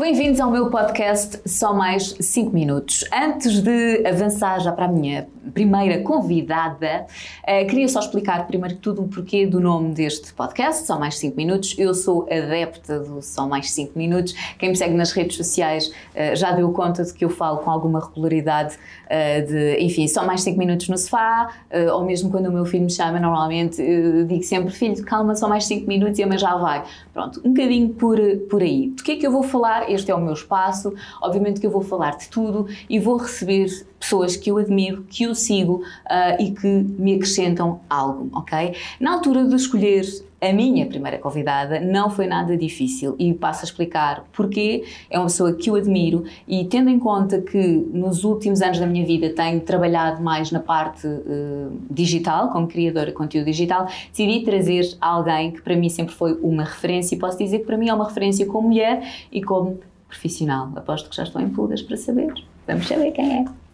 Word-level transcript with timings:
Bem-vindos 0.00 0.40
ao 0.40 0.50
meu 0.50 0.70
podcast 0.70 1.40
Só 1.46 1.72
Mais 1.72 2.12
5 2.18 2.50
Minutos. 2.52 3.04
Antes 3.14 3.60
de 3.62 4.04
avançar 4.04 4.58
já 4.58 4.72
para 4.72 4.86
a 4.86 4.88
minha 4.88 5.28
primeira 5.58 6.00
convidada, 6.02 7.04
uh, 7.42 7.66
queria 7.66 7.88
só 7.88 7.98
explicar 7.98 8.46
primeiro 8.46 8.76
que 8.76 8.80
tudo 8.80 9.02
o 9.02 9.08
porquê 9.08 9.44
do 9.44 9.58
nome 9.58 9.92
deste 9.92 10.32
podcast, 10.32 10.86
Só 10.86 10.96
Mais 11.00 11.18
5 11.18 11.36
Minutos. 11.36 11.74
Eu 11.76 11.92
sou 11.94 12.28
adepta 12.30 13.00
do 13.00 13.20
Só 13.20 13.48
Mais 13.48 13.72
5 13.72 13.98
Minutos. 13.98 14.34
Quem 14.56 14.68
me 14.68 14.76
segue 14.76 14.94
nas 14.94 15.10
redes 15.10 15.36
sociais 15.36 15.88
uh, 15.88 16.36
já 16.36 16.52
deu 16.52 16.70
conta 16.70 17.02
de 17.02 17.12
que 17.12 17.24
eu 17.24 17.28
falo 17.28 17.58
com 17.58 17.72
alguma 17.72 17.98
regularidade 17.98 18.76
uh, 18.76 19.46
de, 19.48 19.78
enfim, 19.80 20.06
só 20.06 20.24
mais 20.24 20.42
5 20.42 20.56
minutos 20.56 20.88
no 20.88 20.96
sofá, 20.96 21.48
ou 21.92 22.04
mesmo 22.04 22.30
quando 22.30 22.46
o 22.46 22.52
meu 22.52 22.64
filho 22.64 22.84
me 22.84 22.90
chama, 22.90 23.18
normalmente 23.18 23.82
digo 24.26 24.42
sempre, 24.44 24.72
filho, 24.72 25.02
calma, 25.04 25.34
só 25.34 25.48
mais 25.48 25.64
5 25.64 25.88
minutos 25.88 26.18
e 26.18 26.22
a 26.22 26.26
mãe 26.26 26.38
já 26.38 26.54
vai. 26.56 26.84
Pronto, 27.12 27.40
um 27.44 27.52
bocadinho 27.52 27.88
por, 27.94 28.18
por 28.48 28.62
aí. 28.62 28.90
Do 28.90 29.02
que 29.02 29.12
é 29.12 29.16
que 29.16 29.26
eu 29.26 29.32
vou 29.32 29.42
falar? 29.42 29.90
Este 29.90 30.10
é 30.10 30.14
o 30.14 30.20
meu 30.20 30.34
espaço. 30.34 30.94
Obviamente 31.20 31.60
que 31.60 31.66
eu 31.66 31.70
vou 31.70 31.82
falar 31.82 32.16
de 32.16 32.28
tudo 32.28 32.68
e 32.88 32.98
vou 32.98 33.16
receber 33.16 33.66
pessoas 33.98 34.36
que 34.36 34.50
eu 34.50 34.58
admiro, 34.58 35.04
que 35.08 35.24
eu 35.24 35.34
sigo 35.48 35.82
uh, 36.06 36.40
e 36.42 36.50
que 36.52 36.66
me 36.66 37.14
acrescentam 37.14 37.80
algo, 37.88 38.28
ok? 38.32 38.74
Na 39.00 39.14
altura 39.14 39.44
de 39.44 39.56
escolher 39.56 40.04
a 40.40 40.52
minha 40.52 40.86
primeira 40.86 41.18
convidada 41.18 41.80
não 41.80 42.10
foi 42.10 42.26
nada 42.26 42.56
difícil 42.56 43.16
e 43.18 43.34
passo 43.34 43.62
a 43.62 43.64
explicar 43.64 44.24
porquê. 44.32 44.84
É 45.10 45.18
uma 45.18 45.26
pessoa 45.26 45.52
que 45.52 45.68
eu 45.68 45.74
admiro 45.74 46.24
e 46.46 46.64
tendo 46.64 46.88
em 46.88 46.98
conta 46.98 47.40
que 47.40 47.58
nos 47.92 48.24
últimos 48.24 48.62
anos 48.62 48.78
da 48.78 48.86
minha 48.86 49.04
vida 49.04 49.30
tenho 49.30 49.60
trabalhado 49.60 50.22
mais 50.22 50.52
na 50.52 50.60
parte 50.60 51.06
uh, 51.06 51.72
digital, 51.90 52.50
como 52.50 52.68
criadora 52.68 53.06
de 53.06 53.12
conteúdo 53.12 53.46
digital, 53.46 53.86
decidi 54.10 54.44
trazer 54.44 54.96
alguém 55.00 55.50
que 55.50 55.60
para 55.60 55.74
mim 55.74 55.88
sempre 55.88 56.14
foi 56.14 56.34
uma 56.40 56.64
referência 56.64 57.16
e 57.16 57.18
posso 57.18 57.38
dizer 57.38 57.60
que 57.60 57.64
para 57.64 57.76
mim 57.76 57.88
é 57.88 57.94
uma 57.94 58.06
referência 58.06 58.46
como 58.46 58.68
mulher 58.68 59.02
e 59.32 59.42
como 59.42 59.80
profissional. 60.06 60.70
Aposto 60.76 61.10
que 61.10 61.16
já 61.16 61.24
estou 61.24 61.40
em 61.42 61.48
pulgas 61.48 61.82
para 61.82 61.96
saber. 61.96 62.32
Vamos 62.66 62.86
saber 62.86 63.10
quem 63.12 63.40
é. 63.40 63.67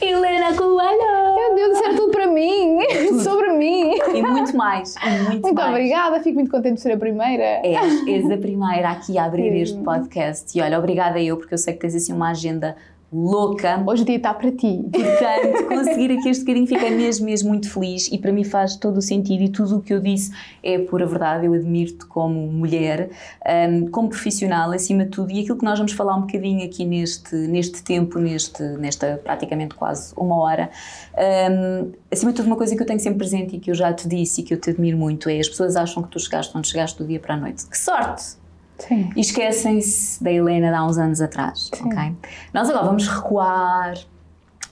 Helena 0.00 0.54
Coelho! 0.54 1.34
Meu 1.34 1.54
Deus, 1.56 1.72
isso 1.78 1.84
é 1.84 1.94
tudo 1.94 2.12
para 2.12 2.26
mim! 2.28 2.78
Tudo. 3.08 3.20
Sobre 3.20 3.52
mim! 3.52 3.94
E 4.14 4.22
muito 4.22 4.56
mais, 4.56 4.94
e 4.96 5.08
muito, 5.08 5.30
muito 5.42 5.54
mais. 5.54 5.68
obrigada, 5.70 6.20
fico 6.20 6.36
muito 6.36 6.50
contente 6.50 6.74
de 6.74 6.80
ser 6.80 6.92
a 6.92 6.96
primeira. 6.96 7.60
És, 7.64 8.06
és 8.06 8.30
a 8.30 8.36
primeira 8.36 8.90
aqui 8.90 9.18
a 9.18 9.24
abrir 9.24 9.54
este 9.60 9.78
podcast. 9.78 10.56
E 10.56 10.62
olha, 10.62 10.78
obrigada 10.78 11.20
eu, 11.20 11.36
porque 11.36 11.54
eu 11.54 11.58
sei 11.58 11.74
que 11.74 11.80
tens 11.80 11.94
assim 11.96 12.12
uma 12.12 12.30
agenda 12.30 12.76
louca. 13.12 13.82
Hoje 13.86 14.02
o 14.02 14.04
dia 14.04 14.16
está 14.16 14.34
para 14.34 14.50
ti. 14.52 14.84
Portanto, 14.92 15.66
conseguir 15.68 16.12
aqui 16.12 16.28
este 16.28 16.44
bocadinho 16.44 16.66
fiquei 16.66 16.90
mesmo, 16.90 17.26
mesmo 17.26 17.48
muito 17.48 17.70
feliz 17.72 18.08
e 18.12 18.18
para 18.18 18.32
mim 18.32 18.44
faz 18.44 18.76
todo 18.76 18.98
o 18.98 19.02
sentido 19.02 19.42
e 19.42 19.48
tudo 19.48 19.78
o 19.78 19.80
que 19.80 19.92
eu 19.94 20.00
disse 20.00 20.30
é 20.62 20.78
pura 20.78 21.06
verdade. 21.06 21.46
Eu 21.46 21.54
admiro-te 21.54 22.04
como 22.06 22.46
mulher, 22.46 23.10
um, 23.70 23.86
como 23.90 24.08
profissional, 24.08 24.70
acima 24.72 25.04
de 25.04 25.10
tudo, 25.10 25.32
e 25.32 25.40
aquilo 25.40 25.56
que 25.56 25.64
nós 25.64 25.78
vamos 25.78 25.92
falar 25.92 26.16
um 26.16 26.22
bocadinho 26.22 26.64
aqui 26.64 26.84
neste, 26.84 27.34
neste 27.34 27.82
tempo, 27.82 28.18
neste, 28.18 28.62
nesta 28.62 29.20
praticamente 29.22 29.74
quase 29.74 30.12
uma 30.16 30.36
hora. 30.36 30.70
Um, 31.16 31.92
acima 32.10 32.32
de 32.32 32.36
tudo, 32.36 32.46
uma 32.46 32.56
coisa 32.56 32.76
que 32.76 32.82
eu 32.82 32.86
tenho 32.86 33.00
sempre 33.00 33.18
presente 33.18 33.56
e 33.56 33.58
que 33.58 33.70
eu 33.70 33.74
já 33.74 33.92
te 33.92 34.06
disse 34.06 34.42
e 34.42 34.44
que 34.44 34.52
eu 34.52 34.60
te 34.60 34.70
admiro 34.70 34.98
muito 34.98 35.28
é 35.28 35.38
as 35.38 35.48
pessoas 35.48 35.76
acham 35.76 36.02
que 36.02 36.10
tu 36.10 36.20
chegaste 36.20 36.56
onde 36.56 36.68
chegaste 36.68 36.98
do 36.98 37.06
dia 37.06 37.18
para 37.18 37.34
a 37.34 37.36
noite. 37.36 37.66
Que 37.66 37.78
sorte! 37.78 38.47
Sim. 38.78 39.10
E 39.16 39.20
esquecem-se 39.20 40.22
da 40.22 40.30
Helena 40.32 40.68
de 40.68 40.74
há 40.74 40.84
uns 40.84 40.98
anos 40.98 41.20
atrás, 41.20 41.70
Sim. 41.74 41.86
ok? 41.86 42.12
Nós 42.54 42.70
agora 42.70 42.86
vamos 42.86 43.08
recuar, 43.08 43.94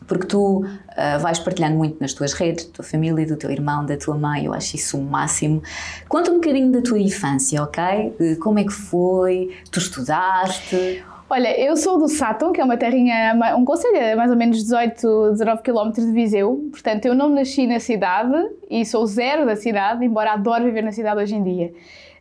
porque 0.07 0.27
tu 0.27 0.65
uh, 0.65 1.21
vais 1.21 1.39
partilhando 1.39 1.77
muito 1.77 2.01
nas 2.01 2.13
tuas 2.13 2.33
redes, 2.33 2.67
da 2.67 2.73
tua 2.73 2.85
família, 2.85 3.27
do 3.27 3.37
teu 3.37 3.51
irmão, 3.51 3.85
da 3.85 3.97
tua 3.97 4.17
mãe, 4.17 4.47
eu 4.47 4.55
acho 4.55 4.77
isso 4.77 4.97
o 4.97 5.03
máximo. 5.03 5.63
Conta 6.09 6.31
um 6.31 6.35
bocadinho 6.35 6.71
da 6.71 6.81
tua 6.81 6.99
infância, 6.99 7.63
ok? 7.63 8.15
De 8.19 8.37
como 8.37 8.59
é 8.59 8.65
que 8.65 8.73
foi? 8.73 9.57
Tu 9.71 9.79
estudaste? 9.79 11.05
Olha, 11.29 11.61
eu 11.61 11.77
sou 11.77 11.99
do 11.99 12.07
Sátão, 12.07 12.53
que 12.53 12.61
é 12.61 12.65
uma 12.65 12.77
terrinha, 12.77 13.37
um 13.59 13.65
conselho 13.65 14.13
a 14.13 14.15
mais 14.15 14.31
ou 14.31 14.37
menos 14.37 14.59
18, 14.59 15.33
19 15.33 15.63
km 15.63 15.91
de 15.91 16.13
Viseu. 16.13 16.69
Portanto, 16.71 17.07
eu 17.07 17.17
não 17.17 17.29
nasci 17.29 17.67
na 17.67 17.81
cidade 17.81 18.33
e 18.71 18.87
sou 18.87 19.05
zero 19.07 19.45
da 19.45 19.57
cidade, 19.57 20.05
embora 20.05 20.35
adoro 20.35 20.63
viver 20.63 20.83
na 20.83 20.93
cidade 20.93 21.21
hoje 21.21 21.35
em 21.35 21.43
dia. 21.43 21.73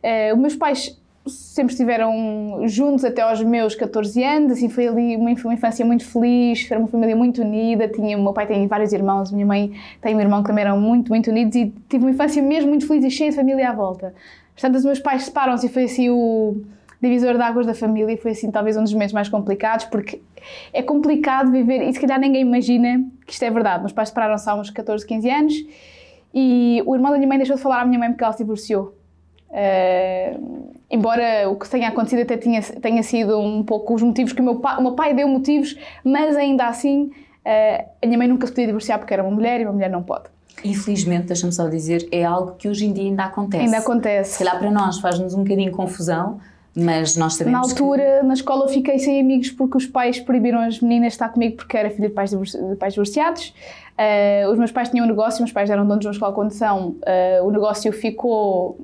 Uh, 0.02 0.34
os 0.34 0.40
meus 0.40 0.56
pais 0.56 1.00
sempre 1.28 1.72
estiveram 1.72 2.62
juntos 2.66 3.04
até 3.04 3.22
aos 3.22 3.42
meus 3.42 3.74
14 3.74 4.22
anos, 4.22 4.52
assim 4.52 4.68
foi 4.68 4.86
ali 4.88 5.16
uma, 5.16 5.30
uma 5.32 5.54
infância 5.54 5.84
muito 5.84 6.04
feliz, 6.04 6.70
era 6.70 6.78
uma 6.78 6.88
família 6.88 7.16
muito 7.16 7.42
unida, 7.42 7.88
tinha, 7.88 8.16
o 8.16 8.22
meu 8.22 8.32
pai 8.32 8.46
tem 8.46 8.66
vários 8.66 8.92
irmãos, 8.92 9.32
minha 9.32 9.46
mãe 9.46 9.72
tem 10.00 10.14
um 10.14 10.20
irmão 10.20 10.42
que 10.42 10.48
também 10.48 10.64
eram 10.64 10.80
muito, 10.80 11.08
muito 11.08 11.30
unidos 11.30 11.54
e 11.56 11.72
tive 11.88 12.04
uma 12.04 12.10
infância 12.10 12.42
mesmo 12.42 12.70
muito 12.70 12.86
feliz 12.86 13.04
e 13.04 13.10
cheia 13.10 13.30
de 13.30 13.36
família 13.36 13.70
à 13.70 13.72
volta. 13.72 14.14
Portanto, 14.54 14.76
os 14.76 14.84
meus 14.84 14.98
pais 14.98 15.24
separam-se 15.24 15.66
e 15.66 15.68
foi 15.68 15.84
assim 15.84 16.10
o 16.10 16.62
divisor 17.00 17.34
de 17.34 17.42
águas 17.42 17.66
da 17.66 17.74
família 17.74 18.12
e 18.12 18.16
foi 18.16 18.30
assim 18.30 18.50
talvez 18.50 18.76
um 18.76 18.82
dos 18.82 18.92
momentos 18.92 19.12
mais 19.12 19.28
complicados 19.28 19.84
porque 19.86 20.20
é 20.72 20.82
complicado 20.82 21.50
viver 21.50 21.88
e 21.88 21.92
se 21.92 22.00
calhar 22.00 22.18
ninguém 22.18 22.42
imagina 22.42 23.04
que 23.26 23.32
isto 23.32 23.42
é 23.44 23.50
verdade. 23.50 23.80
Meus 23.80 23.92
pais 23.92 24.08
separaram-se 24.08 24.48
há 24.48 24.54
uns 24.54 24.70
14, 24.70 25.06
15 25.06 25.30
anos 25.30 25.54
e 26.34 26.82
o 26.86 26.94
irmão 26.94 27.10
da 27.10 27.18
minha 27.18 27.28
mãe 27.28 27.38
deixou 27.38 27.56
de 27.56 27.62
falar 27.62 27.82
à 27.82 27.84
minha 27.84 27.98
mãe 27.98 28.10
porque 28.10 28.24
ela 28.24 28.32
se 28.32 28.38
divorciou. 28.38 28.94
Uh, 29.50 30.74
embora 30.90 31.48
o 31.48 31.56
que 31.56 31.68
tenha 31.68 31.88
acontecido 31.88 32.22
até 32.22 32.36
tenha, 32.36 32.60
tenha 32.62 33.02
sido 33.02 33.38
um 33.38 33.62
pouco 33.62 33.94
os 33.94 34.02
motivos 34.02 34.32
que 34.32 34.40
o 34.40 34.44
meu 34.44 34.56
pai, 34.56 34.78
o 34.78 34.82
meu 34.82 34.92
pai 34.92 35.14
deu 35.14 35.28
motivos, 35.28 35.76
mas 36.04 36.36
ainda 36.36 36.66
assim 36.66 37.04
uh, 37.04 37.86
a 38.02 38.06
minha 38.06 38.18
mãe 38.18 38.28
nunca 38.28 38.46
se 38.46 38.52
podia 38.52 38.66
divorciar 38.66 38.98
porque 38.98 39.14
era 39.14 39.22
uma 39.22 39.30
mulher 39.30 39.60
e 39.60 39.64
uma 39.64 39.72
mulher 39.72 39.90
não 39.90 40.02
pode. 40.02 40.24
Infelizmente, 40.64 41.26
deixa-me 41.26 41.52
só 41.52 41.68
dizer, 41.68 42.08
é 42.10 42.24
algo 42.24 42.54
que 42.56 42.68
hoje 42.68 42.86
em 42.86 42.92
dia 42.92 43.04
ainda 43.04 43.24
acontece. 43.24 43.64
Ainda 43.64 43.78
acontece. 43.78 44.32
Se 44.32 44.38
calhar 44.38 44.58
para 44.58 44.70
nós 44.70 44.98
faz-nos 44.98 45.34
um 45.34 45.42
bocadinho 45.42 45.70
confusão, 45.70 46.40
mas 46.74 47.16
nós 47.16 47.34
sabemos 47.34 47.58
Na 47.58 47.64
altura, 47.66 48.18
que... 48.20 48.26
na 48.26 48.34
escola, 48.34 48.64
eu 48.64 48.68
fiquei 48.68 48.98
sem 48.98 49.20
amigos 49.20 49.50
porque 49.50 49.76
os 49.76 49.86
pais 49.86 50.20
proibiram 50.20 50.60
as 50.60 50.80
meninas 50.80 51.08
de 51.08 51.14
estar 51.14 51.28
comigo 51.30 51.56
porque 51.56 51.76
era 51.76 51.90
filha 51.90 52.08
de 52.08 52.14
pais, 52.14 52.30
de 52.30 52.76
pais 52.78 52.92
divorciados. 52.94 53.54
Uh, 53.96 54.50
os 54.50 54.58
meus 54.58 54.70
pais 54.70 54.90
tinham 54.90 55.06
um 55.06 55.08
negócio, 55.08 55.42
meus 55.42 55.52
pais 55.52 55.70
eram 55.70 55.86
donos 55.86 56.00
de 56.00 56.06
uma 56.06 56.12
escola 56.12 56.32
de 56.32 56.36
condução. 56.36 56.96
Uh, 57.00 57.46
o 57.46 57.50
negócio 57.50 57.90
ficou 57.92 58.78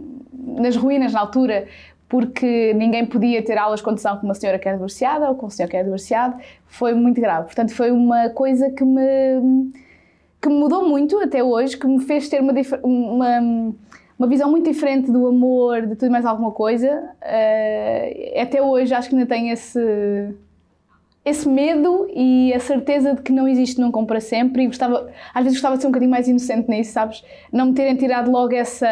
nas 0.59 0.77
ruínas 0.77 1.13
na 1.13 1.21
altura 1.21 1.67
porque 2.13 2.75
ninguém 2.75 3.07
podia 3.07 3.43
ter 3.43 3.57
aulas 3.57 3.81
de 3.81 3.85
condução 3.85 4.19
com 4.19 4.27
uma 4.27 4.35
senhora 4.35 4.59
que 4.59 4.69
é 4.69 4.73
divorciada 4.75 5.31
ou 5.31 5.35
com 5.35 5.47
um 5.47 5.49
senhor 5.49 5.67
que 5.67 5.79
é 5.79 5.83
divorciado. 5.83 6.37
Foi 6.67 6.93
muito 6.93 7.19
grave. 7.19 7.47
Portanto, 7.47 7.75
foi 7.75 7.91
uma 7.91 8.29
coisa 8.29 8.69
que 8.69 8.85
me, 8.85 9.73
que 10.39 10.47
me 10.47 10.55
mudou 10.57 10.87
muito 10.87 11.19
até 11.21 11.43
hoje, 11.43 11.75
que 11.75 11.87
me 11.87 12.01
fez 12.01 12.29
ter 12.29 12.43
uma, 12.43 12.53
uma, 12.83 13.75
uma 14.19 14.29
visão 14.29 14.51
muito 14.51 14.71
diferente 14.71 15.11
do 15.11 15.27
amor, 15.27 15.87
de 15.87 15.97
tudo 15.97 16.11
mais 16.11 16.27
alguma 16.27 16.51
coisa. 16.51 17.03
Uh, 17.23 18.43
até 18.43 18.61
hoje 18.61 18.93
acho 18.93 19.09
que 19.09 19.15
ainda 19.15 19.27
tenho 19.27 19.51
esse 19.51 20.35
esse 21.25 21.49
medo 21.49 22.09
e 22.13 22.53
a 22.53 22.59
certeza 22.59 23.15
de 23.15 23.23
que 23.23 23.33
não 23.33 23.47
existe 23.47 23.81
um 23.81 23.93
para 24.05 24.21
sempre 24.21 24.65
e 24.65 24.67
gostava, 24.67 25.09
às 25.33 25.45
vezes 25.45 25.59
gostava 25.59 25.77
de 25.77 25.83
ser 25.83 25.87
um 25.87 25.91
bocadinho 25.91 26.11
mais 26.11 26.27
inocente 26.27 26.69
nisso, 26.69 26.93
sabes? 26.93 27.25
Não 27.53 27.67
me 27.67 27.75
terem 27.75 27.95
tirado 27.95 28.29
logo 28.29 28.53
essa, 28.53 28.89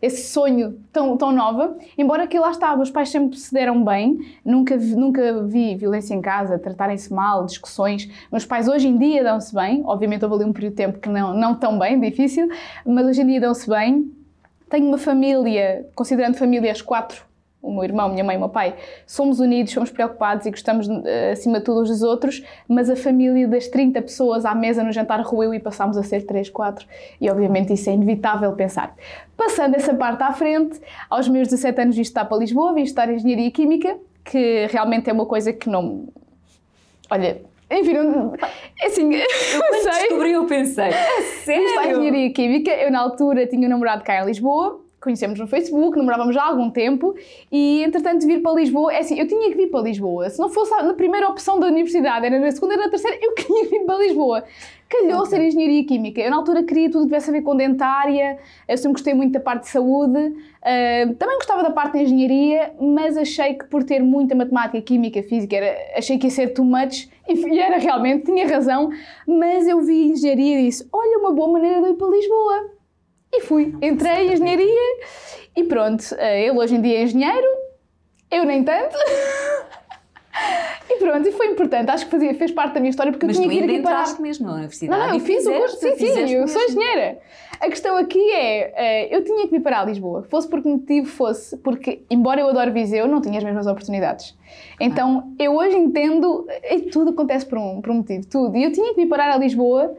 esse 0.00 0.28
sonho 0.28 0.80
tão, 0.90 1.16
tão 1.18 1.30
nova, 1.30 1.76
embora 1.98 2.26
que 2.26 2.38
lá 2.38 2.50
estava, 2.50 2.82
os 2.82 2.90
pais 2.90 3.10
sempre 3.10 3.36
se 3.36 3.52
deram 3.52 3.84
bem, 3.84 4.18
nunca, 4.42 4.76
nunca 4.78 5.42
vi 5.44 5.76
violência 5.76 6.14
em 6.14 6.22
casa, 6.22 6.58
tratarem-se 6.58 7.12
mal, 7.12 7.44
discussões, 7.44 8.08
meus 8.32 8.46
pais 8.46 8.66
hoje 8.66 8.88
em 8.88 8.96
dia 8.96 9.22
dão-se 9.22 9.54
bem, 9.54 9.82
obviamente 9.84 10.24
houve 10.24 10.36
ali 10.36 10.44
um 10.46 10.52
período 10.54 10.72
de 10.72 10.76
tempo 10.76 10.98
que 10.98 11.08
não, 11.10 11.34
não 11.34 11.54
tão 11.54 11.78
bem, 11.78 12.00
difícil, 12.00 12.48
mas 12.86 13.06
hoje 13.06 13.20
em 13.20 13.26
dia 13.26 13.40
dão-se 13.42 13.68
bem, 13.68 14.10
tenho 14.70 14.86
uma 14.86 14.98
família, 14.98 15.86
considerando 15.94 16.36
famílias 16.36 16.80
quatro 16.80 17.27
o 17.60 17.72
meu 17.72 17.82
irmão, 17.82 18.08
minha 18.08 18.22
mãe 18.22 18.36
e 18.36 18.38
meu 18.38 18.48
pai, 18.48 18.74
somos 19.04 19.40
unidos, 19.40 19.72
somos 19.72 19.90
preocupados 19.90 20.46
e 20.46 20.50
gostamos 20.50 20.88
eh, 20.88 21.32
acima 21.32 21.58
de 21.58 21.64
tudo 21.64 21.82
uns 21.82 21.88
dos 21.88 22.02
outros, 22.02 22.42
mas 22.68 22.88
a 22.88 22.94
família 22.94 23.48
das 23.48 23.66
30 23.66 24.00
pessoas 24.02 24.44
à 24.44 24.54
mesa 24.54 24.84
no 24.84 24.92
jantar 24.92 25.20
ruiu 25.22 25.52
e 25.52 25.58
passámos 25.58 25.96
a 25.96 26.02
ser 26.04 26.22
3, 26.22 26.50
4 26.50 26.86
e 27.20 27.28
obviamente 27.28 27.72
isso 27.72 27.90
é 27.90 27.94
inevitável 27.94 28.52
pensar. 28.52 28.94
Passando 29.36 29.74
essa 29.74 29.92
parte 29.92 30.22
à 30.22 30.32
frente, 30.32 30.80
aos 31.10 31.28
meus 31.28 31.48
17 31.48 31.80
anos 31.80 31.96
vim 31.96 32.02
estar 32.02 32.24
para 32.24 32.38
Lisboa, 32.38 32.72
vim 32.72 32.82
estudar 32.82 33.12
Engenharia 33.12 33.50
Química, 33.50 33.98
que 34.24 34.66
realmente 34.70 35.10
é 35.10 35.12
uma 35.12 35.26
coisa 35.26 35.52
que 35.52 35.68
não... 35.68 36.08
Olha, 37.10 37.42
enfim, 37.70 37.94
não, 37.94 38.34
é 38.80 38.86
assim, 38.86 39.12
eu, 39.14 39.20
eu 39.20 39.82
sei. 39.82 39.92
descobri, 40.02 40.32
eu 40.32 40.46
pensei, 40.46 40.92
sério? 41.44 41.60
Vim 41.60 41.66
estudar 41.66 41.90
Engenharia 41.90 42.32
Química, 42.32 42.70
eu 42.70 42.92
na 42.92 43.00
altura 43.00 43.46
tinha 43.48 43.66
um 43.66 43.70
namorado 43.70 44.04
cá 44.04 44.22
em 44.22 44.26
Lisboa, 44.26 44.80
conhecemos 45.08 45.38
no 45.38 45.46
Facebook, 45.46 45.96
namorávamos 45.96 46.34
já 46.34 46.42
há 46.42 46.48
algum 46.48 46.70
tempo 46.70 47.14
e, 47.50 47.82
entretanto, 47.82 48.26
vir 48.26 48.42
para 48.42 48.52
Lisboa, 48.52 48.92
é 48.92 48.98
assim, 48.98 49.18
eu 49.18 49.26
tinha 49.26 49.50
que 49.50 49.56
vir 49.56 49.68
para 49.68 49.80
Lisboa. 49.80 50.28
Se 50.28 50.38
não 50.38 50.50
fosse 50.50 50.70
na 50.82 50.92
primeira 50.92 51.26
opção 51.28 51.58
da 51.58 51.66
universidade, 51.66 52.26
era 52.26 52.38
na 52.38 52.50
segunda, 52.50 52.74
era 52.74 52.84
na 52.84 52.90
terceira, 52.90 53.18
eu 53.22 53.32
queria 53.34 53.70
vir 53.70 53.84
para 53.86 53.98
Lisboa. 53.98 54.44
Calhou 54.88 55.20
okay. 55.20 55.30
ser 55.30 55.46
Engenharia 55.46 55.84
Química. 55.84 56.20
Eu, 56.20 56.30
na 56.30 56.36
altura, 56.36 56.62
queria 56.62 56.90
tudo 56.90 57.02
que 57.02 57.08
tivesse 57.08 57.28
a 57.28 57.32
ver 57.32 57.42
com 57.42 57.56
dentária, 57.56 58.38
eu 58.66 58.76
sempre 58.76 58.92
gostei 58.92 59.14
muito 59.14 59.32
da 59.32 59.40
parte 59.40 59.62
de 59.62 59.68
saúde, 59.68 60.18
uh, 60.18 61.14
também 61.14 61.36
gostava 61.36 61.62
da 61.62 61.70
parte 61.70 61.92
de 61.98 62.04
engenharia, 62.04 62.72
mas 62.78 63.16
achei 63.16 63.54
que 63.54 63.64
por 63.66 63.84
ter 63.84 64.02
muita 64.02 64.34
matemática, 64.34 64.80
química, 64.82 65.22
física, 65.22 65.56
era, 65.56 65.98
achei 65.98 66.18
que 66.18 66.26
ia 66.26 66.30
ser 66.30 66.48
too 66.48 66.64
much, 66.64 67.08
e 67.28 67.58
era 67.58 67.78
realmente, 67.78 68.26
tinha 68.26 68.46
razão, 68.46 68.90
mas 69.26 69.66
eu 69.66 69.80
vi 69.80 70.10
engenharia 70.10 70.60
e 70.60 70.66
disse, 70.66 70.86
olha, 70.92 71.18
uma 71.18 71.32
boa 71.32 71.52
maneira 71.52 71.82
de 71.82 71.88
ir 71.90 71.94
para 71.94 72.08
Lisboa 72.08 72.77
e 73.32 73.40
fui. 73.42 73.74
Entrei 73.82 74.28
em 74.28 74.32
engenharia 74.32 75.00
e 75.56 75.64
pronto. 75.64 76.04
Eh, 76.16 76.46
ele 76.46 76.58
hoje 76.58 76.74
em 76.76 76.80
dia 76.80 76.98
é 76.98 77.02
engenheiro, 77.02 77.46
eu 78.30 78.44
nem 78.44 78.62
tanto. 78.64 78.96
pronto, 80.98 81.28
e 81.28 81.32
foi 81.32 81.46
importante. 81.46 81.90
Acho 81.90 82.04
que 82.04 82.10
fazia, 82.10 82.34
fez 82.34 82.50
parte 82.50 82.74
da 82.74 82.80
minha 82.80 82.90
história 82.90 83.12
porque 83.12 83.26
Mas 83.26 83.36
eu 83.36 83.42
tinha 83.42 83.54
que 83.54 83.66
ir 83.66 83.74
aqui 83.74 83.82
parar. 83.82 84.20
mesmo 84.20 84.46
na 84.46 84.54
universidade 84.54 85.00
Não, 85.00 85.06
não, 85.06 85.14
eu 85.14 85.20
e 85.20 85.20
fiz 85.20 85.46
o 85.46 85.52
curso, 85.52 85.76
sim, 85.78 85.96
sim, 85.96 86.32
eu 86.32 86.46
sou 86.46 86.62
engenheira. 86.62 87.18
A 87.60 87.68
questão 87.68 87.96
aqui 87.96 88.20
é, 88.32 89.06
eh, 89.08 89.16
eu 89.16 89.24
tinha 89.24 89.46
que 89.46 89.50
vir 89.50 89.60
para 89.60 89.80
a 89.80 89.84
Lisboa, 89.84 90.22
fosse 90.22 90.48
por 90.48 90.62
que 90.62 90.68
motivo 90.68 91.08
fosse, 91.08 91.56
porque, 91.58 92.04
embora 92.08 92.40
eu 92.40 92.48
adore 92.48 92.70
Viseu, 92.70 93.08
não 93.08 93.20
tinha 93.20 93.38
as 93.38 93.44
mesmas 93.44 93.66
oportunidades. 93.66 94.36
Então, 94.78 95.34
eu 95.38 95.56
hoje 95.56 95.76
entendo, 95.76 96.46
e 96.70 96.82
tudo 96.82 97.10
acontece 97.10 97.44
por 97.44 97.58
um, 97.58 97.80
por 97.80 97.90
um 97.90 97.94
motivo, 97.94 98.26
tudo. 98.28 98.56
E 98.56 98.62
eu 98.62 98.72
tinha 98.72 98.94
que 98.94 99.00
vir 99.00 99.08
parar 99.08 99.32
a 99.32 99.36
Lisboa 99.36 99.96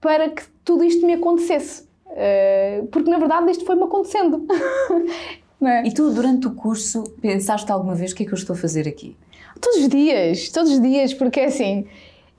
para 0.00 0.30
que 0.30 0.42
tudo 0.64 0.82
isto 0.82 1.06
me 1.06 1.12
acontecesse. 1.12 1.85
Eh, 2.10 2.84
porque, 2.90 3.10
na 3.10 3.18
verdade, 3.18 3.50
isto 3.50 3.64
foi-me 3.64 3.84
acontecendo. 3.84 4.46
É? 5.58 5.86
E 5.86 5.90
tu, 5.90 6.10
durante 6.12 6.46
o 6.46 6.54
curso, 6.54 7.02
pensaste 7.22 7.72
alguma 7.72 7.94
vez 7.94 8.12
o 8.12 8.14
que 8.14 8.24
é 8.24 8.26
que 8.26 8.32
eu 8.32 8.36
estou 8.36 8.54
a 8.54 8.58
fazer 8.58 8.86
aqui? 8.86 9.16
Todos 9.58 9.78
os 9.78 9.88
dias, 9.88 10.50
todos 10.50 10.70
os 10.70 10.82
dias, 10.82 11.14
porque 11.14 11.40
assim, 11.40 11.86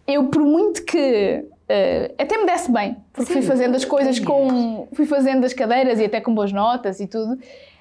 eu 0.05 0.27
por 0.27 0.43
muito 0.43 0.83
que 0.83 1.43
eh, 1.67 2.13
até 2.17 2.37
me 2.37 2.45
desse 2.45 2.71
bem, 2.71 2.95
porque 3.11 3.33
fui 3.33 3.41
Sim, 3.41 3.47
fazendo 3.47 3.75
as 3.75 3.83
coisas 3.83 4.19
com. 4.19 4.87
fui 4.93 5.05
fazendo 5.05 5.45
as 5.45 5.53
cadeiras 5.53 5.99
e 5.99 6.05
até 6.05 6.21
com 6.21 6.33
boas 6.33 6.53
notas 6.53 6.99
e 6.99 7.07
tudo. 7.07 7.39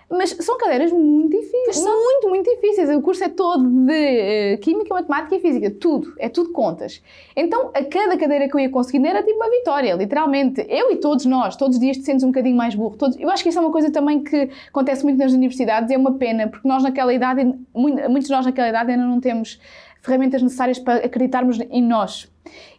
Mas 0.08 0.30
são 0.30 0.56
cadeiras 0.56 0.92
muito 0.92 1.36
difíceis, 1.36 1.78
muito, 1.84 2.28
muito 2.28 2.48
difíceis. 2.48 2.88
O 2.90 3.02
curso 3.02 3.24
é 3.24 3.28
todo 3.28 3.68
de 3.68 3.92
eh, 3.92 4.56
Química, 4.58 4.94
Matemática 4.94 5.34
e 5.34 5.40
Física, 5.40 5.68
tudo, 5.68 6.14
é 6.20 6.28
tudo 6.28 6.52
contas. 6.52 7.02
Então, 7.34 7.70
a 7.74 7.82
cada 7.84 8.16
cadeira 8.16 8.48
que 8.48 8.54
eu 8.54 8.60
ia 8.60 8.70
conseguindo 8.70 9.08
era 9.08 9.20
tipo 9.24 9.34
uma 9.36 9.50
vitória, 9.50 9.92
literalmente. 9.94 10.64
Eu 10.68 10.92
e 10.92 10.96
todos 10.98 11.26
nós, 11.26 11.56
todos 11.56 11.76
os 11.76 11.80
dias 11.80 11.96
te 11.96 12.04
sentes 12.04 12.22
um 12.22 12.28
bocadinho 12.28 12.56
mais 12.56 12.74
burro. 12.76 12.96
Todos, 12.96 13.18
eu 13.18 13.28
acho 13.28 13.42
que 13.42 13.48
isso 13.48 13.58
é 13.58 13.60
uma 13.60 13.72
coisa 13.72 13.90
também 13.90 14.22
que 14.22 14.48
acontece 14.68 15.02
muito 15.02 15.18
nas 15.18 15.32
universidades 15.32 15.90
e 15.90 15.94
é 15.94 15.98
uma 15.98 16.12
pena, 16.12 16.46
porque 16.46 16.68
nós 16.68 16.84
naquela 16.84 17.12
idade, 17.12 17.44
muito- 17.74 18.08
muitos 18.08 18.28
de 18.28 18.32
nós 18.32 18.46
naquela 18.46 18.68
idade 18.68 18.92
ainda 18.92 19.04
não 19.04 19.20
temos 19.20 19.60
ferramentas 20.02 20.40
necessárias 20.40 20.78
para 20.78 21.04
acreditarmos 21.04 21.58
em 21.68 21.82
nós. 21.82 22.30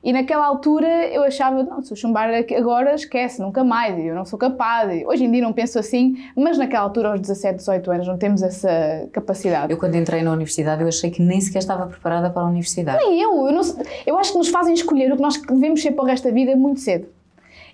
E 0.04 0.14
naquela 0.14 0.46
altura 0.46 0.88
eu 1.08 1.24
achava, 1.24 1.64
não, 1.64 1.82
se 1.82 1.92
eu 1.92 1.98
chumbar 1.98 2.30
agora, 2.58 2.96
esquece, 2.96 3.42
nunca 3.42 3.64
mais, 3.64 3.98
eu 3.98 4.16
não 4.16 4.26
sou 4.26 4.38
capaz. 4.38 4.92
E 4.92 5.06
Hoje 5.06 5.26
em 5.26 5.32
dia 5.32 5.42
não 5.42 5.54
penso 5.54 5.80
assim, 5.80 6.16
mas 6.36 6.58
naquela 6.58 6.84
altura, 6.84 7.10
aos 7.10 7.22
17, 7.22 7.58
18 7.58 7.92
anos, 7.92 8.08
não 8.08 8.18
temos 8.18 8.42
essa 8.42 9.08
capacidade. 9.12 9.72
Eu, 9.72 9.78
quando 9.78 9.96
entrei 9.96 10.22
na 10.22 10.32
universidade, 10.32 10.82
eu 10.82 10.88
achei 10.88 11.10
que 11.10 11.22
nem 11.22 11.42
sequer 11.42 11.60
estava 11.60 11.88
preparada 11.88 12.30
para 12.30 12.44
a 12.44 12.46
universidade. 12.46 13.04
Nem 13.04 13.22
eu, 13.22 13.48
eu, 13.48 13.52
não 13.52 13.62
eu 14.06 14.18
acho 14.18 14.32
que 14.32 14.38
nos 14.38 14.50
fazem 14.50 14.74
escolher 14.74 15.12
o 15.12 15.16
que 15.16 15.22
nós 15.22 15.42
devemos 15.42 15.82
ser 15.82 15.92
para 15.92 16.04
o 16.04 16.08
resto 16.08 16.26
da 16.26 16.34
vida 16.34 16.56
muito 16.56 16.80
cedo. 16.80 17.08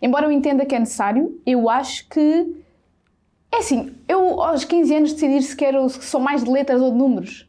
Embora 0.02 0.26
eu 0.26 0.32
entenda 0.32 0.66
que 0.66 0.76
é 0.76 0.80
necessário, 0.80 1.40
eu 1.46 1.70
acho 1.70 2.08
que. 2.10 2.64
É 3.52 3.58
assim, 3.58 3.96
eu 4.08 4.42
aos 4.42 4.66
15 4.66 4.96
anos 4.96 5.14
decidir 5.14 5.42
se 5.44 5.56
quero 5.56 5.88
se 5.88 6.02
sou 6.02 6.20
mais 6.20 6.44
de 6.44 6.50
letras 6.50 6.82
ou 6.82 6.92
de 6.92 6.98
números. 6.98 7.48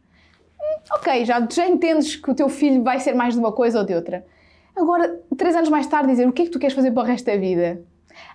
Hum, 0.61 0.95
Ok, 0.97 1.25
já, 1.25 1.45
já 1.51 1.67
entendes 1.67 2.15
que 2.15 2.31
o 2.31 2.35
teu 2.35 2.49
filho 2.49 2.83
vai 2.83 3.01
ser 3.01 3.15
mais 3.15 3.35
de 3.35 3.41
uma 3.41 3.51
coisa 3.51 3.79
ou 3.81 3.85
de 3.87 3.95
outra. 3.95 4.25
Agora, 4.77 5.21
três 5.37 5.55
anos 5.55 5.69
mais 5.69 5.87
tarde, 5.87 6.09
dizer 6.11 6.27
o 6.29 6.33
que 6.33 6.43
é 6.43 6.45
que 6.47 6.51
tu 6.51 6.59
queres 6.59 6.75
fazer 6.75 6.91
para 6.91 7.03
o 7.03 7.07
resto 7.07 7.27
da 7.27 7.37
vida? 7.37 7.83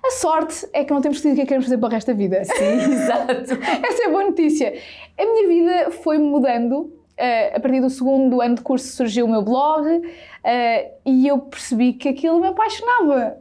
A 0.05 0.11
sorte 0.11 0.67
é 0.73 0.83
que 0.83 0.91
não 0.93 1.01
temos 1.01 1.17
decidido 1.17 1.33
o 1.33 1.35
que 1.35 1.41
é 1.41 1.45
que 1.45 1.47
queremos 1.49 1.65
fazer 1.65 1.77
para 1.77 1.87
o 1.87 1.91
resto 1.91 2.07
da 2.07 2.13
vida. 2.13 2.43
Sim, 2.43 2.93
exato. 2.93 3.31
Essa 3.87 4.03
é 4.03 4.05
a 4.07 4.09
boa 4.09 4.23
notícia. 4.25 4.73
A 5.17 5.25
minha 5.25 5.47
vida 5.47 5.91
foi 5.91 6.17
mudando. 6.17 6.93
eh, 7.17 7.55
a 7.55 7.59
partir 7.59 7.81
do 7.81 7.89
segundo 7.89 8.41
ano 8.41 8.55
de 8.55 8.61
curso 8.61 8.87
surgiu 8.95 9.25
o 9.25 9.29
meu 9.29 9.41
blog 9.41 9.85
eh, 10.43 10.91
e 11.05 11.27
eu 11.27 11.37
percebi 11.39 11.93
que 11.93 12.07
aquilo 12.09 12.39
me 12.39 12.47
apaixonava. 12.47 13.37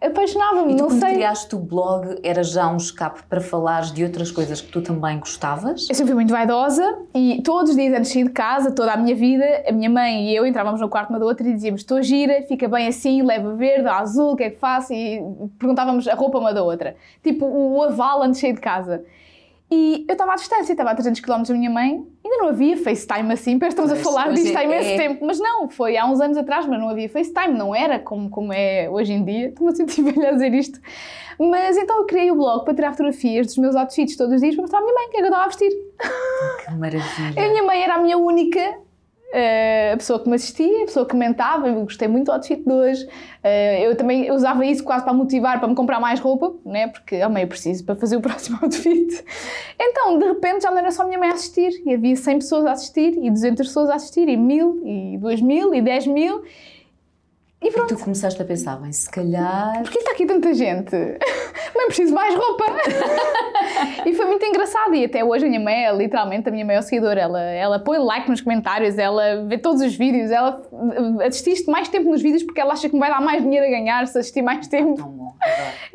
Apaixonava-me, 0.00 0.74
E 0.74 0.76
tu, 0.76 0.82
não 0.82 0.88
quando 0.90 1.00
sei. 1.00 1.14
criaste 1.14 1.56
o 1.56 1.58
blog, 1.58 2.20
era 2.22 2.44
já 2.44 2.68
um 2.70 2.76
escape 2.76 3.24
para 3.28 3.40
falares 3.40 3.90
de 3.92 4.04
outras 4.04 4.30
coisas 4.30 4.60
que 4.60 4.70
tu 4.70 4.80
também 4.80 5.18
gostavas? 5.18 5.88
Eu 5.88 5.94
sempre 5.94 6.06
fui 6.06 6.14
muito 6.14 6.30
vaidosa 6.30 6.98
e 7.12 7.42
todos 7.42 7.70
os 7.70 7.76
dias 7.76 7.92
antes 7.92 8.08
de 8.08 8.14
sair 8.14 8.24
de 8.24 8.30
casa, 8.30 8.70
toda 8.70 8.92
a 8.92 8.96
minha 8.96 9.16
vida, 9.16 9.44
a 9.68 9.72
minha 9.72 9.90
mãe 9.90 10.28
e 10.30 10.36
eu 10.36 10.46
entrávamos 10.46 10.80
no 10.80 10.88
quarto 10.88 11.10
uma 11.10 11.18
da 11.18 11.26
outra 11.26 11.48
e 11.48 11.52
dizíamos: 11.52 11.80
Estou 11.80 12.00
gira, 12.00 12.42
fica 12.46 12.68
bem 12.68 12.86
assim, 12.86 13.22
leva 13.22 13.54
verde, 13.54 13.88
azul, 13.88 14.32
o 14.34 14.36
que 14.36 14.44
é 14.44 14.50
que 14.50 14.58
faço? 14.60 14.92
E 14.92 15.20
perguntávamos 15.58 16.06
a 16.06 16.14
roupa 16.14 16.38
uma 16.38 16.54
da 16.54 16.62
outra. 16.62 16.94
Tipo, 17.20 17.44
o 17.46 17.82
aval 17.82 18.22
antes 18.22 18.38
de 18.40 18.42
sair 18.42 18.52
de 18.54 18.60
casa. 18.60 19.04
E 19.70 20.06
eu 20.08 20.12
estava 20.12 20.32
à 20.32 20.34
distância, 20.36 20.72
estava 20.72 20.90
a 20.90 20.94
300 20.94 21.20
km 21.20 21.42
da 21.42 21.54
minha 21.54 21.68
mãe, 21.68 22.02
ainda 22.24 22.36
não 22.38 22.48
havia 22.48 22.74
FaceTime 22.76 23.30
assim, 23.34 23.58
parece 23.58 23.76
que 23.76 23.82
estamos 23.82 23.92
Pois, 23.92 24.00
a 24.00 24.04
falar 24.22 24.32
disto 24.32 24.56
há 24.56 24.64
imenso 24.64 24.88
é- 24.88 24.96
tempo, 24.96 25.26
mas 25.26 25.38
não, 25.38 25.68
foi 25.68 25.96
há 25.98 26.06
uns 26.06 26.20
anos 26.22 26.38
atrás, 26.38 26.66
mas 26.66 26.80
não 26.80 26.88
havia 26.88 27.06
FaceTime, 27.08 27.52
não 27.56 27.74
era 27.74 27.98
como, 27.98 28.30
como 28.30 28.50
é 28.50 28.88
hoje 28.90 29.12
em 29.12 29.22
dia, 29.22 29.48
estou-me 29.48 29.72
a 29.72 29.76
sentir 29.76 30.00
velha 30.10 30.30
a 30.30 30.32
dizer 30.32 30.54
isto. 30.54 30.80
Mas 31.38 31.76
então 31.76 31.98
eu 31.98 32.06
criei 32.06 32.30
o 32.30 32.34
blog 32.34 32.64
para 32.64 32.74
tirar 32.74 32.90
fotografias 32.92 33.46
dos 33.48 33.58
meus 33.58 33.76
outfits 33.76 34.16
todos 34.16 34.34
os 34.36 34.40
dias 34.40 34.54
para 34.54 34.62
mostrar 34.62 34.78
à 34.78 34.82
minha 34.82 34.94
mãe 34.94 35.06
o 35.06 35.10
que 35.10 35.16
é 35.18 35.20
que 35.20 35.24
eu 35.26 35.28
estava 35.28 35.44
a 35.44 35.48
vestir. 35.48 35.70
Que 35.70 36.68
A 36.72 36.74
maravilha! 36.74 37.48
minha 37.50 37.62
mãe 37.62 37.82
era 37.82 37.94
a 37.94 37.98
minha 37.98 38.16
única 38.18 38.74
eh, 39.32 39.94
pessoa 39.96 40.18
que 40.18 40.28
me 40.28 40.36
assistia, 40.36 40.82
a 40.82 40.86
pessoa 40.86 41.04
que 41.04 41.12
comentava, 41.12 41.68
eu 41.68 41.82
gostei 41.82 42.08
muito 42.08 42.26
do 42.26 42.32
outfit 42.32 42.62
de 42.62 42.72
hoje. 42.72 43.08
Eh, 43.42 43.86
eu 43.86 43.94
também 43.96 44.30
usava 44.32 44.64
isso 44.64 44.82
quase 44.82 45.04
para 45.04 45.12
motivar, 45.12 45.58
para 45.58 45.68
me 45.68 45.74
comprar 45.74 46.00
mais 46.00 46.18
roupa, 46.18 46.54
né? 46.64 46.88
porque 46.88 47.22
oh, 47.24 47.28
mãe, 47.28 47.42
eu 47.42 47.48
preciso 47.48 47.84
para 47.84 47.94
fazer 47.94 48.16
o 48.16 48.20
próximo 48.22 48.58
outfit. 48.62 49.24
Então, 49.78 50.18
de 50.18 50.24
repente, 50.24 50.62
já 50.62 50.70
não 50.70 50.78
era 50.78 50.90
só 50.90 51.02
a 51.02 51.06
minha 51.06 51.18
mãe 51.18 51.30
a 51.30 51.34
assistir, 51.34 51.82
e 51.84 51.94
havia 51.94 52.16
100 52.16 52.38
pessoas 52.38 52.66
a 52.66 52.72
assistir, 52.72 53.18
e 53.22 53.30
200 53.30 53.66
pessoas 53.66 53.90
a 53.90 53.94
assistir, 53.96 54.28
e 54.28 54.36
1000, 54.36 54.82
e 54.84 55.18
2000, 55.18 55.74
e 55.74 55.82
10 55.82 56.06
mil. 56.06 56.42
E 57.60 57.68
E 57.68 57.72
pronto. 57.72 57.96
tu 57.96 58.02
começaste 58.02 58.40
a 58.40 58.44
pensar, 58.44 58.76
bem, 58.76 58.92
se 58.92 59.10
calhar. 59.10 59.82
Porquê 59.82 59.98
está 59.98 60.12
aqui 60.12 60.26
tanta 60.26 60.54
gente? 60.54 60.94
Mãe, 61.74 61.86
preciso 61.86 62.14
mais 62.14 62.34
roupa. 62.34 62.64
e 64.06 64.14
foi 64.14 64.26
muito 64.26 64.44
engraçado. 64.46 64.94
E 64.94 65.04
até 65.04 65.24
hoje 65.24 65.44
a 65.44 65.48
minha 65.48 65.60
mãe 65.60 65.86
é 65.86 65.92
literalmente 65.92 66.48
a 66.48 66.52
minha 66.52 66.64
maior 66.64 66.82
seguidora. 66.82 67.20
Ela, 67.20 67.40
ela 67.40 67.78
põe 67.78 67.98
like 67.98 68.30
nos 68.30 68.40
comentários, 68.40 68.96
ela 68.96 69.44
vê 69.46 69.58
todos 69.58 69.82
os 69.82 69.94
vídeos, 69.94 70.30
ela 70.30 70.62
assististe 71.26 71.68
mais 71.68 71.88
tempo 71.88 72.08
nos 72.10 72.22
vídeos 72.22 72.42
porque 72.42 72.60
ela 72.60 72.72
acha 72.72 72.88
que 72.88 72.94
me 72.94 73.00
vai 73.00 73.10
dar 73.10 73.20
mais 73.20 73.42
dinheiro 73.42 73.66
a 73.66 73.70
ganhar 73.70 74.06
se 74.06 74.18
assistir 74.18 74.42
mais 74.42 74.66
tempo. 74.66 75.16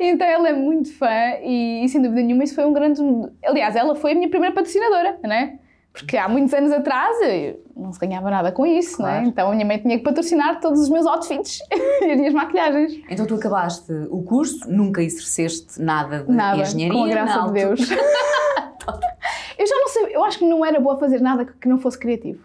Então 0.00 0.26
ela 0.26 0.48
é 0.48 0.52
muito 0.52 0.92
fã 0.96 1.36
e, 1.42 1.84
e, 1.84 1.88
sem 1.88 2.00
dúvida 2.00 2.22
nenhuma 2.22 2.44
isso 2.44 2.54
foi 2.54 2.64
um 2.64 2.72
grande. 2.72 3.00
Aliás, 3.44 3.76
ela 3.76 3.94
foi 3.94 4.12
a 4.12 4.14
minha 4.14 4.28
primeira 4.28 4.54
patrocinadora, 4.54 5.18
não 5.22 5.32
é? 5.32 5.58
Porque 5.94 6.16
há 6.16 6.28
muitos 6.28 6.52
anos 6.52 6.72
atrás 6.72 7.16
eu 7.22 7.62
não 7.76 7.92
se 7.92 8.00
ganhava 8.00 8.28
nada 8.28 8.50
com 8.50 8.66
isso, 8.66 9.00
não 9.00 9.08
é? 9.08 9.12
Claro. 9.12 9.28
Então 9.28 9.48
a 9.48 9.54
minha 9.54 9.64
mãe 9.64 9.78
tinha 9.78 9.96
que 9.96 10.02
patrocinar 10.02 10.60
todos 10.60 10.80
os 10.80 10.88
meus 10.88 11.06
outfits 11.06 11.60
e 12.02 12.10
as 12.10 12.18
minhas 12.18 12.34
maquilhagens. 12.34 13.00
Então 13.08 13.24
tu 13.24 13.36
acabaste 13.36 13.92
o 14.10 14.20
curso, 14.24 14.68
nunca 14.68 15.00
exerceste 15.00 15.80
nada 15.80 16.24
de 16.24 16.32
Nada, 16.32 16.62
engenharia. 16.62 16.92
com 16.92 17.04
a 17.04 17.08
graça 17.08 17.36
não, 17.38 17.46
de 17.46 17.52
Deus. 17.52 17.80
eu 19.56 19.66
já 19.66 19.76
não 19.76 19.88
sei, 19.88 20.16
eu 20.16 20.24
acho 20.24 20.38
que 20.40 20.44
não 20.44 20.64
era 20.64 20.80
boa 20.80 20.98
fazer 20.98 21.20
nada 21.20 21.44
que 21.44 21.68
não 21.68 21.78
fosse 21.78 21.96
criativo. 21.96 22.42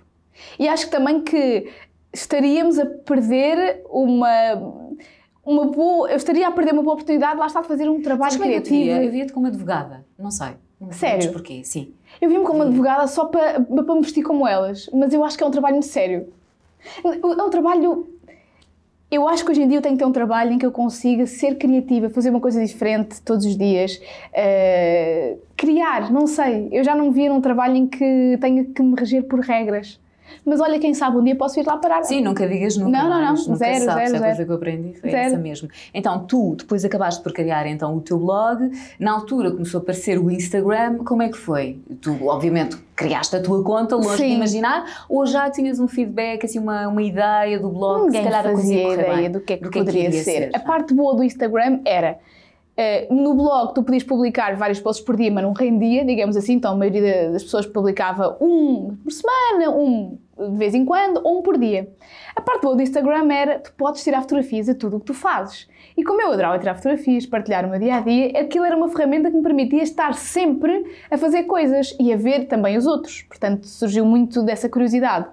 E 0.59 0.67
acho 0.67 0.85
que 0.85 0.91
também 0.91 1.21
que 1.21 1.67
estaríamos 2.13 2.77
a 2.77 2.85
perder 2.85 3.81
uma 3.89 4.87
uma 5.43 5.65
boa, 5.65 6.07
eu 6.11 6.17
estaria 6.17 6.47
a 6.47 6.51
perder 6.51 6.73
uma 6.73 6.83
boa 6.83 6.93
oportunidade 6.93 7.39
lá 7.39 7.47
está 7.47 7.61
de 7.61 7.67
fazer 7.67 7.89
um 7.89 7.99
trabalho 7.99 8.31
Sabes 8.31 8.45
é 8.45 8.49
criativo. 8.51 8.91
Eu 8.91 9.11
via-te 9.11 9.33
como 9.33 9.47
advogada, 9.47 10.05
não 10.19 10.29
sei. 10.29 10.51
Não 10.79 10.91
Sério? 10.91 11.33
porquê, 11.33 11.63
sim. 11.63 11.93
Eu 12.21 12.29
vi-me 12.29 12.43
como 12.43 12.63
advogada 12.63 13.07
só 13.07 13.25
para, 13.25 13.61
para 13.61 13.95
me 13.95 14.01
vestir 14.01 14.23
como 14.23 14.47
elas, 14.47 14.89
mas 14.93 15.13
eu 15.13 15.23
acho 15.23 15.37
que 15.37 15.43
é 15.43 15.47
um 15.47 15.51
trabalho 15.51 15.81
sério. 15.81 16.27
É 17.03 17.43
um 17.43 17.49
trabalho. 17.49 18.07
Eu 19.11 19.27
acho 19.27 19.43
que 19.43 19.51
hoje 19.51 19.61
em 19.61 19.67
dia 19.67 19.77
eu 19.77 19.81
tenho 19.81 19.95
que 19.95 19.99
ter 19.99 20.05
um 20.05 20.11
trabalho 20.11 20.51
em 20.51 20.57
que 20.57 20.65
eu 20.65 20.71
consiga 20.71 21.25
ser 21.25 21.55
criativa, 21.55 22.09
fazer 22.09 22.29
uma 22.29 22.39
coisa 22.39 22.63
diferente 22.63 23.21
todos 23.21 23.45
os 23.45 23.57
dias, 23.57 23.99
eh, 24.33 25.37
criar, 25.57 26.11
não 26.11 26.27
sei. 26.27 26.69
Eu 26.71 26.83
já 26.83 26.93
não 26.93 27.05
me 27.05 27.11
via 27.11 27.29
num 27.29 27.41
trabalho 27.41 27.75
em 27.75 27.87
que 27.87 28.37
tenha 28.39 28.65
que 28.65 28.81
me 28.83 28.95
reger 28.95 29.23
por 29.23 29.39
regras. 29.39 29.99
Mas 30.45 30.59
olha, 30.59 30.79
quem 30.79 30.93
sabe 30.93 31.17
um 31.17 31.23
dia 31.23 31.35
posso 31.35 31.59
ir 31.59 31.65
lá 31.65 31.77
parar. 31.77 32.03
Sim, 32.03 32.21
nunca 32.21 32.47
digas 32.47 32.77
nunca 32.77 32.91
Não, 32.91 33.09
não, 33.09 33.21
não. 33.21 33.33
nunca 33.35 33.55
Zero, 33.55 33.85
sabes, 33.85 33.85
zero, 33.85 33.99
é 33.99 34.03
a 34.03 34.07
zero. 34.09 34.23
coisa 34.23 34.45
que 34.45 34.51
eu 34.51 34.55
aprendi, 34.55 34.93
foi 34.99 35.09
Zero. 35.11 35.23
essa 35.27 35.37
mesmo. 35.37 35.69
Então, 35.93 36.25
tu 36.25 36.55
depois 36.55 36.83
acabaste 36.85 37.21
por 37.23 37.31
criar 37.33 37.67
então 37.67 37.95
o 37.95 38.01
teu 38.01 38.17
blog, 38.17 38.69
na 38.99 39.11
altura 39.11 39.51
começou 39.51 39.79
a 39.79 39.81
aparecer 39.81 40.17
o 40.19 40.29
Instagram, 40.31 40.97
como 41.03 41.21
é 41.23 41.29
que 41.29 41.37
foi? 41.37 41.79
Tu, 42.01 42.17
obviamente, 42.25 42.77
criaste 42.95 43.35
a 43.35 43.41
tua 43.41 43.63
conta, 43.63 43.95
longe 43.95 44.09
de 44.09 44.17
Sim. 44.17 44.35
imaginar, 44.35 45.05
ou 45.07 45.25
já 45.25 45.49
tinhas 45.49 45.79
um 45.79 45.87
feedback, 45.87 46.45
assim, 46.45 46.59
uma, 46.59 46.87
uma 46.87 47.01
ideia 47.01 47.57
do 47.59 47.69
blog, 47.69 48.05
que 48.05 48.11
se 48.11 48.17
Ninguém 48.17 48.23
calhar 48.31 48.45
a 48.47 48.51
fazia 48.51 48.83
correr 48.83 48.93
ideia 49.01 49.15
bem? 49.15 49.31
do 49.31 49.39
que 49.39 49.53
é 49.53 49.57
que 49.57 49.63
Do 49.63 49.69
poderia 49.71 50.07
iria 50.09 50.23
ser. 50.23 50.43
A 50.53 50.57
não 50.57 50.63
é? 50.63 50.67
parte 50.67 50.93
boa 50.93 51.15
do 51.15 51.23
Instagram 51.23 51.79
era 51.85 52.17
eh, 52.81 53.07
no 53.11 53.33
blog 53.33 53.73
tu 53.73 53.83
podias 53.83 54.03
publicar 54.03 54.55
vários 54.55 54.79
posts 54.79 55.05
por 55.05 55.17
dia, 55.17 55.29
mas 55.29 55.43
não 55.43 55.51
rendia, 55.51 56.05
digamos 56.05 56.37
assim, 56.37 56.53
então 56.53 56.71
a 56.71 56.75
maioria 56.77 57.29
das 57.29 57.43
pessoas 57.43 57.65
publicava 57.65 58.37
um 58.39 58.95
por 59.03 59.11
semana, 59.11 59.69
um 59.69 60.17
de 60.37 60.57
vez 60.57 60.73
em 60.73 60.85
quando, 60.85 61.19
ou 61.21 61.39
um 61.39 61.41
por 61.41 61.57
dia. 61.57 61.89
A 62.33 62.39
parte 62.39 62.61
boa 62.61 62.77
do 62.77 62.81
Instagram 62.81 63.29
era 63.33 63.59
tu 63.59 63.73
podes 63.73 64.01
tirar 64.01 64.21
fotografias 64.21 64.69
a 64.69 64.73
tudo 64.73 64.95
o 64.95 64.99
que 65.01 65.07
tu 65.07 65.13
fazes. 65.13 65.67
E 65.97 66.05
como 66.05 66.21
eu 66.21 66.31
adorava 66.31 66.57
tirar 66.57 66.75
fotografias, 66.75 67.25
partilhar 67.25 67.65
o 67.65 67.69
meu 67.69 67.79
dia 67.79 67.95
a 67.95 67.99
dia, 67.99 68.39
aquilo 68.39 68.63
era 68.63 68.77
uma 68.77 68.87
ferramenta 68.87 69.29
que 69.29 69.35
me 69.35 69.43
permitia 69.43 69.83
estar 69.83 70.13
sempre 70.13 70.85
a 71.11 71.17
fazer 71.17 71.43
coisas 71.43 71.93
e 71.99 72.13
a 72.13 72.15
ver 72.15 72.45
também 72.45 72.77
os 72.77 72.87
outros. 72.87 73.23
Portanto, 73.23 73.67
surgiu 73.67 74.05
muito 74.05 74.41
dessa 74.41 74.69
curiosidade. 74.69 75.27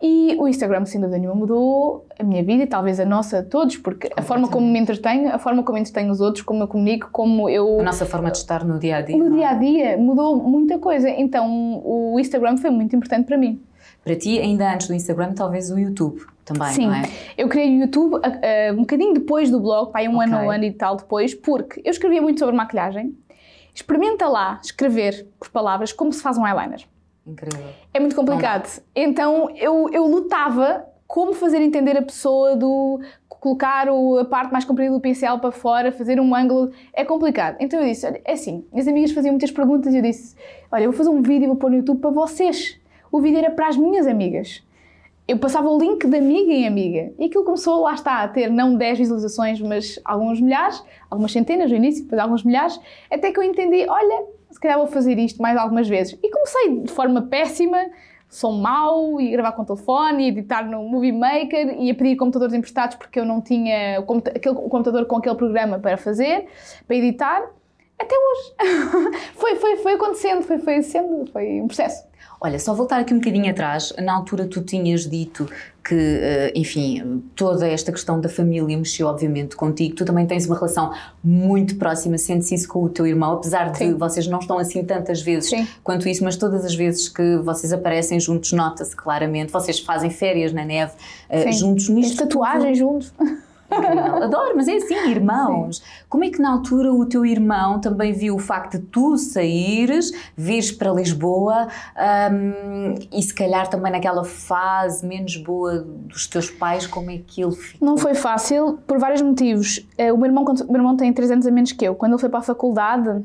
E 0.00 0.36
o 0.38 0.46
Instagram, 0.46 0.84
sem 0.84 1.00
dúvida 1.00 1.18
nenhuma, 1.18 1.34
mudou 1.34 2.06
a 2.18 2.22
minha 2.22 2.42
vida 2.44 2.64
e 2.64 2.66
talvez 2.66 3.00
a 3.00 3.04
nossa, 3.06 3.42
todos, 3.42 3.78
porque 3.78 4.10
a 4.14 4.20
forma 4.20 4.46
como 4.48 4.66
me 4.66 4.78
entretenho, 4.78 5.34
a 5.34 5.38
forma 5.38 5.62
como 5.62 5.78
entretenho 5.78 6.10
os 6.12 6.20
outros, 6.20 6.44
como 6.44 6.62
eu 6.62 6.68
comunico, 6.68 7.08
como 7.10 7.48
eu. 7.48 7.80
A 7.80 7.82
nossa 7.82 8.04
forma 8.04 8.30
de 8.30 8.36
estar 8.36 8.62
no 8.62 8.78
dia 8.78 8.98
a 8.98 9.00
dia. 9.00 9.16
No 9.16 9.28
é? 9.28 9.30
dia 9.30 9.48
a 9.48 9.54
dia 9.54 9.96
mudou 9.96 10.36
muita 10.36 10.78
coisa. 10.78 11.08
Então 11.08 11.80
o 11.82 12.20
Instagram 12.20 12.58
foi 12.58 12.70
muito 12.70 12.94
importante 12.94 13.24
para 13.26 13.38
mim. 13.38 13.58
para 14.04 14.14
ti, 14.14 14.38
ainda 14.38 14.72
antes 14.72 14.86
do 14.86 14.94
Instagram, 14.94 15.32
talvez 15.32 15.70
o 15.70 15.78
YouTube 15.78 16.20
também, 16.44 16.72
Sim. 16.72 16.86
não 16.88 16.94
é? 16.94 17.02
Eu 17.36 17.48
criei 17.48 17.76
o 17.76 17.80
YouTube 17.80 18.16
uh, 18.16 18.72
um 18.74 18.80
bocadinho 18.80 19.14
depois 19.14 19.50
do 19.50 19.58
blog, 19.58 19.90
pá, 19.90 20.02
um 20.02 20.16
Ok. 20.18 20.24
ano, 20.24 20.46
um 20.46 20.50
ano 20.50 20.64
e 20.64 20.72
tal 20.72 20.96
depois, 20.96 21.34
porque 21.34 21.80
eu 21.84 21.90
escrevia 21.90 22.20
muito 22.20 22.38
sobre 22.38 22.54
maquilhagem. 22.54 23.16
Experimenta 23.74 24.28
lá 24.28 24.60
escrever 24.62 25.26
por 25.38 25.48
palavras 25.48 25.92
como 25.92 26.12
se 26.12 26.22
faz 26.22 26.36
um 26.38 26.46
eyeliner. 26.46 26.84
Incrível. 27.26 27.66
É 27.92 28.00
muito 28.00 28.14
complicado. 28.14 28.80
Então 28.94 29.50
eu, 29.56 29.88
eu 29.92 30.06
lutava 30.06 30.86
como 31.06 31.32
fazer 31.34 31.60
entender 31.60 31.96
a 31.96 32.02
pessoa 32.02 32.56
do 32.56 33.00
colocar 33.28 33.88
o- 33.88 34.18
a 34.18 34.24
parte 34.24 34.50
mais 34.52 34.64
comprida 34.64 34.92
do 34.92 35.00
pincel 35.00 35.38
para 35.38 35.52
fora, 35.52 35.92
fazer 35.92 36.18
um 36.20 36.34
ângulo, 36.34 36.72
é 36.92 37.04
complicado. 37.04 37.56
Então 37.60 37.80
eu 37.80 37.86
disse, 37.86 38.06
olha, 38.06 38.20
é 38.24 38.32
assim, 38.32 38.64
minhas 38.72 38.88
amigas 38.88 39.12
faziam 39.12 39.32
muitas 39.32 39.50
perguntas 39.52 39.92
e 39.94 39.98
eu 39.98 40.02
disse, 40.02 40.34
olha, 40.72 40.84
eu 40.84 40.90
vou 40.90 40.98
fazer 40.98 41.10
um 41.10 41.22
vídeo 41.22 41.44
e 41.44 41.46
vou 41.48 41.56
pôr 41.56 41.70
no 41.70 41.76
YouTube 41.76 42.00
para 42.00 42.10
vocês. 42.10 42.78
O 43.12 43.20
vídeo 43.20 43.38
era 43.38 43.50
para 43.50 43.68
as 43.68 43.76
minhas 43.76 44.06
amigas. 44.06 44.64
Eu 45.28 45.38
passava 45.38 45.68
o 45.68 45.78
link 45.78 46.06
de 46.06 46.16
amiga 46.16 46.52
em 46.52 46.66
amiga 46.66 47.12
e 47.18 47.26
aquilo 47.26 47.44
começou, 47.44 47.82
lá 47.82 47.94
está, 47.94 48.22
a 48.22 48.28
ter 48.28 48.48
não 48.50 48.76
10 48.76 48.98
visualizações, 48.98 49.60
mas 49.60 49.98
alguns 50.04 50.40
milhares, 50.40 50.82
algumas 51.10 51.32
centenas 51.32 51.70
no 51.70 51.76
início, 51.76 52.04
depois 52.04 52.20
alguns 52.20 52.42
milhares, 52.44 52.80
até 53.10 53.32
que 53.32 53.38
eu 53.38 53.42
entendi, 53.42 53.86
olha, 53.88 54.24
se 54.56 54.60
calhar 54.60 54.78
vou 54.78 54.86
fazer 54.86 55.18
isto 55.18 55.40
mais 55.42 55.54
algumas 55.58 55.86
vezes. 55.86 56.18
E 56.22 56.30
comecei 56.30 56.80
de 56.80 56.90
forma 56.90 57.20
péssima, 57.20 57.76
som 58.26 58.52
mau, 58.52 59.20
e 59.20 59.30
gravar 59.30 59.52
com 59.52 59.60
o 59.60 59.66
telefone, 59.66 60.24
e 60.24 60.28
editar 60.28 60.62
no 60.62 60.82
Movie 60.82 61.12
Maker, 61.12 61.76
e 61.78 61.90
a 61.90 61.94
pedir 61.94 62.16
computadores 62.16 62.54
emprestados 62.54 62.96
porque 62.96 63.20
eu 63.20 63.26
não 63.26 63.42
tinha 63.42 64.00
o, 64.00 64.02
o 64.02 64.68
computador 64.70 65.04
com 65.04 65.16
aquele 65.16 65.34
programa 65.34 65.78
para 65.78 65.98
fazer, 65.98 66.46
para 66.86 66.96
editar, 66.96 67.50
até 67.98 68.14
hoje. 68.14 69.18
foi, 69.34 69.56
foi, 69.56 69.76
foi 69.78 69.92
acontecendo, 69.94 70.42
foi, 70.42 70.58
foi 70.58 70.82
sendo, 70.82 71.30
foi 71.32 71.60
um 71.60 71.66
processo. 71.66 72.04
Olha, 72.38 72.58
só 72.58 72.74
voltar 72.74 73.00
aqui 73.00 73.14
um 73.14 73.18
bocadinho 73.18 73.50
atrás, 73.50 73.94
na 73.98 74.12
altura 74.12 74.46
tu 74.46 74.60
tinhas 74.60 75.08
dito 75.08 75.48
que, 75.82 75.94
eh, 75.94 76.52
enfim, 76.54 77.22
toda 77.34 77.66
esta 77.66 77.90
questão 77.90 78.20
da 78.20 78.28
família 78.28 78.76
mexeu 78.76 79.06
obviamente 79.06 79.56
contigo, 79.56 79.94
tu 79.94 80.04
também 80.04 80.26
tens 80.26 80.44
uma 80.46 80.54
relação 80.54 80.92
muito 81.24 81.76
próxima, 81.76 82.18
sentes 82.18 82.52
isso 82.52 82.68
com 82.68 82.82
o 82.82 82.90
teu 82.90 83.06
irmão, 83.06 83.32
apesar 83.32 83.70
de 83.70 83.78
Sim. 83.78 83.94
vocês 83.94 84.26
não 84.26 84.38
estão 84.38 84.58
assim 84.58 84.84
tantas 84.84 85.22
vezes 85.22 85.48
Sim. 85.48 85.66
quanto 85.82 86.08
isso, 86.08 86.22
mas 86.24 86.36
todas 86.36 86.64
as 86.64 86.74
vezes 86.74 87.08
que 87.08 87.38
vocês 87.38 87.72
aparecem 87.72 88.20
juntos, 88.20 88.52
nota-se 88.52 88.94
claramente, 88.94 89.50
vocês 89.50 89.80
fazem 89.80 90.10
férias 90.10 90.52
na 90.52 90.64
neve 90.64 90.92
eh, 91.30 91.50
Sim. 91.50 91.52
juntos 91.52 91.88
nisto. 91.88 92.18
tatuagens 92.18 92.76
juntos. 92.76 93.14
Incrível. 93.70 94.22
Adoro, 94.22 94.52
mas 94.56 94.68
é 94.68 94.76
assim, 94.76 94.94
irmãos. 95.10 95.82
Como 96.08 96.24
é 96.24 96.30
que 96.30 96.40
na 96.40 96.50
altura 96.52 96.92
o 96.92 97.04
teu 97.06 97.24
irmão 97.24 97.80
também 97.80 98.12
viu 98.12 98.36
o 98.36 98.38
facto 98.38 98.78
de 98.78 98.86
tu 98.86 99.16
saíres, 99.16 100.12
vires 100.36 100.70
para 100.72 100.92
Lisboa 100.92 101.68
hum, 102.32 102.94
e 103.12 103.22
se 103.22 103.34
calhar 103.34 103.68
também 103.68 103.92
naquela 103.92 104.24
fase 104.24 105.04
menos 105.06 105.36
boa 105.36 105.78
dos 105.80 106.26
teus 106.26 106.50
pais, 106.50 106.86
como 106.86 107.10
é 107.10 107.18
que 107.18 107.42
ele 107.42 107.54
ficou? 107.54 107.86
Não 107.86 107.96
foi 107.96 108.14
fácil, 108.14 108.78
por 108.86 108.98
vários 108.98 109.22
motivos. 109.22 109.86
Eh, 109.98 110.12
O 110.12 110.16
meu 110.16 110.26
irmão, 110.26 110.44
o 110.44 110.72
meu 110.72 110.76
irmão 110.76 110.96
tem 110.96 111.12
3 111.12 111.30
anos 111.30 111.46
a 111.46 111.50
menos 111.50 111.72
que 111.72 111.84
eu. 111.86 111.94
Quando 111.94 112.12
ele 112.12 112.20
foi 112.20 112.28
para 112.30 112.38
a 112.40 112.42
faculdade, 112.42 113.22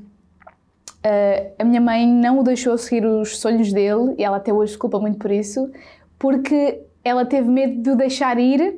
eh, 1.03 1.51
a 1.57 1.63
minha 1.63 1.81
mãe 1.81 2.07
não 2.07 2.39
o 2.39 2.43
deixou 2.43 2.77
seguir 2.77 3.05
os 3.05 3.39
sonhos 3.39 3.71
dele, 3.71 4.15
e 4.17 4.23
ela 4.23 4.37
até 4.37 4.51
hoje 4.53 4.73
se 4.73 4.77
culpa 4.77 4.99
muito 4.99 5.17
por 5.17 5.31
isso, 5.31 5.69
porque 6.19 6.81
ela 7.03 7.25
teve 7.25 7.49
medo 7.49 7.81
de 7.81 7.89
o 7.91 7.95
deixar 7.95 8.37
ir. 8.39 8.75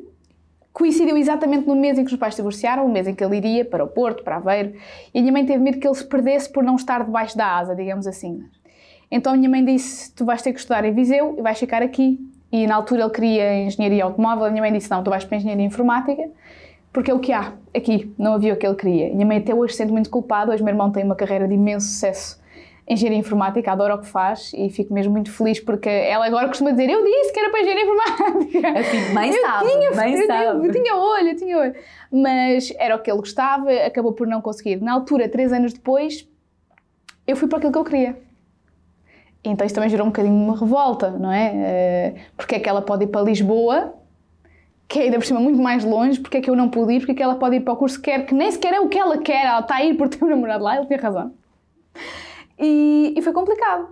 Coincidiu 0.74 1.16
exatamente 1.16 1.68
no 1.68 1.76
mês 1.76 2.00
em 2.00 2.04
que 2.04 2.12
os 2.12 2.20
pais 2.20 2.36
divorciaram, 2.36 2.84
o 2.84 2.92
mês 2.92 3.08
em 3.08 3.14
que 3.14 3.24
ele 3.24 3.38
iria 3.38 3.64
para 3.64 3.84
o 3.84 3.88
Porto, 3.88 4.24
para 4.24 4.38
Aveiro, 4.38 4.74
e 5.14 5.20
a 5.20 5.22
minha 5.22 5.32
mãe 5.32 5.46
teve 5.46 5.64
medo 5.64 5.78
que 5.78 5.88
ele 5.88 5.94
se 5.94 6.04
perdesse 6.04 6.52
por 6.52 6.64
não 6.64 6.76
estar 6.76 7.04
debaixo 7.04 7.38
da 7.38 7.58
asa, 7.58 7.76
digamos 7.76 8.08
assim. 8.08 8.44
Então 9.12 9.34
a 9.34 9.38
minha 9.38 9.50
mãe 9.50 9.64
disse: 9.64 10.12
Tu 10.16 10.26
vais 10.26 10.42
ter 10.42 10.52
que 10.52 10.60
estudar 10.60 10.84
em 10.84 10.92
Viseu 10.92 11.36
e 11.38 11.42
vais 11.44 11.60
ficar 11.60 11.84
aqui. 11.84 12.20
E 12.52 12.66
na 12.66 12.76
altura 12.76 13.04
ele 13.04 13.12
queria 13.12 13.64
engenharia 13.64 14.04
automóvel. 14.04 14.46
A 14.46 14.50
minha 14.50 14.64
mãe 14.64 14.74
disse: 14.74 14.90
Não, 14.90 15.04
tu 15.04 15.12
vais 15.12 15.24
para 15.24 15.38
engenharia 15.38 15.64
informática, 15.64 16.28
porque 16.92 17.12
é 17.12 17.14
o 17.14 17.20
que 17.20 17.32
há 17.32 17.54
aqui. 17.76 18.12
Não 18.18 18.34
havia 18.34 18.56
o 18.56 18.58
que 18.58 18.66
ele 18.66 18.76
queria. 18.76 19.12
A 19.12 19.14
minha 19.14 19.28
mãe 19.28 19.38
até 19.38 19.54
hoje 19.54 19.74
se 19.74 19.78
sente 19.78 19.92
muito 19.92 20.10
culpada. 20.10 20.52
Hoje 20.52 20.64
meu 20.64 20.72
irmão 20.72 20.92
tem 20.92 21.04
uma 21.04 21.16
carreira 21.16 21.48
de 21.48 21.54
imenso 21.54 21.86
sucesso 21.86 22.43
engenharia 22.88 23.20
informática, 23.20 23.72
adora 23.72 23.96
o 23.96 24.00
que 24.00 24.08
faz 24.08 24.52
e 24.54 24.70
fico 24.70 24.94
mesmo 24.94 25.14
muito 25.14 25.32
feliz 25.32 25.60
porque 25.60 25.90
ela 25.90 26.26
agora 26.26 26.48
costuma 26.48 26.72
dizer: 26.72 26.90
Eu 26.90 27.04
disse 27.04 27.34
que 27.34 27.40
era 27.40 27.50
para 27.50 27.62
engenharia 27.62 27.84
informática. 27.84 28.80
Assim, 28.80 29.14
Eu 29.34 29.42
sabe, 29.42 29.70
tinha, 29.70 29.92
mãe 29.92 30.14
eu, 30.14 30.28
sabe. 30.28 30.60
Tinha, 30.60 30.68
eu 30.68 30.72
tinha 30.72 30.96
olho, 30.96 31.28
eu 31.30 31.36
tinha 31.36 31.58
olho. 31.58 31.76
Mas 32.12 32.74
era 32.78 32.96
o 32.96 33.00
que 33.00 33.10
ele 33.10 33.20
gostava, 33.20 33.72
acabou 33.72 34.14
por 34.14 34.28
não 34.28 34.42
conseguir. 34.42 34.82
Na 34.82 34.94
altura, 34.94 35.30
três 35.30 35.54
anos 35.54 35.74
depois, 35.74 36.28
eu 37.26 37.36
fui 37.36 37.48
para 37.48 37.58
aquilo 37.58 37.72
que 37.72 37.80
eu 37.80 37.84
queria. 37.86 38.18
Então 39.44 39.66
isso 39.66 39.76
também 39.76 39.90
gerou 39.90 40.06
um 40.06 40.10
bocadinho 40.10 40.34
uma 40.34 40.58
revolta, 40.58 41.12
não 41.12 41.32
é? 41.32 41.52
Eh, 41.54 42.14
Porque 42.38 42.56
é 42.56 42.60
que 42.60 42.70
ela 42.70 42.82
pode 42.82 43.04
ir 43.04 43.08
para 43.08 43.22
Lisboa, 43.22 43.94
que 44.88 45.00
é 45.00 45.02
ainda 45.04 45.18
por 45.18 45.26
cima 45.26 45.40
muito 45.40 45.62
mais 45.62 45.84
longe, 45.84 46.20
porque 46.20 46.38
é 46.38 46.42
que 46.42 46.50
eu 46.50 46.56
não 46.56 46.70
pude 46.70 46.94
ir, 46.94 47.00
porque 47.00 47.12
é 47.12 47.16
que 47.16 47.24
ela 47.24 47.36
pode 47.36 47.58
ir 47.58 47.60
para 47.62 47.74
o 47.74 47.76
curso 47.76 47.98
que 48.02 48.10
quer, 48.12 48.26
que 48.26 48.34
nem 48.34 48.50
sequer 48.52 48.74
é 48.74 48.80
o 48.80 48.88
que 48.88 48.98
ela 48.98 49.18
quer, 49.18 49.46
ela 49.46 49.60
está 49.60 49.76
a 49.76 49.84
ir 49.84 49.96
por 49.96 50.08
ter 50.08 50.24
um 50.24 50.30
namorado 50.30 50.64
lá, 50.64 50.78
ele 50.78 50.86
tinha 50.86 51.00
razão. 51.00 51.34
E, 52.60 53.14
e 53.18 53.22
foi 53.22 53.34
complicado. 53.34 53.88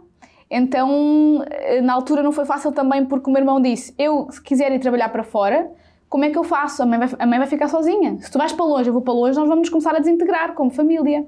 Então, 0.50 1.44
eh, 1.50 1.82
na 1.82 1.94
altura 1.94 2.22
não 2.22 2.32
foi 2.32 2.46
fácil 2.46 2.72
também 2.72 3.06
porque 3.06 3.30
o 3.30 3.34
meu 3.34 3.42
irmão 3.42 3.62
disse: 3.62 3.94
Eu, 3.98 4.28
se 4.32 4.42
quiser 4.42 4.72
ir 4.72 4.80
trabalhar 4.80 5.10
para 5.10 5.24
fora, 5.24 5.72
como 6.10 6.26
é 6.26 6.30
que 6.30 6.38
eu 6.38 6.44
faço? 6.44 6.84
A 6.84 6.86
mãe 6.86 7.00
vai, 7.00 7.10
a 7.18 7.26
mãe 7.26 7.40
vai 7.40 7.48
ficar 7.48 7.68
sozinha. 7.70 8.18
Se 8.20 8.30
tu 8.30 8.38
vais 8.38 8.52
para 8.52 8.66
longe, 8.66 8.90
eu 8.90 8.94
vou 8.94 9.02
para 9.02 9.14
longe, 9.14 9.38
nós 9.40 9.48
vamos 9.48 9.70
começar 9.70 9.96
a 9.96 10.00
desintegrar 10.00 10.54
como 10.54 10.70
família. 10.70 11.26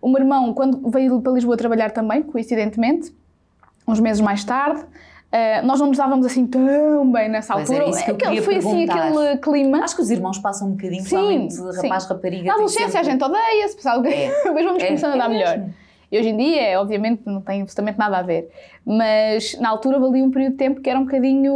O 0.00 0.08
meu 0.08 0.18
irmão, 0.20 0.54
quando 0.54 0.88
veio 0.90 1.20
para 1.20 1.32
Lisboa 1.32 1.56
trabalhar 1.56 1.90
também, 1.90 2.22
coincidentemente, 2.22 3.12
uns 3.86 4.00
meses 4.00 4.20
mais 4.22 4.44
tarde, 4.44 4.82
eh, 5.30 5.60
nós 5.62 5.78
não 5.80 5.88
nos 5.88 5.98
dávamos 5.98 6.24
assim 6.24 6.46
tão 6.46 7.10
bem 7.12 7.28
nessa 7.28 7.52
Pois 7.52 7.68
altura. 7.70 7.90
era 7.90 8.02
que 8.02 8.10
eu 8.10 8.14
Aquele- 8.14 8.42
foi 8.42 8.56
assim 8.56 8.86
perguntar. 8.86 9.08
aquele 9.08 9.36
clima. 9.38 9.84
Acho 9.84 9.96
que 9.96 10.02
os 10.02 10.10
irmãos 10.10 10.38
passam 10.38 10.68
um 10.68 10.70
bocadinho, 10.70 11.02
Sim, 11.02 11.50
sim. 11.50 11.62
rapaz, 11.82 12.06
rapariga. 12.06 12.44
Na 12.44 12.54
adolescência 12.54 12.86
a 13.00 13.04
sempre- 13.04 13.10
gente 13.10 13.24
odeia-se, 13.24 13.76
pessoal. 13.76 14.02
É. 14.06 14.28
Depois 14.44 14.64
vamos 14.64 14.82
É, 14.82 14.86
começando 14.86 15.12
a 15.12 15.16
é 15.16 15.18
dar 15.18 15.28
melhor. 15.28 15.58
mesmo. 15.58 15.74
E 16.10 16.18
hoje 16.18 16.30
em 16.30 16.36
dia, 16.36 16.80
obviamente, 16.80 17.22
não 17.26 17.40
tem 17.40 17.60
absolutamente 17.60 17.98
nada 17.98 18.18
a 18.18 18.22
ver. 18.22 18.48
Mas 18.84 19.58
na 19.60 19.68
altura 19.68 19.98
valia 19.98 20.24
um 20.24 20.30
período 20.30 20.52
de 20.52 20.58
tempo 20.58 20.80
que 20.80 20.88
era 20.88 20.98
um 20.98 21.04
bocadinho 21.04 21.52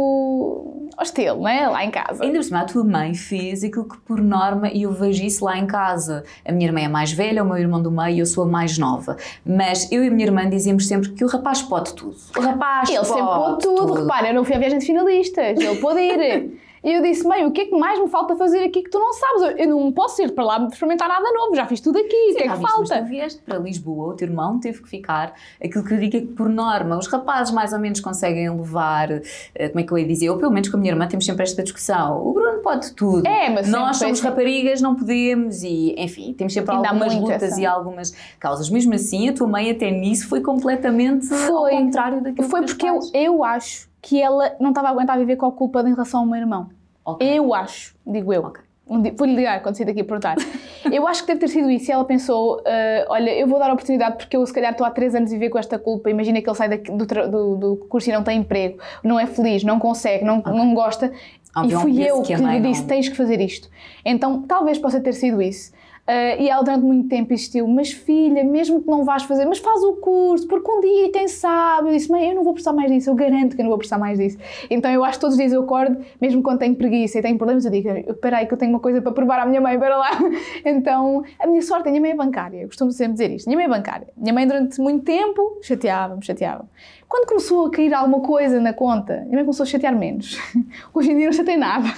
hostil, 0.97 1.37
não 1.37 1.47
é? 1.47 1.67
Lá 1.67 1.83
em 1.83 1.89
casa. 1.89 2.23
Ainda 2.23 2.37
por 2.37 2.43
cima, 2.43 2.59
a 2.61 2.65
tua 2.65 2.83
mãe 2.83 3.15
fez 3.15 3.63
aquilo 3.63 3.87
que 3.87 3.97
por 4.01 4.21
norma, 4.21 4.67
eu 4.69 4.91
vejo 4.91 5.23
isso 5.23 5.43
lá 5.43 5.57
em 5.57 5.65
casa. 5.65 6.23
A 6.45 6.51
minha 6.51 6.67
irmã 6.67 6.81
é 6.81 6.87
mais 6.87 7.11
velha, 7.11 7.43
o 7.43 7.47
meu 7.47 7.57
irmão 7.57 7.81
do 7.81 7.91
meio, 7.91 8.19
eu 8.19 8.25
sou 8.27 8.43
a 8.43 8.47
mais 8.47 8.77
nova. 8.77 9.17
Mas 9.43 9.91
eu 9.91 10.03
e 10.03 10.07
a 10.07 10.11
minha 10.11 10.27
irmã 10.27 10.47
dizíamos 10.47 10.87
sempre 10.87 11.09
que 11.09 11.25
o 11.25 11.27
rapaz 11.27 11.63
pode 11.63 11.93
tudo. 11.93 12.15
O 12.37 12.41
rapaz 12.41 12.89
Ele 12.89 12.97
pode 12.99 13.07
sempre 13.07 13.23
pôde 13.23 13.59
tudo. 13.59 13.93
Repara, 13.93 14.27
eu 14.27 14.33
não 14.35 14.43
fui 14.43 14.55
à 14.55 14.59
viagem 14.59 14.77
de 14.77 14.85
finalistas. 14.85 15.59
Ele 15.59 15.77
pôde 15.77 15.99
ir. 15.99 16.62
E 16.83 16.91
eu 16.91 17.01
disse, 17.01 17.25
mãe, 17.25 17.45
o 17.45 17.51
que 17.51 17.61
é 17.61 17.65
que 17.65 17.77
mais 17.77 17.97
me 17.99 18.09
falta 18.09 18.35
fazer 18.35 18.63
aqui 18.63 18.83
que 18.83 18.89
tu 18.89 18.99
não 18.99 19.13
sabes? 19.13 19.41
Eu, 19.41 19.49
eu 19.51 19.69
não 19.69 19.91
posso 19.91 20.21
ir 20.21 20.31
para 20.31 20.43
lá 20.43 20.67
experimentar 20.69 21.07
nada 21.07 21.31
novo. 21.31 21.55
Já 21.55 21.65
fiz 21.65 21.79
tudo 21.79 21.97
aqui. 21.97 22.07
o 22.07 22.35
que 22.35 22.43
é 22.43 22.43
que 22.43 22.49
viste, 22.49 22.61
mas 22.61 22.71
falta? 22.71 23.01
tu 23.01 23.05
vieste 23.05 23.41
para 23.41 23.57
Lisboa, 23.57 24.13
o 24.13 24.13
teu 24.13 24.27
irmão 24.27 24.59
teve 24.59 24.81
que 24.81 24.89
ficar. 24.89 25.33
Aquilo 25.63 25.85
que 25.85 25.93
eu 25.93 25.99
digo 25.99 26.17
é 26.17 26.19
que, 26.21 26.27
por 26.27 26.49
norma, 26.49 26.97
os 26.97 27.07
rapazes 27.07 27.53
mais 27.53 27.71
ou 27.71 27.79
menos 27.79 28.01
conseguem 28.01 28.49
levar, 28.49 29.09
eh, 29.55 29.69
como 29.69 29.79
é 29.79 29.83
que 29.83 29.93
eu 29.93 29.97
ia 29.97 30.07
dizer? 30.07 30.29
Ou 30.29 30.37
pelo 30.37 30.51
menos 30.51 30.67
com 30.67 30.75
a 30.75 30.79
minha 30.79 30.91
irmã 30.91 31.07
temos 31.07 31.25
sempre 31.25 31.43
esta 31.43 31.63
discussão. 31.63 32.21
O 32.27 32.33
Bruno 32.33 32.59
pode 32.59 32.91
tudo. 32.93 33.25
É, 33.25 33.49
mas 33.49 33.69
Nós 33.69 33.97
somos 33.97 34.19
foi 34.19 34.29
raparigas, 34.29 34.81
não 34.81 34.95
podemos 34.95 35.63
e, 35.63 35.95
enfim, 35.97 36.33
temos 36.33 36.53
sempre 36.53 36.75
Ainda 36.75 36.89
algumas 36.89 37.15
lutas 37.15 37.57
e 37.57 37.65
algumas 37.65 38.13
causas. 38.39 38.69
Mesmo 38.69 38.93
assim, 38.93 39.29
a 39.29 39.33
tua 39.33 39.47
mãe 39.47 39.71
até 39.71 39.89
nisso 39.89 40.27
foi 40.27 40.41
completamente 40.41 41.27
Foi. 41.27 41.73
ao 41.73 41.81
contrário 41.81 42.21
daquilo 42.21 42.49
Foi 42.49 42.59
que 42.59 42.65
os 42.65 42.73
porque 42.73 42.87
eu, 42.87 42.99
eu 43.13 43.43
acho 43.43 43.92
que 44.03 44.21
ela 44.21 44.53
não 44.59 44.69
estava 44.69 44.89
a 44.89 44.91
aguentar 44.91 45.17
viver 45.17 45.37
com 45.37 45.45
a 45.45 45.51
culpa 45.51 45.81
em 45.81 45.91
relação 45.93 46.19
ao 46.19 46.25
meu 46.25 46.35
irmão. 46.35 46.69
Ok. 47.05 47.25
Eu 47.27 47.53
acho, 47.53 47.95
digo 48.05 48.31
eu. 48.33 48.43
Ok. 48.43 48.61
Um 48.85 49.01
dia- 49.01 49.13
Vou-lhe 49.17 49.33
ligar 49.33 49.63
quando 49.63 49.75
sair 49.77 49.85
daqui 49.85 50.01
a 50.01 50.03
perguntar. 50.03 50.35
eu 50.91 51.07
acho 51.07 51.21
que 51.21 51.27
deve 51.27 51.39
ter 51.39 51.47
sido 51.47 51.71
isso. 51.71 51.89
E 51.89 51.93
ela 51.93 52.03
pensou: 52.03 52.61
ah, 52.65 53.05
olha, 53.07 53.31
eu 53.31 53.47
vou 53.47 53.57
dar 53.57 53.69
a 53.69 53.73
oportunidade 53.73 54.17
porque 54.17 54.35
eu, 54.35 54.45
se 54.45 54.53
calhar, 54.53 54.71
estou 54.73 54.85
há 54.85 54.91
três 54.91 55.15
anos 55.15 55.31
a 55.31 55.33
viver 55.33 55.49
com 55.49 55.57
esta 55.57 55.79
culpa. 55.79 56.09
Imagina 56.09 56.41
que 56.41 56.49
ele 56.49 56.57
sai 56.57 56.67
daqui- 56.69 56.91
do, 56.91 57.05
do, 57.05 57.55
do 57.55 57.75
curso 57.89 58.09
e 58.09 58.13
não 58.13 58.23
tem 58.23 58.39
emprego, 58.39 58.77
não 59.01 59.17
é 59.17 59.25
feliz, 59.25 59.63
não 59.63 59.79
consegue, 59.79 60.25
não, 60.25 60.41
não 60.41 60.73
gosta. 60.75 61.13
Havia 61.55 61.77
e 61.77 61.79
fui 61.81 62.03
eu 62.03 62.21
que 62.23 62.27
que, 62.27 62.33
a 62.33 62.37
lhe 62.37 62.59
disse: 62.59 62.85
tens 62.85 63.07
que 63.07 63.15
fazer 63.15 63.39
isto. 63.39 63.69
Então, 64.03 64.41
talvez 64.41 64.77
possa 64.77 64.99
ter 64.99 65.13
sido 65.13 65.41
isso. 65.41 65.71
Ah, 66.05 66.35
e 66.35 66.49
ela 66.49 66.61
durante 66.63 66.83
muito 66.83 67.07
tempo 67.07 67.33
insistiu, 67.33 67.65
mas 67.65 67.91
filha, 67.91 68.43
mesmo 68.43 68.81
que 68.81 68.89
não 68.89 69.05
vais 69.05 69.23
fazer, 69.23 69.45
mas 69.45 69.59
faz 69.59 69.81
o 69.83 69.93
curso, 69.93 70.45
porque 70.47 70.69
um 70.69 70.81
dia, 70.81 71.11
quem 71.11 71.29
sabe? 71.29 71.89
Eu 71.89 71.93
disse, 71.93 72.11
mãe, 72.11 72.29
eu 72.29 72.35
não 72.35 72.43
vou 72.43 72.53
precisar 72.53 72.73
mais 72.73 72.91
disso, 72.91 73.09
eu 73.09 73.15
garanto 73.15 73.55
que 73.55 73.61
eu 73.61 73.63
não 73.63 73.69
vou 73.69 73.77
precisar 73.77 73.97
mais 73.97 74.19
disso. 74.19 74.37
Então 74.69 74.91
eu 74.91 75.03
acho 75.05 75.17
que 75.17 75.21
todos 75.21 75.35
os 75.35 75.39
dias 75.39 75.53
eu 75.53 75.63
acordo, 75.63 75.97
mesmo 76.19 76.43
quando 76.43 76.59
tenho 76.59 76.75
preguiça 76.75 77.19
e 77.19 77.21
tenho 77.21 77.37
problemas, 77.37 77.63
eu 77.63 77.71
digo, 77.71 77.89
espera 77.89 78.37
aí 78.37 78.45
que 78.45 78.53
eu 78.53 78.57
tenho 78.57 78.71
uma 78.73 78.81
coisa 78.81 79.01
para 79.01 79.13
provar 79.13 79.39
à 79.39 79.45
minha 79.45 79.61
mãe, 79.61 79.79
para 79.79 79.97
lá. 79.97 80.11
Então, 80.65 81.23
a 81.39 81.47
minha 81.47 81.61
sorte, 81.61 81.87
a 81.87 81.91
minha 81.91 82.01
mãe 82.01 82.11
é 82.11 82.15
bancária, 82.15 82.61
eu 82.61 82.67
costumo 82.67 82.91
sempre 82.91 83.13
dizer 83.13 83.31
isto, 83.31 83.47
a 83.47 83.49
minha 83.49 83.57
mãe 83.57 83.73
é 83.73 83.77
bancária. 83.77 84.07
Minha 84.17 84.33
mãe 84.33 84.47
durante 84.47 84.79
muito 84.81 85.03
tempo 85.03 85.59
chateava-me, 85.61 86.23
chateava-me. 86.25 86.69
Quando 87.07 87.27
começou 87.27 87.67
a 87.67 87.71
cair 87.71 87.93
alguma 87.93 88.21
coisa 88.21 88.59
na 88.59 88.73
conta, 88.73 89.21
a 89.21 89.25
minha 89.25 89.43
começou 89.43 89.63
a 89.63 89.67
chatear 89.67 89.95
menos. 89.95 90.37
Hoje 90.93 91.11
em 91.11 91.17
dia 91.17 91.25
não 91.25 91.33
chatei 91.33 91.57
nada. 91.57 91.93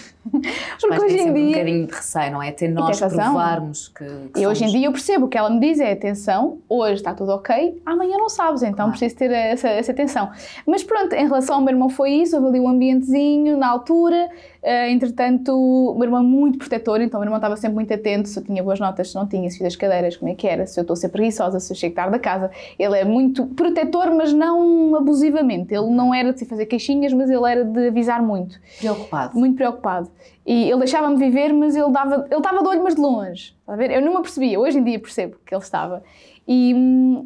Porque 0.81 1.05
hoje 1.05 1.19
em 1.19 1.33
dia. 1.33 1.45
um 1.45 1.49
bocadinho 1.49 1.87
de 1.87 1.93
receio, 1.93 2.31
não 2.31 2.41
é? 2.41 2.49
Até 2.49 2.67
nós 2.67 2.99
provarmos 2.99 3.89
que. 3.89 4.05
que 4.33 4.41
e 4.41 4.47
hoje 4.47 4.63
em 4.63 4.67
dia 4.67 4.87
eu 4.87 4.91
percebo 4.91 5.25
o 5.25 5.29
que 5.29 5.37
ela 5.37 5.49
me 5.51 5.59
diz 5.59 5.79
é: 5.79 5.91
atenção, 5.91 6.57
hoje 6.67 6.95
está 6.95 7.13
tudo 7.13 7.31
ok, 7.31 7.79
amanhã 7.85 8.17
não 8.17 8.27
sabes, 8.27 8.63
então 8.63 8.89
preciso 8.89 9.15
ter 9.15 9.31
essa, 9.31 9.69
essa 9.69 9.91
atenção. 9.91 10.31
Mas 10.65 10.83
pronto, 10.83 11.13
em 11.13 11.25
relação 11.25 11.57
ao 11.57 11.61
meu 11.61 11.73
irmão 11.73 11.89
foi 11.89 12.11
isso, 12.11 12.35
houve 12.35 12.47
ali 12.49 12.59
um 12.59 12.67
ambientezinho 12.67 13.55
na 13.55 13.67
altura. 13.67 14.29
Uh, 14.65 14.89
entretanto, 14.89 15.51
o 15.55 15.93
meu 15.93 16.05
irmão 16.05 16.23
muito 16.23 16.57
protetor, 16.57 16.99
então 16.99 17.19
o 17.19 17.21
meu 17.21 17.27
irmão 17.27 17.37
estava 17.37 17.55
sempre 17.55 17.75
muito 17.75 17.93
atento 17.93 18.27
se 18.27 18.39
eu 18.39 18.43
tinha 18.43 18.63
boas 18.63 18.79
notas, 18.79 19.11
se 19.11 19.15
não 19.15 19.27
tinha, 19.27 19.47
se 19.47 19.59
fiz 19.59 19.67
as 19.67 19.75
cadeiras, 19.75 20.17
como 20.17 20.31
é 20.31 20.33
que 20.33 20.47
era, 20.47 20.65
se 20.65 20.79
eu 20.79 20.81
estou 20.81 20.95
a 20.95 20.97
ser 20.97 21.09
preguiçosa, 21.09 21.59
se 21.59 21.71
eu 21.71 21.77
chego 21.77 21.93
tarde 21.93 22.13
da 22.13 22.19
casa. 22.19 22.49
Ele 22.79 22.97
é 22.97 23.05
muito 23.05 23.45
protetor, 23.45 24.11
mas 24.15 24.33
não 24.33 24.95
abusivamente. 24.95 25.71
Ele 25.71 25.91
não 25.91 26.11
era 26.11 26.33
de 26.33 26.39
se 26.39 26.45
fazer 26.45 26.65
queixinhas, 26.65 27.13
mas 27.13 27.29
ele 27.29 27.47
era 27.47 27.63
de 27.63 27.89
avisar 27.89 28.23
muito. 28.23 28.59
Preocupado. 28.79 29.37
Muito 29.37 29.55
preocupado. 29.55 30.09
E 30.43 30.67
ele 30.67 30.79
deixava-me 30.79 31.17
viver, 31.17 31.53
mas 31.53 31.75
ele 31.75 31.91
dava, 31.91 32.25
ele 32.25 32.35
estava 32.35 32.63
de 32.63 32.67
olho, 32.67 32.83
mas 32.83 32.95
de 32.95 33.01
longe. 33.01 33.55
a 33.67 33.75
ver? 33.75 33.91
Eu 33.91 34.01
não 34.01 34.13
me 34.13 34.17
apercebia, 34.17 34.59
hoje 34.59 34.79
em 34.79 34.83
dia 34.83 34.99
percebo 34.99 35.35
que 35.45 35.53
ele 35.53 35.61
estava. 35.61 36.01
E, 36.47 36.73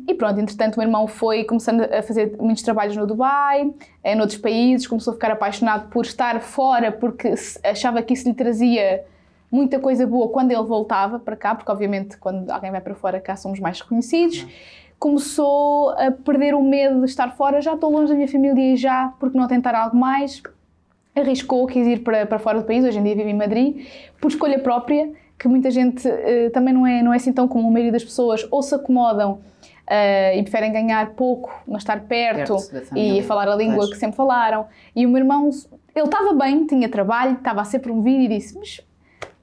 e, 0.07 0.13
pronto, 0.13 0.39
entretanto, 0.39 0.75
o 0.75 0.79
meu 0.79 0.87
irmão 0.87 1.05
foi 1.05 1.43
começando 1.43 1.81
a 1.81 2.01
fazer 2.01 2.37
muitos 2.39 2.63
trabalhos 2.63 2.95
no 2.95 3.05
Dubai, 3.05 3.69
em 4.03 4.19
outros 4.21 4.37
países, 4.37 4.87
começou 4.87 5.11
a 5.11 5.13
ficar 5.15 5.31
apaixonado 5.31 5.89
por 5.89 6.05
estar 6.05 6.39
fora, 6.39 6.89
porque 6.91 7.33
achava 7.63 8.01
que 8.01 8.13
isso 8.13 8.29
lhe 8.29 8.33
trazia 8.33 9.03
muita 9.51 9.79
coisa 9.79 10.07
boa 10.07 10.29
quando 10.29 10.51
ele 10.51 10.63
voltava 10.63 11.19
para 11.19 11.35
cá, 11.35 11.53
porque 11.53 11.69
obviamente 11.69 12.17
quando 12.17 12.49
alguém 12.49 12.71
vai 12.71 12.79
para 12.79 12.95
fora 12.95 13.19
cá 13.19 13.35
somos 13.35 13.59
mais 13.59 13.81
reconhecidos. 13.81 14.47
Começou 14.97 15.89
a 15.91 16.11
perder 16.11 16.53
o 16.53 16.61
medo 16.61 16.99
de 16.99 17.05
estar 17.05 17.35
fora, 17.35 17.61
já 17.61 17.73
estou 17.73 17.91
longe 17.91 18.09
da 18.09 18.15
minha 18.15 18.27
família 18.27 18.73
e 18.73 18.75
já, 18.75 19.13
porque 19.19 19.37
não 19.37 19.47
tentar 19.47 19.75
algo 19.75 19.97
mais. 19.97 20.41
Arriscou, 21.15 21.65
quis 21.67 21.87
ir 21.87 22.03
para, 22.03 22.25
para 22.25 22.39
fora 22.39 22.59
do 22.59 22.65
país, 22.65 22.85
hoje 22.85 22.99
em 22.99 23.03
dia 23.03 23.15
vive 23.15 23.29
em 23.29 23.33
Madrid, 23.33 23.85
por 24.21 24.29
escolha 24.29 24.59
própria 24.59 25.11
que 25.39 25.47
muita 25.47 25.71
gente 25.71 26.07
uh, 26.07 26.49
também 26.51 26.73
não 26.73 26.85
é, 26.85 27.01
não 27.01 27.13
é 27.13 27.15
assim 27.15 27.31
tão 27.31 27.47
comum. 27.47 27.69
A 27.69 27.71
maioria 27.71 27.93
das 27.93 28.03
pessoas 28.03 28.45
ou 28.51 28.61
se 28.61 28.75
acomodam 28.75 29.33
uh, 29.33 30.37
e 30.37 30.41
preferem 30.43 30.71
ganhar 30.71 31.11
pouco, 31.11 31.49
mas 31.65 31.81
estar 31.81 32.01
perto, 32.01 32.57
perto 32.69 32.97
e 32.97 33.23
falar 33.23 33.47
a 33.47 33.55
língua 33.55 33.89
que 33.89 33.95
sempre 33.95 34.17
falaram. 34.17 34.67
E 34.95 35.05
o 35.05 35.09
meu 35.09 35.19
irmão, 35.19 35.49
ele 35.95 36.05
estava 36.05 36.33
bem, 36.33 36.67
tinha 36.67 36.89
trabalho, 36.89 37.37
estava 37.37 37.61
a 37.61 37.63
ser 37.63 37.79
promovido 37.79 38.21
e 38.23 38.27
disse: 38.27 38.59
Mas 38.59 38.81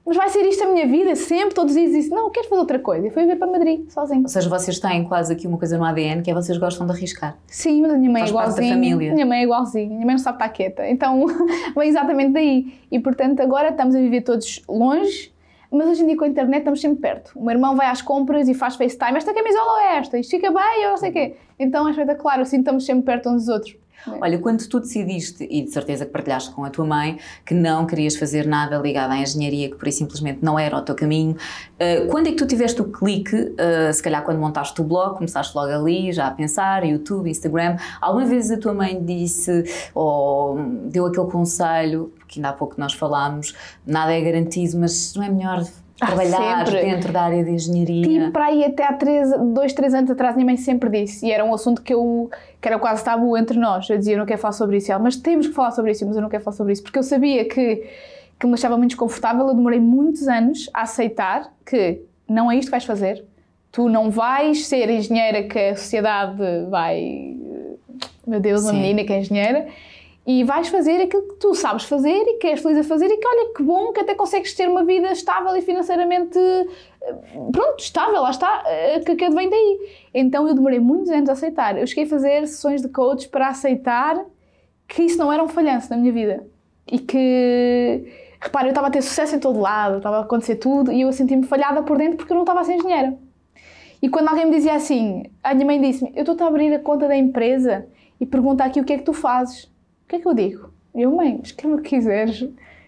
mas 0.07 0.15
vai 0.15 0.29
ser 0.29 0.41
isto 0.43 0.63
a 0.63 0.67
minha 0.67 0.87
vida 0.87 1.13
sempre, 1.17 1.53
todos 1.53 1.75
os 1.75 1.77
dias 1.77 1.91
disse, 1.91 2.09
não, 2.09 2.29
quero 2.29 2.47
fazer 2.47 2.61
outra 2.61 2.79
coisa. 2.79 3.05
E 3.05 3.09
foi 3.09 3.25
ver 3.25 3.35
para 3.35 3.51
Madrid, 3.51 3.89
sozinho. 3.89 4.21
Ou 4.21 4.29
seja, 4.29 4.47
vocês 4.47 4.79
têm 4.79 5.03
quase 5.03 5.33
aqui 5.33 5.45
uma 5.45 5.57
coisa 5.57 5.77
no 5.77 5.83
ADN 5.83 6.21
que 6.21 6.31
é 6.31 6.33
vocês 6.33 6.57
gostam 6.57 6.87
de 6.87 6.93
arriscar. 6.93 7.37
Sim, 7.45 7.81
mas 7.81 7.91
a 7.91 7.97
minha 7.97 8.09
mãe 8.09 8.21
Faz 8.21 8.29
é 8.29 8.31
igualzinha. 8.31 8.55
Parte 8.55 8.69
da 8.69 8.89
família. 8.89 9.13
Minha 9.13 9.25
mãe 9.25 9.39
é 9.39 9.43
igualzinha, 9.43 9.87
minha 9.87 10.05
mãe 10.05 10.15
não 10.15 10.17
sabe 10.17 10.37
estar 10.37 10.47
quieta. 10.47 10.87
Então, 10.87 11.25
vem 11.75 11.89
exatamente 11.89 12.31
daí. 12.31 12.73
E 12.89 13.01
portanto, 13.01 13.41
agora 13.41 13.67
estamos 13.67 13.95
a 13.95 13.99
viver 13.99 14.21
todos 14.21 14.61
longe, 14.69 15.29
mas 15.71 15.87
hoje 15.87 16.03
em 16.03 16.07
dia 16.07 16.17
com 16.17 16.23
a 16.23 16.27
internet 16.27 16.59
estamos 16.59 16.81
sempre 16.81 17.01
perto. 17.01 17.31
O 17.35 17.43
meu 17.43 17.51
irmão 17.51 17.75
vai 17.75 17.87
às 17.87 18.01
compras 18.01 18.47
e 18.47 18.53
faz 18.53 18.75
FaceTime, 18.75 19.17
esta 19.17 19.33
camisola 19.33 19.83
é 19.83 19.97
esta, 19.97 20.17
isto 20.17 20.31
fica 20.31 20.51
bem, 20.51 20.83
eu 20.83 20.89
não 20.91 20.97
sei 20.97 21.09
o 21.09 21.13
quê. 21.13 21.35
Então 21.59 21.87
é 21.87 21.91
espetacular, 21.91 22.39
assim 22.39 22.59
estamos 22.59 22.85
sempre 22.85 23.03
perto 23.03 23.29
uns 23.29 23.45
dos 23.45 23.49
outros. 23.49 23.77
É. 24.05 24.11
Olha, 24.21 24.37
quando 24.37 24.67
tu 24.67 24.79
decidiste, 24.79 25.47
e 25.49 25.63
de 25.63 25.71
certeza 25.71 26.05
que 26.05 26.11
partilhaste 26.11 26.51
com 26.51 26.63
a 26.63 26.69
tua 26.69 26.85
mãe, 26.85 27.19
que 27.45 27.53
não 27.53 27.85
querias 27.85 28.15
fazer 28.15 28.45
nada 28.45 28.77
ligado 28.77 29.11
à 29.11 29.17
engenharia, 29.17 29.69
que 29.69 29.75
por 29.75 29.85
aí 29.85 29.91
simplesmente 29.91 30.39
não 30.41 30.59
era 30.59 30.77
o 30.77 30.81
teu 30.81 30.95
caminho, 30.95 31.35
uh, 31.35 32.07
quando 32.09 32.27
é 32.27 32.31
que 32.31 32.37
tu 32.37 32.45
tiveste 32.45 32.81
o 32.81 32.85
clique, 32.85 33.35
uh, 33.35 33.93
se 33.93 34.01
calhar 34.01 34.23
quando 34.23 34.39
montaste 34.39 34.79
o 34.81 34.83
blog, 34.83 35.15
começaste 35.15 35.55
logo 35.55 35.71
ali, 35.71 36.11
já 36.11 36.27
a 36.27 36.31
pensar, 36.31 36.85
YouTube, 36.85 37.29
Instagram, 37.29 37.77
alguma 38.01 38.25
vez 38.25 38.51
a 38.51 38.57
tua 38.57 38.73
mãe 38.73 39.03
disse, 39.03 39.63
ou 39.93 40.57
deu 40.85 41.05
aquele 41.05 41.27
conselho, 41.27 42.13
que 42.27 42.39
ainda 42.39 42.49
há 42.49 42.53
pouco 42.53 42.75
nós 42.77 42.93
falámos, 42.93 43.53
nada 43.85 44.13
é 44.13 44.21
garantido, 44.21 44.77
mas 44.77 45.13
não 45.15 45.23
é 45.23 45.29
melhor 45.29 45.65
trabalhar 45.97 46.67
sempre. 46.67 46.85
dentro 46.85 47.11
da 47.11 47.23
área 47.23 47.43
de 47.43 47.51
engenharia. 47.51 48.03
Tipo, 48.03 48.31
para 48.31 48.45
aí 48.45 48.63
até 48.63 48.85
há 48.85 48.93
três, 48.93 49.29
dois, 49.53 49.73
três 49.73 49.93
anos 49.93 50.11
atrás, 50.11 50.35
minha 50.35 50.45
mãe 50.45 50.57
sempre 50.57 50.89
disse, 50.89 51.25
e 51.25 51.31
era 51.31 51.43
um 51.43 51.53
assunto 51.53 51.81
que 51.81 51.93
eu 51.93 52.29
que 52.61 52.67
era 52.67 52.79
quase 52.79 53.03
tabu 53.03 53.37
entre 53.37 53.59
nós. 53.59 53.89
Eu 53.89 53.97
dizia, 53.97 54.13
eu 54.13 54.19
não 54.19 54.25
quero 54.25 54.39
falar 54.39 54.53
sobre 54.53 54.77
isso, 54.77 54.91
ela, 54.91 55.01
mas 55.01 55.15
temos 55.15 55.47
que 55.47 55.53
falar 55.53 55.71
sobre 55.71 55.91
isso, 55.91 56.05
mas 56.05 56.15
eu 56.15 56.21
não 56.21 56.29
quero 56.29 56.43
falar 56.43 56.55
sobre 56.55 56.73
isso, 56.73 56.83
porque 56.83 56.97
eu 56.97 57.03
sabia 57.03 57.45
que, 57.45 57.87
que 58.39 58.45
me 58.45 58.53
deixava 58.53 58.77
muito 58.77 58.91
desconfortável. 58.91 59.47
Eu 59.47 59.53
demorei 59.53 59.79
muitos 59.79 60.27
anos 60.27 60.69
a 60.73 60.81
aceitar 60.81 61.51
que 61.65 62.01
não 62.27 62.51
é 62.51 62.55
isto 62.55 62.67
que 62.67 62.71
vais 62.71 62.85
fazer. 62.85 63.23
Tu 63.71 63.87
não 63.89 64.09
vais 64.09 64.65
ser 64.65 64.89
engenheira 64.89 65.43
que 65.43 65.59
a 65.59 65.75
sociedade 65.75 66.41
vai. 66.69 67.35
Meu 68.25 68.39
Deus, 68.39 68.63
uma 68.63 68.71
Sim. 68.71 68.81
menina 68.81 69.03
que 69.03 69.13
é 69.13 69.19
engenheira 69.19 69.67
e 70.27 70.43
vais 70.43 70.67
fazer 70.67 71.01
aquilo 71.01 71.25
que 71.25 71.35
tu 71.35 71.55
sabes 71.55 71.85
fazer 71.85 72.21
e 72.21 72.33
que 72.33 72.47
és 72.47 72.61
feliz 72.61 72.79
a 72.79 72.83
fazer 72.83 73.05
e 73.05 73.15
que 73.15 73.25
olha 73.25 73.53
que 73.53 73.63
bom 73.63 73.93
que 73.93 74.01
até 74.01 74.13
consegues 74.13 74.53
ter 74.53 74.67
uma 74.67 74.83
vida 74.83 75.09
estável 75.13 75.55
e 75.55 75.61
financeiramente 75.61 76.37
eh, 76.37 77.15
pronto, 77.49 77.79
estável, 77.79 78.21
lá 78.21 78.29
está, 78.29 78.61
eh, 78.67 78.99
que, 78.99 79.15
que 79.15 79.29
vem 79.29 79.49
daí. 79.49 79.79
Então 80.13 80.45
eu 80.45 80.53
demorei 80.53 80.79
muitos 80.79 81.09
anos 81.11 81.29
a 81.29 81.31
aceitar. 81.31 81.77
Eu 81.77 81.87
cheguei 81.87 82.03
a 82.03 82.07
fazer 82.07 82.45
sessões 82.45 82.81
de 82.81 82.89
coach 82.89 83.29
para 83.29 83.47
aceitar 83.47 84.21
que 84.85 85.03
isso 85.03 85.17
não 85.17 85.31
era 85.31 85.41
um 85.41 85.47
falhanço 85.47 85.89
na 85.89 85.95
minha 85.95 86.11
vida 86.11 86.45
e 86.91 86.99
que 86.99 88.03
repara, 88.41 88.67
eu 88.67 88.71
estava 88.71 88.87
a 88.87 88.91
ter 88.91 89.01
sucesso 89.03 89.33
em 89.33 89.39
todo 89.39 89.61
lado, 89.61 89.97
estava 89.97 90.17
a 90.17 90.21
acontecer 90.23 90.57
tudo 90.57 90.91
e 90.91 91.01
eu 91.01 91.13
senti-me 91.13 91.43
falhada 91.43 91.83
por 91.83 91.97
dentro 91.97 92.17
porque 92.17 92.33
eu 92.33 92.35
não 92.35 92.43
estava 92.43 92.59
a 92.59 92.63
ser 92.65 92.73
engenheira. 92.73 93.17
E 94.01 94.09
quando 94.09 94.27
alguém 94.27 94.45
me 94.45 94.51
dizia 94.51 94.73
assim, 94.75 95.23
a 95.41 95.53
minha 95.53 95.65
mãe 95.65 95.79
disse-me: 95.79 96.11
Eu 96.13 96.23
estou 96.23 96.45
a 96.45 96.49
abrir 96.49 96.73
a 96.73 96.79
conta 96.79 97.07
da 97.07 97.15
empresa 97.15 97.87
e 98.19 98.25
pergunta 98.25 98.65
aqui 98.65 98.81
o 98.81 98.83
que 98.83 98.91
é 98.91 98.97
que 98.97 99.05
tu 99.05 99.13
fazes. 99.13 99.76
O 100.07 100.09
que 100.09 100.15
é 100.15 100.19
que 100.19 100.25
eu 100.25 100.33
digo? 100.33 100.69
Eu, 100.95 101.13
mãe, 101.13 101.41
escreve 101.43 101.75
o 101.75 101.81
que 101.81 101.89
quiseres. 101.89 102.47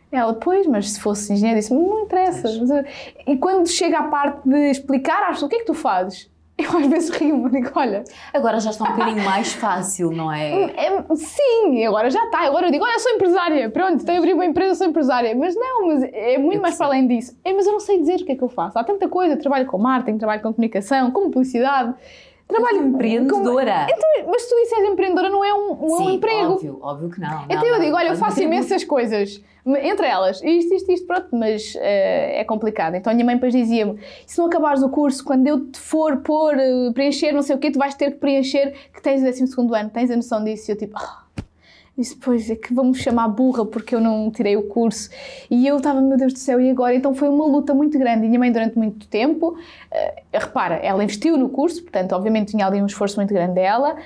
Ela, 0.09 0.33
pois, 0.35 0.65
mas 0.65 0.91
se 0.91 1.01
fosse 1.01 1.33
engenheiro, 1.33 1.59
disse 1.59 1.73
não 1.73 2.03
interessa. 2.03 2.47
E 3.27 3.35
quando 3.35 3.67
chega 3.67 3.99
à 3.99 4.03
parte 4.03 4.47
de 4.47 4.71
explicar 4.71 5.27
pessoas 5.27 5.43
o 5.43 5.49
que 5.49 5.57
é 5.57 5.59
que 5.59 5.65
tu 5.65 5.73
fazes, 5.73 6.31
eu 6.57 6.77
às 6.77 6.87
vezes 6.87 7.09
rio-me, 7.09 7.51
digo, 7.51 7.71
olha. 7.75 8.05
Agora 8.33 8.57
já 8.61 8.69
está 8.69 8.85
um 8.85 8.95
bocadinho 8.95 9.25
mais 9.25 9.51
fácil, 9.51 10.11
não 10.11 10.31
é? 10.31 10.63
é? 10.79 11.03
Sim, 11.13 11.85
agora 11.85 12.09
já 12.09 12.23
está. 12.23 12.45
Agora 12.45 12.67
eu 12.67 12.71
digo, 12.71 12.85
olha, 12.85 12.93
eu 12.93 12.99
sou 12.99 13.11
empresária, 13.11 13.69
pronto, 13.69 14.05
tenho 14.05 14.19
abrir 14.19 14.33
uma 14.33 14.45
empresa, 14.45 14.75
sou 14.75 14.87
empresária. 14.87 15.35
Mas 15.35 15.53
não, 15.55 15.87
mas 15.87 16.03
é 16.03 16.37
muito 16.37 16.55
eu 16.55 16.61
mais 16.61 16.77
para 16.77 16.85
além 16.87 17.05
disso. 17.05 17.37
É, 17.43 17.51
mas 17.51 17.67
eu 17.67 17.73
não 17.73 17.81
sei 17.81 17.99
dizer 17.99 18.21
o 18.21 18.25
que 18.25 18.31
é 18.31 18.35
que 18.37 18.43
eu 18.43 18.49
faço. 18.49 18.79
Há 18.79 18.83
tanta 18.85 19.09
coisa, 19.09 19.33
eu 19.33 19.39
trabalho 19.39 19.65
com 19.65 19.77
marketing, 19.77 20.17
trabalho 20.17 20.41
com 20.41 20.53
comunicação, 20.53 21.11
com 21.11 21.29
publicidade. 21.29 21.93
Trabalho 22.49 22.87
empreendedora. 22.87 23.85
Com... 23.85 23.93
Então, 23.93 24.31
mas 24.31 24.49
tu 24.49 24.55
disseres 24.63 24.89
empreendedora, 24.89 25.29
não 25.29 25.45
é 25.45 25.53
um, 25.53 25.71
um, 25.73 25.97
Sim, 25.97 26.03
um 26.03 26.09
emprego. 26.09 26.53
Óbvio, 26.53 26.79
óbvio 26.81 27.09
que 27.11 27.21
não. 27.21 27.43
Então 27.43 27.61
não, 27.61 27.75
eu 27.75 27.79
digo, 27.79 27.95
olha, 27.95 28.07
eu 28.07 28.15
faço 28.15 28.41
imensas 28.41 28.83
coisas. 28.83 29.39
Entre 29.65 30.07
elas, 30.07 30.41
isto, 30.41 30.73
isto, 30.73 30.91
isto, 30.91 31.05
pronto, 31.05 31.27
mas 31.31 31.75
uh, 31.75 31.79
é 31.79 32.43
complicado. 32.43 32.95
Então 32.95 33.11
a 33.11 33.13
minha 33.13 33.25
mãe 33.25 33.35
depois 33.35 33.53
dizia-me: 33.53 33.99
se 34.25 34.39
não 34.39 34.47
acabares 34.47 34.81
o 34.81 34.89
curso, 34.89 35.23
quando 35.23 35.45
eu 35.45 35.69
te 35.69 35.79
for 35.79 36.17
pôr, 36.17 36.55
uh, 36.55 36.91
preencher, 36.91 37.31
não 37.33 37.43
sei 37.43 37.55
o 37.55 37.59
quê, 37.59 37.69
tu 37.69 37.77
vais 37.77 37.93
ter 37.93 38.11
que 38.11 38.17
preencher 38.17 38.73
que 38.91 39.01
tens 39.01 39.21
o 39.21 39.55
12 39.55 39.75
ano, 39.79 39.89
tens 39.91 40.09
a 40.09 40.15
noção 40.15 40.43
disso? 40.43 40.71
E 40.71 40.73
eu 40.73 40.77
tipo, 40.77 40.97
oh, 40.99 41.28
Disse, 41.99 42.15
pois 42.15 42.49
é 42.49 42.55
que 42.55 42.73
vamos 42.73 42.99
chamar 42.99 43.27
burra 43.27 43.65
porque 43.65 43.93
eu 43.93 43.99
não 43.99 44.31
tirei 44.31 44.55
o 44.55 44.63
curso. 44.69 45.09
E 45.51 45.67
eu 45.67 45.75
estava, 45.75 45.99
meu 45.99 46.17
Deus 46.17 46.31
do 46.31 46.39
céu, 46.39 46.61
e 46.61 46.69
agora? 46.69 46.95
Então 46.95 47.13
foi 47.13 47.27
uma 47.27 47.45
luta 47.45 47.73
muito 47.73 47.99
grande. 47.99 48.25
E 48.25 48.29
minha 48.29 48.39
mãe, 48.39 48.49
durante 48.53 48.77
muito 48.77 49.05
tempo, 49.09 49.49
uh, 49.49 50.21
repara, 50.31 50.75
ela 50.75 51.03
investiu 51.03 51.35
no 51.35 51.49
curso, 51.49 51.81
portanto, 51.81 52.13
obviamente 52.13 52.51
tinha 52.51 52.65
ali 52.65 52.81
um 52.81 52.85
esforço 52.85 53.17
muito 53.17 53.33
grande 53.33 53.55
dela. 53.55 53.97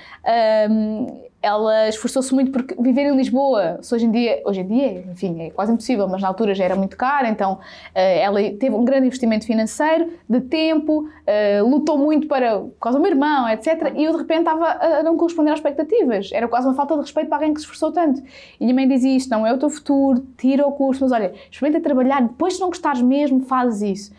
Ela 1.44 1.88
esforçou-se 1.88 2.34
muito 2.34 2.50
porque 2.50 2.74
viver 2.80 3.02
em 3.02 3.14
Lisboa, 3.14 3.78
hoje 3.92 4.06
em 4.06 4.10
dia, 4.10 4.40
hoje 4.46 4.60
em 4.60 4.66
dia, 4.66 5.04
enfim, 5.12 5.42
é 5.42 5.50
quase 5.50 5.70
impossível, 5.70 6.08
mas 6.08 6.22
na 6.22 6.28
altura 6.28 6.54
já 6.54 6.64
era 6.64 6.74
muito 6.74 6.96
caro, 6.96 7.26
então 7.26 7.58
eh, 7.94 8.20
ela 8.20 8.40
teve 8.58 8.74
um 8.74 8.82
grande 8.82 9.06
investimento 9.06 9.44
financeiro, 9.44 10.10
de 10.26 10.40
tempo, 10.40 11.06
eh, 11.26 11.60
lutou 11.60 11.98
muito 11.98 12.26
para, 12.26 12.60
por 12.60 12.78
causa 12.80 12.98
do 12.98 13.02
meu 13.02 13.10
irmão, 13.10 13.46
etc. 13.50 13.92
E 13.94 14.04
eu 14.04 14.12
de 14.12 14.18
repente 14.18 14.40
estava 14.40 14.66
a 14.66 15.02
não 15.02 15.18
corresponder 15.18 15.50
às 15.50 15.58
expectativas. 15.58 16.30
Era 16.32 16.48
quase 16.48 16.66
uma 16.66 16.74
falta 16.74 16.94
de 16.94 17.00
respeito 17.02 17.28
para 17.28 17.36
alguém 17.36 17.52
que 17.52 17.60
se 17.60 17.64
esforçou 17.66 17.92
tanto. 17.92 18.22
E 18.58 18.64
minha 18.64 18.74
mãe 18.74 18.88
dizia 18.88 19.14
isto: 19.14 19.28
não 19.30 19.46
é 19.46 19.52
o 19.52 19.58
teu 19.58 19.68
futuro, 19.68 20.26
tira 20.38 20.66
o 20.66 20.72
curso, 20.72 21.02
mas 21.02 21.12
olha, 21.12 21.34
experimenta 21.50 21.82
trabalhar, 21.82 22.22
depois 22.22 22.54
se 22.54 22.60
não 22.60 22.68
gostares 22.68 23.02
mesmo, 23.02 23.40
fazes 23.40 23.82
isso. 23.82 24.12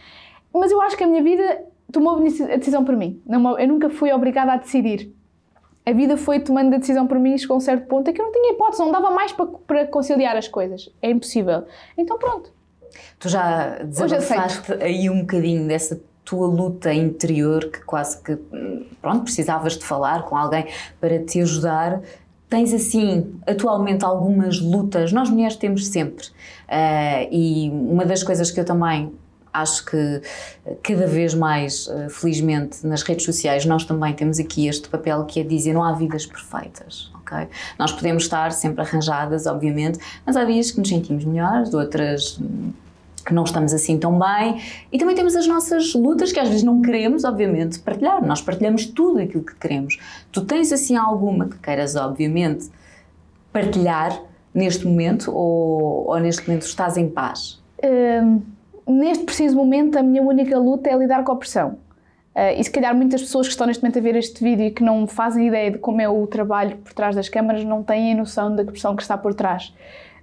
Mas 0.53 0.71
eu 0.71 0.79
acho 0.79 0.95
que 0.95 1.03
a 1.03 1.07
minha 1.07 1.23
vida 1.23 1.63
tomou 1.91 2.17
a 2.17 2.57
decisão 2.57 2.85
por 2.85 2.95
mim. 2.95 3.19
Eu 3.27 3.67
nunca 3.67 3.89
fui 3.89 4.11
obrigada 4.13 4.53
a 4.53 4.57
decidir 4.57 5.14
a 5.85 5.91
vida 5.91 6.17
foi 6.17 6.39
tomando 6.39 6.73
a 6.73 6.77
decisão 6.77 7.05
por 7.05 7.19
mim, 7.19 7.37
chegou 7.37 7.55
a 7.55 7.57
um 7.57 7.61
certo 7.61 7.85
ponto 7.87 8.09
em 8.09 8.13
que 8.13 8.19
eu 8.19 8.25
não 8.25 8.31
tinha 8.31 8.53
hipótese, 8.53 8.81
não 8.81 8.91
dava 8.91 9.11
mais 9.11 9.31
para, 9.31 9.45
para 9.45 9.87
conciliar 9.87 10.35
as 10.35 10.47
coisas. 10.47 10.89
É 11.01 11.11
impossível. 11.11 11.63
Então 11.97 12.17
pronto. 12.17 12.51
Tu 13.19 13.29
já 13.29 13.83
desabafaste 13.83 14.73
aí 14.81 15.09
um 15.09 15.21
bocadinho 15.21 15.67
dessa 15.67 16.01
tua 16.23 16.47
luta 16.47 16.91
interior 16.93 17.69
que 17.69 17.81
quase 17.81 18.21
que, 18.21 18.35
pronto, 19.01 19.23
precisavas 19.23 19.77
de 19.77 19.85
falar 19.85 20.23
com 20.23 20.35
alguém 20.35 20.65
para 20.99 21.23
te 21.23 21.39
ajudar. 21.41 22.01
Tens 22.49 22.73
assim, 22.73 23.39
atualmente, 23.45 24.03
algumas 24.03 24.59
lutas, 24.59 25.11
nós 25.11 25.29
mulheres 25.29 25.55
temos 25.55 25.87
sempre. 25.87 26.25
Uh, 26.67 27.27
e 27.31 27.69
uma 27.69 28.05
das 28.05 28.23
coisas 28.23 28.49
que 28.49 28.59
eu 28.59 28.65
também 28.65 29.13
acho 29.61 29.85
que 29.85 30.21
cada 30.83 31.07
vez 31.07 31.33
mais, 31.33 31.89
felizmente, 32.09 32.85
nas 32.85 33.01
redes 33.01 33.25
sociais, 33.25 33.65
nós 33.65 33.85
também 33.85 34.13
temos 34.13 34.39
aqui 34.39 34.67
este 34.67 34.89
papel 34.89 35.25
que 35.25 35.39
é 35.39 35.43
dizer 35.43 35.73
não 35.73 35.83
há 35.83 35.93
vidas 35.93 36.25
perfeitas. 36.25 37.11
Okay? 37.21 37.47
Nós 37.79 37.91
podemos 37.91 38.23
estar 38.23 38.51
sempre 38.51 38.81
arranjadas, 38.81 39.45
obviamente, 39.45 39.99
mas 40.25 40.35
há 40.35 40.43
dias 40.43 40.71
que 40.71 40.79
nos 40.79 40.89
sentimos 40.89 41.25
melhores, 41.25 41.73
outras 41.73 42.39
que 43.25 43.33
não 43.33 43.43
estamos 43.43 43.73
assim 43.73 43.97
tão 43.97 44.17
bem. 44.17 44.61
E 44.91 44.99
também 44.99 45.15
temos 45.15 45.35
as 45.35 45.47
nossas 45.47 45.93
lutas 45.95 46.31
que 46.31 46.39
às 46.39 46.47
vezes 46.47 46.63
não 46.63 46.81
queremos, 46.81 47.23
obviamente, 47.23 47.79
partilhar. 47.79 48.23
Nós 48.23 48.41
partilhamos 48.41 48.85
tudo 48.85 49.19
aquilo 49.19 49.43
que 49.43 49.55
queremos. 49.55 49.97
Tu 50.31 50.45
tens 50.45 50.71
assim 50.71 50.95
alguma 50.95 51.49
que 51.49 51.57
queiras, 51.57 51.95
obviamente, 51.95 52.69
partilhar 53.51 54.21
neste 54.53 54.85
momento 54.85 55.31
ou, 55.33 56.07
ou 56.07 56.19
neste 56.19 56.47
momento 56.47 56.63
estás 56.63 56.97
em 56.97 57.09
paz? 57.09 57.59
Um, 57.83 58.41
neste 58.87 59.23
preciso 59.23 59.55
momento, 59.55 59.97
a 59.97 60.03
minha 60.03 60.21
única 60.21 60.57
luta 60.57 60.89
é 60.89 60.97
lidar 60.97 61.23
com 61.23 61.31
a 61.31 61.35
pressão. 61.35 61.77
Uh, 62.35 62.59
e 62.59 62.63
se 62.63 62.69
calhar 62.69 62.93
muitas 62.93 63.21
pessoas 63.21 63.47
que 63.47 63.51
estão 63.51 63.65
neste 63.65 63.81
momento 63.81 63.97
a 63.97 64.01
ver 64.01 64.15
este 64.17 64.43
vídeo 64.43 64.65
e 64.65 64.71
que 64.71 64.83
não 64.83 65.07
fazem 65.07 65.47
ideia 65.47 65.71
de 65.71 65.77
como 65.77 66.01
é 66.01 66.09
o 66.09 66.27
trabalho 66.27 66.75
por 66.77 66.91
trás 66.91 67.15
das 67.15 67.29
câmaras 67.29 67.63
não 67.63 67.81
têm 67.81 68.11
a 68.11 68.15
noção 68.15 68.53
da 68.53 68.65
pressão 68.65 68.93
que 68.93 69.01
está 69.01 69.17
por 69.17 69.33
trás. 69.33 69.73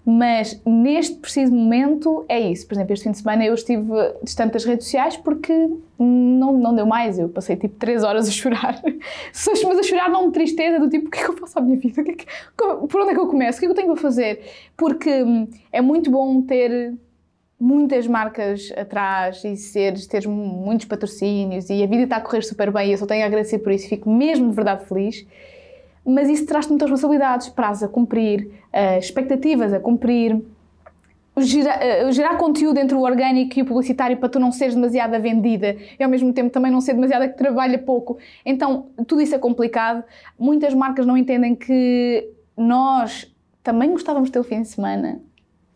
Mas 0.05 0.61
neste 0.67 1.17
preciso 1.17 1.55
momento 1.55 2.25
é 2.29 2.39
isso. 2.39 2.67
Por 2.67 2.75
exemplo, 2.75 2.93
este 2.93 3.05
fim 3.05 3.13
de 3.13 3.19
semana 3.19 3.45
eu 3.45 3.55
estive 3.55 3.89
distante 4.23 4.53
das 4.53 4.65
redes 4.65 4.87
sociais 4.87 5.17
porque 5.17 5.53
não, 5.99 6.53
não 6.53 6.75
deu 6.75 6.85
mais. 6.85 7.19
Eu 7.19 7.29
passei 7.29 7.55
tipo 7.57 7.77
3 7.79 8.03
horas 8.03 8.29
a 8.29 8.31
chorar. 8.31 8.83
Mas 8.85 9.79
a 9.79 9.83
chorar 9.83 10.11
não 10.11 10.27
de 10.27 10.33
tristeza, 10.33 10.81
do 10.81 10.91
tipo, 10.91 11.07
o 11.07 11.11
que 11.11 11.19
é 11.21 11.25
que 11.25 11.31
eu 11.31 11.37
faço 11.37 11.59
à 11.59 11.63
minha 11.63 11.79
vida? 11.79 12.03
É 12.03 12.05
que, 12.05 12.27
por 12.57 13.01
onde 13.01 13.13
é 13.13 13.15
que 13.15 13.21
eu 13.21 13.29
começo? 13.29 13.59
O 13.59 13.61
que 13.61 13.67
é 13.67 13.69
que 13.69 13.73
eu 13.73 13.77
tenho 13.77 13.93
para 13.93 14.03
fazer? 14.03 14.41
Porque 14.77 15.23
hum, 15.23 15.49
é 15.71 15.81
muito 15.81 16.11
bom 16.11 16.43
ter 16.43 16.95
muitas 17.63 18.07
marcas 18.07 18.73
atrás 18.77 19.45
e 19.45 19.57
seres, 19.57 20.07
teres 20.07 20.27
muitos 20.27 20.87
patrocínios 20.87 21.71
e 21.71 21.83
a 21.83 21.87
vida 21.87 22.03
está 22.05 22.17
a 22.17 22.21
correr 22.21 22.43
super 22.43 22.73
bem 22.73 22.89
e 22.89 22.93
eu 22.93 22.99
só 22.99 23.07
tenho 23.07 23.23
a 23.23 23.27
agradecer 23.27 23.59
por 23.61 23.73
isso. 23.73 23.89
Fico 23.89 24.11
mesmo 24.11 24.49
de 24.51 24.55
verdade 24.55 24.85
feliz 24.87 25.27
mas 26.05 26.29
isso 26.29 26.47
traz-te 26.47 26.71
muitas 26.71 26.91
responsabilidades, 26.91 27.49
prazos 27.49 27.85
a 27.85 27.89
cumprir, 27.89 28.51
uh, 28.73 28.99
expectativas 28.99 29.73
a 29.73 29.79
cumprir, 29.79 30.43
gerar, 31.39 31.79
uh, 31.79 32.13
gerar, 32.13 32.37
conteúdo 32.37 32.79
entre 32.79 32.97
o 32.97 33.01
orgânico 33.03 33.59
e 33.59 33.63
o 33.63 33.65
publicitário 33.65 34.17
para 34.17 34.29
tu 34.29 34.41
não 34.41 34.51
seres 34.51 34.75
demasiado 34.75 35.21
vendida 35.21 35.77
e 35.99 36.03
ao 36.03 36.11
mesmo 36.11 36.33
tempo 36.33 36.51
também 36.51 36.73
não 36.73 36.81
ser 36.81 36.95
demasiado 36.95 37.29
que 37.29 37.37
trabalha 37.37 37.79
pouco. 37.79 38.19
Então, 38.45 38.87
tudo 39.07 39.21
isso 39.21 39.35
é 39.35 39.39
complicado. 39.39 40.03
Muitas 40.39 40.75
marcas 40.75 41.07
não 41.07 41.17
entendem 41.17 41.55
que 41.55 42.29
nós 42.57 43.33
também 43.63 43.91
gostávamos 43.91 44.29
de 44.29 44.33
ter 44.33 44.41
o 44.41 44.45
fim 44.45 44.63
de 44.63 44.69
semana 44.69 45.21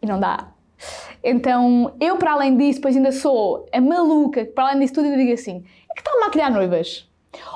e 0.03 0.07
não 0.07 0.19
dá. 0.19 0.56
Então, 1.23 1.95
eu 2.01 2.17
para 2.17 2.33
além 2.33 2.57
disso, 2.57 2.79
depois 2.79 2.97
ainda 2.97 3.13
sou 3.13 3.67
a 3.73 3.81
maluca, 3.81 4.45
que 4.45 4.53
para 4.53 4.69
além 4.69 4.81
disso 4.81 4.95
tudo 4.95 5.07
eu 5.07 5.17
digo 5.17 5.33
assim, 5.33 5.65
é 5.91 5.95
que 5.95 6.01
está 6.01 6.13
a 6.13 6.21
maquilhar 6.21 6.53
noivas? 6.53 7.09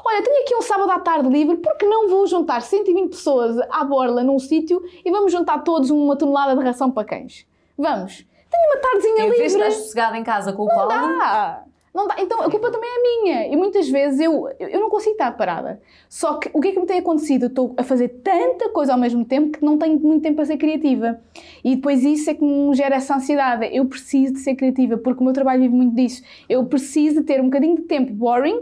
Olha, 0.05 0.23
tenho 0.23 0.43
aqui 0.43 0.55
um 0.55 0.63
sábado 0.63 0.91
à 0.91 0.99
tarde 0.99 1.29
livre, 1.29 1.57
porque 1.57 1.87
não 1.87 2.09
vou 2.09 2.27
juntar 2.27 2.61
120 2.61 3.11
pessoas 3.11 3.57
à 3.71 3.85
borla 3.85 4.23
num 4.23 4.39
sítio 4.39 4.83
e 5.05 5.11
vamos 5.11 5.33
juntar 5.33 5.63
todos 5.63 5.91
uma 5.91 6.17
tonelada 6.17 6.57
de 6.57 6.63
ração 6.63 6.91
para 6.91 7.07
cães? 7.07 7.47
Vamos. 7.79 8.27
Tenho 8.51 8.73
uma 8.73 8.81
tardezinha 8.81 9.25
livre. 9.25 9.37
Em 9.37 9.39
vez 9.39 9.53
de 9.53 9.59
estar 9.59 9.71
sossegada 9.71 10.19
em 10.19 10.25
casa 10.25 10.53
com 10.53 10.65
o 10.65 10.67
não 10.67 10.75
Paulo... 10.75 10.91
Dá. 10.91 11.65
Não 11.93 12.07
dá. 12.07 12.17
Então 12.19 12.41
a 12.41 12.51
culpa 12.51 12.71
também 12.71 12.89
é 12.89 13.03
minha. 13.03 13.47
E 13.49 13.57
muitas 13.57 13.89
vezes 13.89 14.21
eu, 14.21 14.49
eu 14.59 14.81
não 14.81 14.89
consigo 14.89 15.13
estar 15.13 15.37
parada. 15.37 15.81
Só 16.09 16.35
que 16.35 16.49
o 16.53 16.61
que 16.61 16.69
é 16.69 16.73
que 16.73 16.81
me 16.81 16.87
tem 16.87 16.99
acontecido? 16.99 17.45
Eu 17.45 17.49
estou 17.49 17.75
a 17.77 17.83
fazer 17.83 18.09
tanta 18.23 18.69
coisa 18.69 18.93
ao 18.93 18.99
mesmo 18.99 19.25
tempo 19.25 19.59
que 19.59 19.65
não 19.65 19.77
tenho 19.77 19.99
muito 19.99 20.23
tempo 20.23 20.37
para 20.37 20.45
ser 20.45 20.57
criativa. 20.57 21.21
E 21.65 21.75
depois 21.75 22.05
isso 22.05 22.31
é 22.31 22.35
que 22.35 22.45
me 22.45 22.75
gera 22.75 22.97
essa 22.97 23.17
ansiedade. 23.17 23.69
Eu 23.73 23.87
preciso 23.87 24.35
de 24.35 24.39
ser 24.41 24.55
criativa, 24.55 24.97
porque 24.97 25.21
o 25.21 25.25
meu 25.25 25.33
trabalho 25.33 25.63
vive 25.63 25.75
muito 25.75 25.95
disso. 25.95 26.23
Eu 26.49 26.65
preciso 26.67 27.21
de 27.21 27.27
ter 27.27 27.41
um 27.41 27.45
bocadinho 27.45 27.77
de 27.77 27.83
tempo 27.83 28.13
boring 28.13 28.61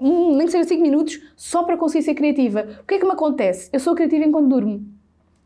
um, 0.00 0.36
nem 0.36 0.46
que 0.46 0.52
seja 0.52 0.68
5 0.68 0.80
minutos, 0.80 1.20
só 1.36 1.64
para 1.64 1.76
conseguir 1.76 2.04
ser 2.04 2.14
criativa. 2.14 2.68
O 2.82 2.86
que 2.86 2.94
é 2.94 2.98
que 2.98 3.04
me 3.04 3.12
acontece? 3.12 3.68
Eu 3.72 3.80
sou 3.80 3.94
criativa 3.94 4.24
enquanto 4.24 4.48
durmo. 4.48 4.86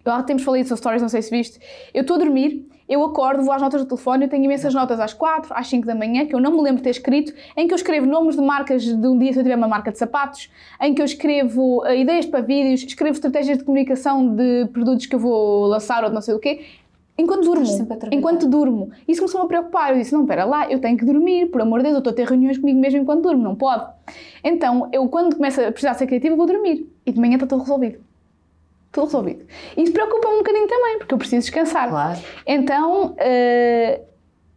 Eu 0.05 0.13
há 0.13 0.23
tempos 0.23 0.45
falei 0.45 0.63
isso 0.63 0.77
stories, 0.77 1.01
não 1.01 1.09
sei 1.09 1.23
se 1.23 1.31
viste. 1.31 1.61
Eu 1.95 2.03
estou 2.03 2.17
a 2.17 2.19
dormir, 2.19 2.69
eu 2.93 3.03
acordo, 3.05 3.43
vou 3.43 3.53
às 3.53 3.63
notas 3.63 3.81
do 3.81 3.87
telefone, 3.87 4.25
eu 4.25 4.29
tenho 4.29 4.45
imensas 4.45 4.75
notas 4.75 5.01
às 5.01 5.15
4, 5.15 5.53
às 5.55 5.67
5 5.67 5.87
da 5.87 5.95
manhã, 5.95 6.27
que 6.27 6.35
eu 6.35 6.41
não 6.41 6.53
me 6.53 6.61
lembro 6.61 6.77
de 6.77 6.83
ter 6.83 6.91
escrito, 6.91 7.33
em 7.57 7.67
que 7.67 7.73
eu 7.73 7.77
escrevo 7.77 8.07
nomes 8.07 8.37
de 8.37 8.43
marcas 8.43 8.85
de 8.85 9.07
um 9.07 9.19
dia 9.19 9.33
se 9.33 9.39
eu 9.39 9.43
tiver 9.43 9.57
uma 9.57 9.69
marca 9.69 9.91
de 9.91 9.99
sapatos, 9.99 10.51
em 10.81 10.95
que 10.95 11.01
eu 11.01 11.07
escrevo 11.07 11.83
uh, 11.83 11.95
ideias 11.95 12.27
para 12.27 12.41
vídeos, 12.41 12.83
escrevo 12.83 13.15
estratégias 13.15 13.59
de 13.59 13.65
comunicação 13.65 14.35
de 14.35 14.67
produtos 14.73 15.07
que 15.07 15.15
eu 15.15 15.19
vou 15.19 15.67
lançar 15.67 16.03
ou 16.03 16.11
de 16.11 16.15
não 16.15 16.21
sei 16.21 16.35
o 16.35 16.39
quê. 16.39 16.61
Enquanto 17.17 17.45
durmo, 17.45 17.65
enquanto 18.11 18.49
durmo. 18.49 18.91
Isso 19.07 19.21
começou-me 19.21 19.45
a 19.45 19.49
preocupar. 19.49 19.91
Eu 19.91 19.99
disse: 19.99 20.15
não, 20.15 20.23
espera 20.23 20.45
lá, 20.45 20.71
eu 20.71 20.81
tenho 20.81 20.97
que 20.97 21.05
dormir, 21.05 21.47
por 21.47 21.61
amor 21.61 21.81
de 21.81 21.85
Deus, 21.85 21.95
eu 21.95 21.99
estou 21.99 22.11
a 22.11 22.17
ter 22.17 22.27
reuniões 22.27 22.57
comigo 22.57 22.81
mesmo 22.81 23.01
enquanto 23.01 23.23
durmo, 23.23 23.43
não 23.43 23.55
pode. 23.55 23.87
Então, 24.43 24.89
eu 24.93 25.07
quando 25.09 25.37
começo 25.37 25.61
a 25.61 25.71
precisar 25.71 25.95
ser 25.95 26.07
criativa, 26.07 26.35
vou 26.35 26.47
dormir. 26.47 26.91
E 27.05 27.13
de 27.13 27.21
manhã 27.21 27.35
está 27.35 27.47
tudo 27.47 27.61
resolvido. 27.61 27.99
Tudo 28.93 29.05
resolvido. 29.07 29.47
Isso 29.77 29.93
preocupa-me 29.93 30.35
um 30.35 30.39
bocadinho 30.39 30.69
também, 30.69 30.99
porque 30.99 31.15
eu 31.15 31.19
preciso 31.19 31.41
descansar. 31.41 31.89
Claro. 31.89 32.21
Então, 32.47 33.07
uh, 33.13 34.05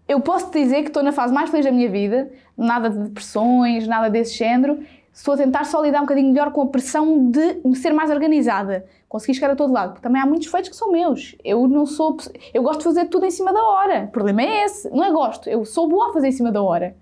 eu 0.07 0.19
posso 0.19 0.51
te 0.51 0.61
dizer 0.61 0.81
que 0.81 0.89
estou 0.89 1.01
na 1.01 1.11
fase 1.11 1.33
mais 1.33 1.49
feliz 1.49 1.65
da 1.65 1.71
minha 1.71 1.89
vida, 1.89 2.31
nada 2.57 2.89
de 2.89 2.97
depressões, 2.97 3.87
nada 3.87 4.09
desse 4.09 4.37
género. 4.37 4.79
Estou 5.13 5.33
a 5.33 5.37
tentar 5.37 5.63
só 5.63 5.81
lidar 5.81 5.99
um 5.99 6.01
bocadinho 6.01 6.27
melhor 6.27 6.51
com 6.51 6.61
a 6.61 6.67
pressão 6.67 7.31
de 7.31 7.75
ser 7.75 7.93
mais 7.93 8.11
organizada 8.11 8.85
consegui 9.15 9.33
chegar 9.33 9.51
a 9.51 9.55
todo 9.55 9.71
lado. 9.71 9.91
Porque 9.91 10.03
também 10.03 10.21
há 10.21 10.25
muitos 10.25 10.47
feitos 10.47 10.69
que 10.69 10.75
são 10.75 10.91
meus. 10.91 11.35
Eu 11.43 11.67
não 11.67 11.85
sou. 11.85 12.17
Eu 12.53 12.61
gosto 12.61 12.79
de 12.79 12.83
fazer 12.85 13.05
tudo 13.05 13.25
em 13.25 13.31
cima 13.31 13.53
da 13.53 13.63
hora. 13.63 14.05
O 14.05 14.11
problema 14.11 14.41
é 14.41 14.65
esse. 14.65 14.89
Não 14.89 15.03
é 15.03 15.11
gosto. 15.11 15.49
Eu 15.49 15.65
sou 15.65 15.87
boa 15.87 16.09
a 16.09 16.13
fazer 16.13 16.27
em 16.27 16.31
cima 16.31 16.51
da 16.51 16.61
hora. 16.61 16.95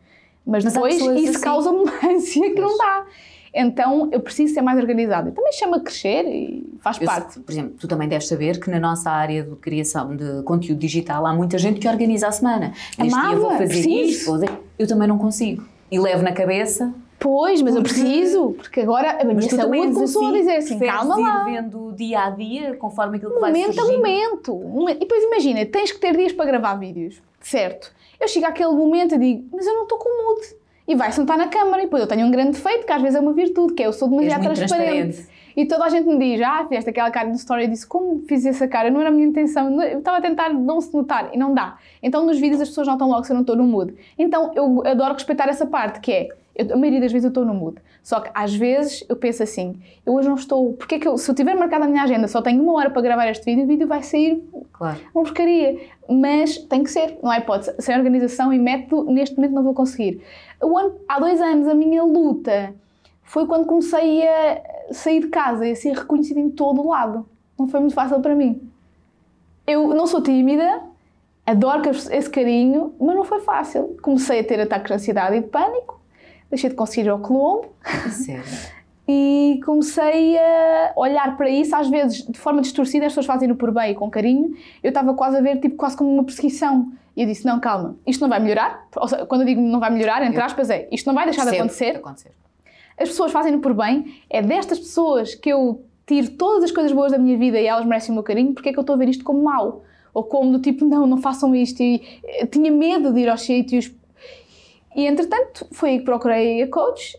Mas, 0.45 0.63
Mas 0.63 0.73
depois 0.73 0.95
isso 0.95 1.31
assim. 1.31 1.41
causa 1.41 1.71
uma 1.71 1.91
ânsia 2.05 2.53
que 2.53 2.61
não 2.61 2.77
dá. 2.77 3.05
Então 3.53 4.09
eu 4.11 4.19
preciso 4.19 4.53
ser 4.53 4.61
mais 4.61 4.79
organizada. 4.79 5.31
Também 5.31 5.53
chama 5.53 5.77
a 5.77 5.79
crescer 5.79 6.23
e 6.25 6.77
faz 6.81 6.99
eu, 6.99 7.05
parte. 7.05 7.39
Por 7.39 7.51
exemplo, 7.51 7.75
tu 7.79 7.87
também 7.87 8.07
deves 8.07 8.27
saber 8.27 8.59
que 8.59 8.69
na 8.69 8.79
nossa 8.79 9.11
área 9.11 9.43
de 9.43 9.55
criação 9.57 10.15
de 10.15 10.41
conteúdo 10.43 10.79
digital 10.79 11.25
há 11.25 11.33
muita 11.33 11.57
gente 11.57 11.79
que 11.79 11.87
organiza 11.87 12.27
a 12.27 12.31
semana. 12.31 12.73
Neste 12.97 13.13
Amava, 13.13 13.29
dia 13.29 13.39
vou 13.39 13.51
fazer 13.51 13.67
preciso. 13.67 13.89
isto, 13.89 14.25
vou 14.25 14.39
fazer... 14.39 14.59
eu 14.79 14.87
também 14.87 15.07
não 15.07 15.17
consigo. 15.17 15.63
E 15.91 15.99
levo 15.99 16.23
na 16.23 16.31
cabeça 16.31 16.93
Pois, 17.23 17.61
mas 17.61 17.73
porque... 17.73 17.89
eu 17.89 17.93
preciso, 17.93 18.51
porque 18.57 18.81
agora 18.81 19.21
a 19.21 19.23
minha 19.23 19.49
saúde 19.49 19.93
começou 19.93 20.25
assim, 20.25 20.35
a 20.35 20.39
dizer 20.39 20.55
assim, 20.57 20.79
calma 20.79 21.17
lá. 21.17 21.49
ir 21.49 21.53
vendo 21.53 21.93
dia 21.93 22.25
a 22.25 22.29
dia, 22.29 22.75
conforme 22.75 23.15
aquilo 23.15 23.33
que 23.33 23.39
vai 23.39 23.53
Momento 23.53 23.79
a 23.79 23.85
momento. 23.85 24.89
E 24.89 24.95
depois 24.95 25.23
imagina, 25.23 25.65
tens 25.65 25.93
que 25.93 25.99
ter 25.99 26.17
dias 26.17 26.33
para 26.33 26.45
gravar 26.45 26.75
vídeos, 26.75 27.21
certo? 27.39 27.93
Eu 28.19 28.27
chego 28.27 28.45
àquele 28.45 28.73
momento 28.73 29.15
e 29.15 29.17
digo, 29.17 29.47
mas 29.53 29.65
eu 29.65 29.73
não 29.73 29.83
estou 29.83 29.97
com 29.97 30.09
mood. 30.09 30.47
E 30.87 30.95
vai 30.95 31.11
sentar 31.11 31.37
na 31.37 31.47
câmara. 31.47 31.81
E 31.81 31.85
depois 31.85 32.01
eu 32.01 32.07
tenho 32.07 32.27
um 32.27 32.31
grande 32.31 32.51
defeito, 32.51 32.85
que 32.85 32.91
às 32.91 33.01
vezes 33.01 33.15
é 33.15 33.19
uma 33.19 33.33
virtude, 33.33 33.73
que 33.73 33.83
é 33.83 33.87
eu 33.87 33.93
sou 33.93 34.07
demasiado 34.09 34.43
transparente. 34.43 35.27
E 35.55 35.65
toda 35.65 35.85
a 35.85 35.89
gente 35.89 36.07
me 36.07 36.17
diz, 36.17 36.41
ah, 36.41 36.65
fizeste 36.67 36.89
aquela 36.89 37.11
cara 37.11 37.29
no 37.29 37.35
story. 37.35 37.63
Eu 37.63 37.69
disse, 37.69 37.85
como 37.85 38.23
fiz 38.27 38.45
essa 38.45 38.67
cara? 38.67 38.89
Não 38.89 38.99
era 38.99 39.09
a 39.09 39.11
minha 39.11 39.27
intenção. 39.27 39.81
Eu 39.81 39.99
estava 39.99 40.17
a 40.17 40.21
tentar 40.21 40.51
não 40.51 40.81
se 40.81 40.93
notar. 40.93 41.29
E 41.31 41.37
não 41.37 41.53
dá. 41.53 41.77
Então 42.01 42.25
nos 42.25 42.39
vídeos 42.39 42.59
as 42.59 42.69
pessoas 42.69 42.87
notam 42.87 43.07
logo 43.07 43.23
se 43.23 43.31
eu 43.31 43.35
não 43.35 43.41
estou 43.41 43.55
no 43.55 43.63
mood. 43.63 43.93
Então 44.17 44.51
eu 44.55 44.85
adoro 44.85 45.13
respeitar 45.13 45.47
essa 45.47 45.65
parte, 45.65 45.99
que 45.99 46.11
é 46.11 46.29
eu, 46.55 46.73
a 46.73 46.77
maioria 46.77 47.01
das 47.01 47.11
vezes 47.11 47.25
eu 47.25 47.29
estou 47.29 47.45
no 47.45 47.53
mood. 47.53 47.77
Só 48.03 48.19
que 48.19 48.29
às 48.33 48.53
vezes 48.53 49.03
eu 49.09 49.15
penso 49.15 49.41
assim, 49.41 49.81
eu 50.05 50.13
hoje 50.13 50.27
não 50.27 50.35
estou. 50.35 50.73
Porque 50.73 50.95
é 50.95 50.99
que 50.99 51.07
eu, 51.07 51.17
se 51.17 51.29
eu 51.29 51.35
tiver 51.35 51.55
marcado 51.55 51.85
na 51.85 51.89
minha 51.89 52.03
agenda, 52.03 52.27
só 52.27 52.41
tenho 52.41 52.61
uma 52.61 52.73
hora 52.73 52.89
para 52.89 53.01
gravar 53.01 53.27
este 53.29 53.45
vídeo, 53.45 53.63
o 53.63 53.67
vídeo 53.67 53.87
vai 53.87 54.03
sair 54.03 54.43
claro. 54.71 54.99
uma 55.13 55.23
porcaria. 55.23 55.79
Mas 56.07 56.57
tem 56.57 56.83
que 56.83 56.91
ser, 56.91 57.17
não 57.23 57.31
há 57.31 57.39
hipótese. 57.39 57.73
Sem 57.79 57.95
organização 57.95 58.53
e 58.53 58.59
método, 58.59 59.11
neste 59.11 59.35
momento 59.35 59.53
não 59.53 59.63
vou 59.63 59.73
conseguir. 59.73 60.21
Ano, 60.61 60.95
há 61.07 61.19
dois 61.19 61.41
anos 61.41 61.67
a 61.67 61.73
minha 61.73 62.03
luta 62.03 62.73
foi 63.23 63.47
quando 63.47 63.65
comecei 63.65 64.27
a 64.27 64.61
sair 64.91 65.21
de 65.21 65.27
casa 65.27 65.65
e 65.65 65.71
a 65.71 65.75
ser 65.75 65.93
reconhecida 65.93 66.39
em 66.39 66.49
todo 66.49 66.81
o 66.81 66.89
lado. 66.89 67.25
Não 67.57 67.67
foi 67.67 67.79
muito 67.79 67.95
fácil 67.95 68.19
para 68.19 68.35
mim. 68.35 68.69
Eu 69.65 69.87
não 69.93 70.05
sou 70.05 70.21
tímida, 70.21 70.83
adoro 71.45 71.89
esse 71.89 72.29
carinho, 72.29 72.93
mas 72.99 73.15
não 73.15 73.23
foi 73.23 73.39
fácil. 73.39 73.97
Comecei 74.01 74.41
a 74.41 74.43
ter 74.43 74.59
ataques 74.59 74.87
de 74.87 74.93
ansiedade 74.93 75.37
e 75.37 75.41
de 75.41 75.47
pânico 75.47 76.02
deixei 76.53 76.69
de 76.69 76.75
conseguir 76.75 77.07
ir 77.07 77.09
ao 77.09 77.19
Colombo. 77.19 77.73
Sério? 78.09 78.43
e 79.07 79.59
comecei 79.65 80.37
a 80.37 80.93
olhar 80.95 81.35
para 81.35 81.49
isso, 81.49 81.75
às 81.75 81.89
vezes 81.89 82.25
de 82.25 82.39
forma 82.39 82.61
distorcida, 82.61 83.05
as 83.05 83.11
pessoas 83.11 83.25
fazem-no 83.25 83.55
por 83.55 83.71
bem 83.71 83.91
e 83.91 83.95
com 83.95 84.09
carinho. 84.09 84.55
Eu 84.81 84.89
estava 84.89 85.13
quase 85.13 85.37
a 85.37 85.41
ver, 85.41 85.59
tipo, 85.59 85.75
quase 85.75 85.97
como 85.97 86.09
uma 86.11 86.23
perseguição. 86.23 86.91
E 87.15 87.21
eu 87.21 87.27
disse: 87.27 87.45
não, 87.45 87.59
calma, 87.59 87.97
isto 88.07 88.21
não 88.21 88.29
vai 88.29 88.39
melhorar. 88.39 88.87
Seja, 89.07 89.25
quando 89.25 89.41
eu 89.41 89.47
digo 89.47 89.61
não 89.61 89.79
vai 89.79 89.89
melhorar, 89.89 90.23
entre 90.25 90.41
aspas, 90.41 90.69
é 90.69 90.87
isto 90.91 91.05
não 91.05 91.13
vai 91.13 91.25
deixar 91.25 91.45
de 91.45 91.57
acontecer. 91.57 91.97
acontecer. 91.97 92.31
As 92.97 93.09
pessoas 93.09 93.31
fazem-no 93.31 93.59
por 93.59 93.73
bem. 93.73 94.21
É 94.29 94.41
destas 94.41 94.79
pessoas 94.79 95.35
que 95.35 95.49
eu 95.49 95.83
tiro 96.05 96.31
todas 96.31 96.65
as 96.65 96.71
coisas 96.71 96.91
boas 96.91 97.11
da 97.11 97.17
minha 97.17 97.37
vida 97.37 97.59
e 97.59 97.65
elas 97.65 97.85
merecem 97.85 98.11
o 98.11 98.13
meu 98.13 98.23
carinho, 98.23 98.53
porque 98.53 98.69
é 98.69 98.73
que 98.73 98.79
eu 98.79 98.81
estou 98.81 98.95
a 98.95 98.97
ver 98.97 99.09
isto 99.09 99.23
como 99.23 99.43
mau? 99.43 99.83
Ou 100.13 100.23
como 100.23 100.51
do 100.51 100.59
tipo, 100.59 100.85
não, 100.85 101.07
não 101.07 101.17
façam 101.17 101.55
isto. 101.55 101.81
E 101.81 102.01
eh, 102.23 102.45
tinha 102.45 102.71
medo 102.71 103.11
de 103.11 103.21
ir 103.21 103.29
aos 103.29 103.41
sítios 103.41 103.91
e 104.95 105.05
entretanto 105.07 105.67
foi 105.71 105.91
aí 105.91 105.99
que 105.99 106.05
procurei 106.05 106.61
a 106.61 106.67
coach 106.67 107.17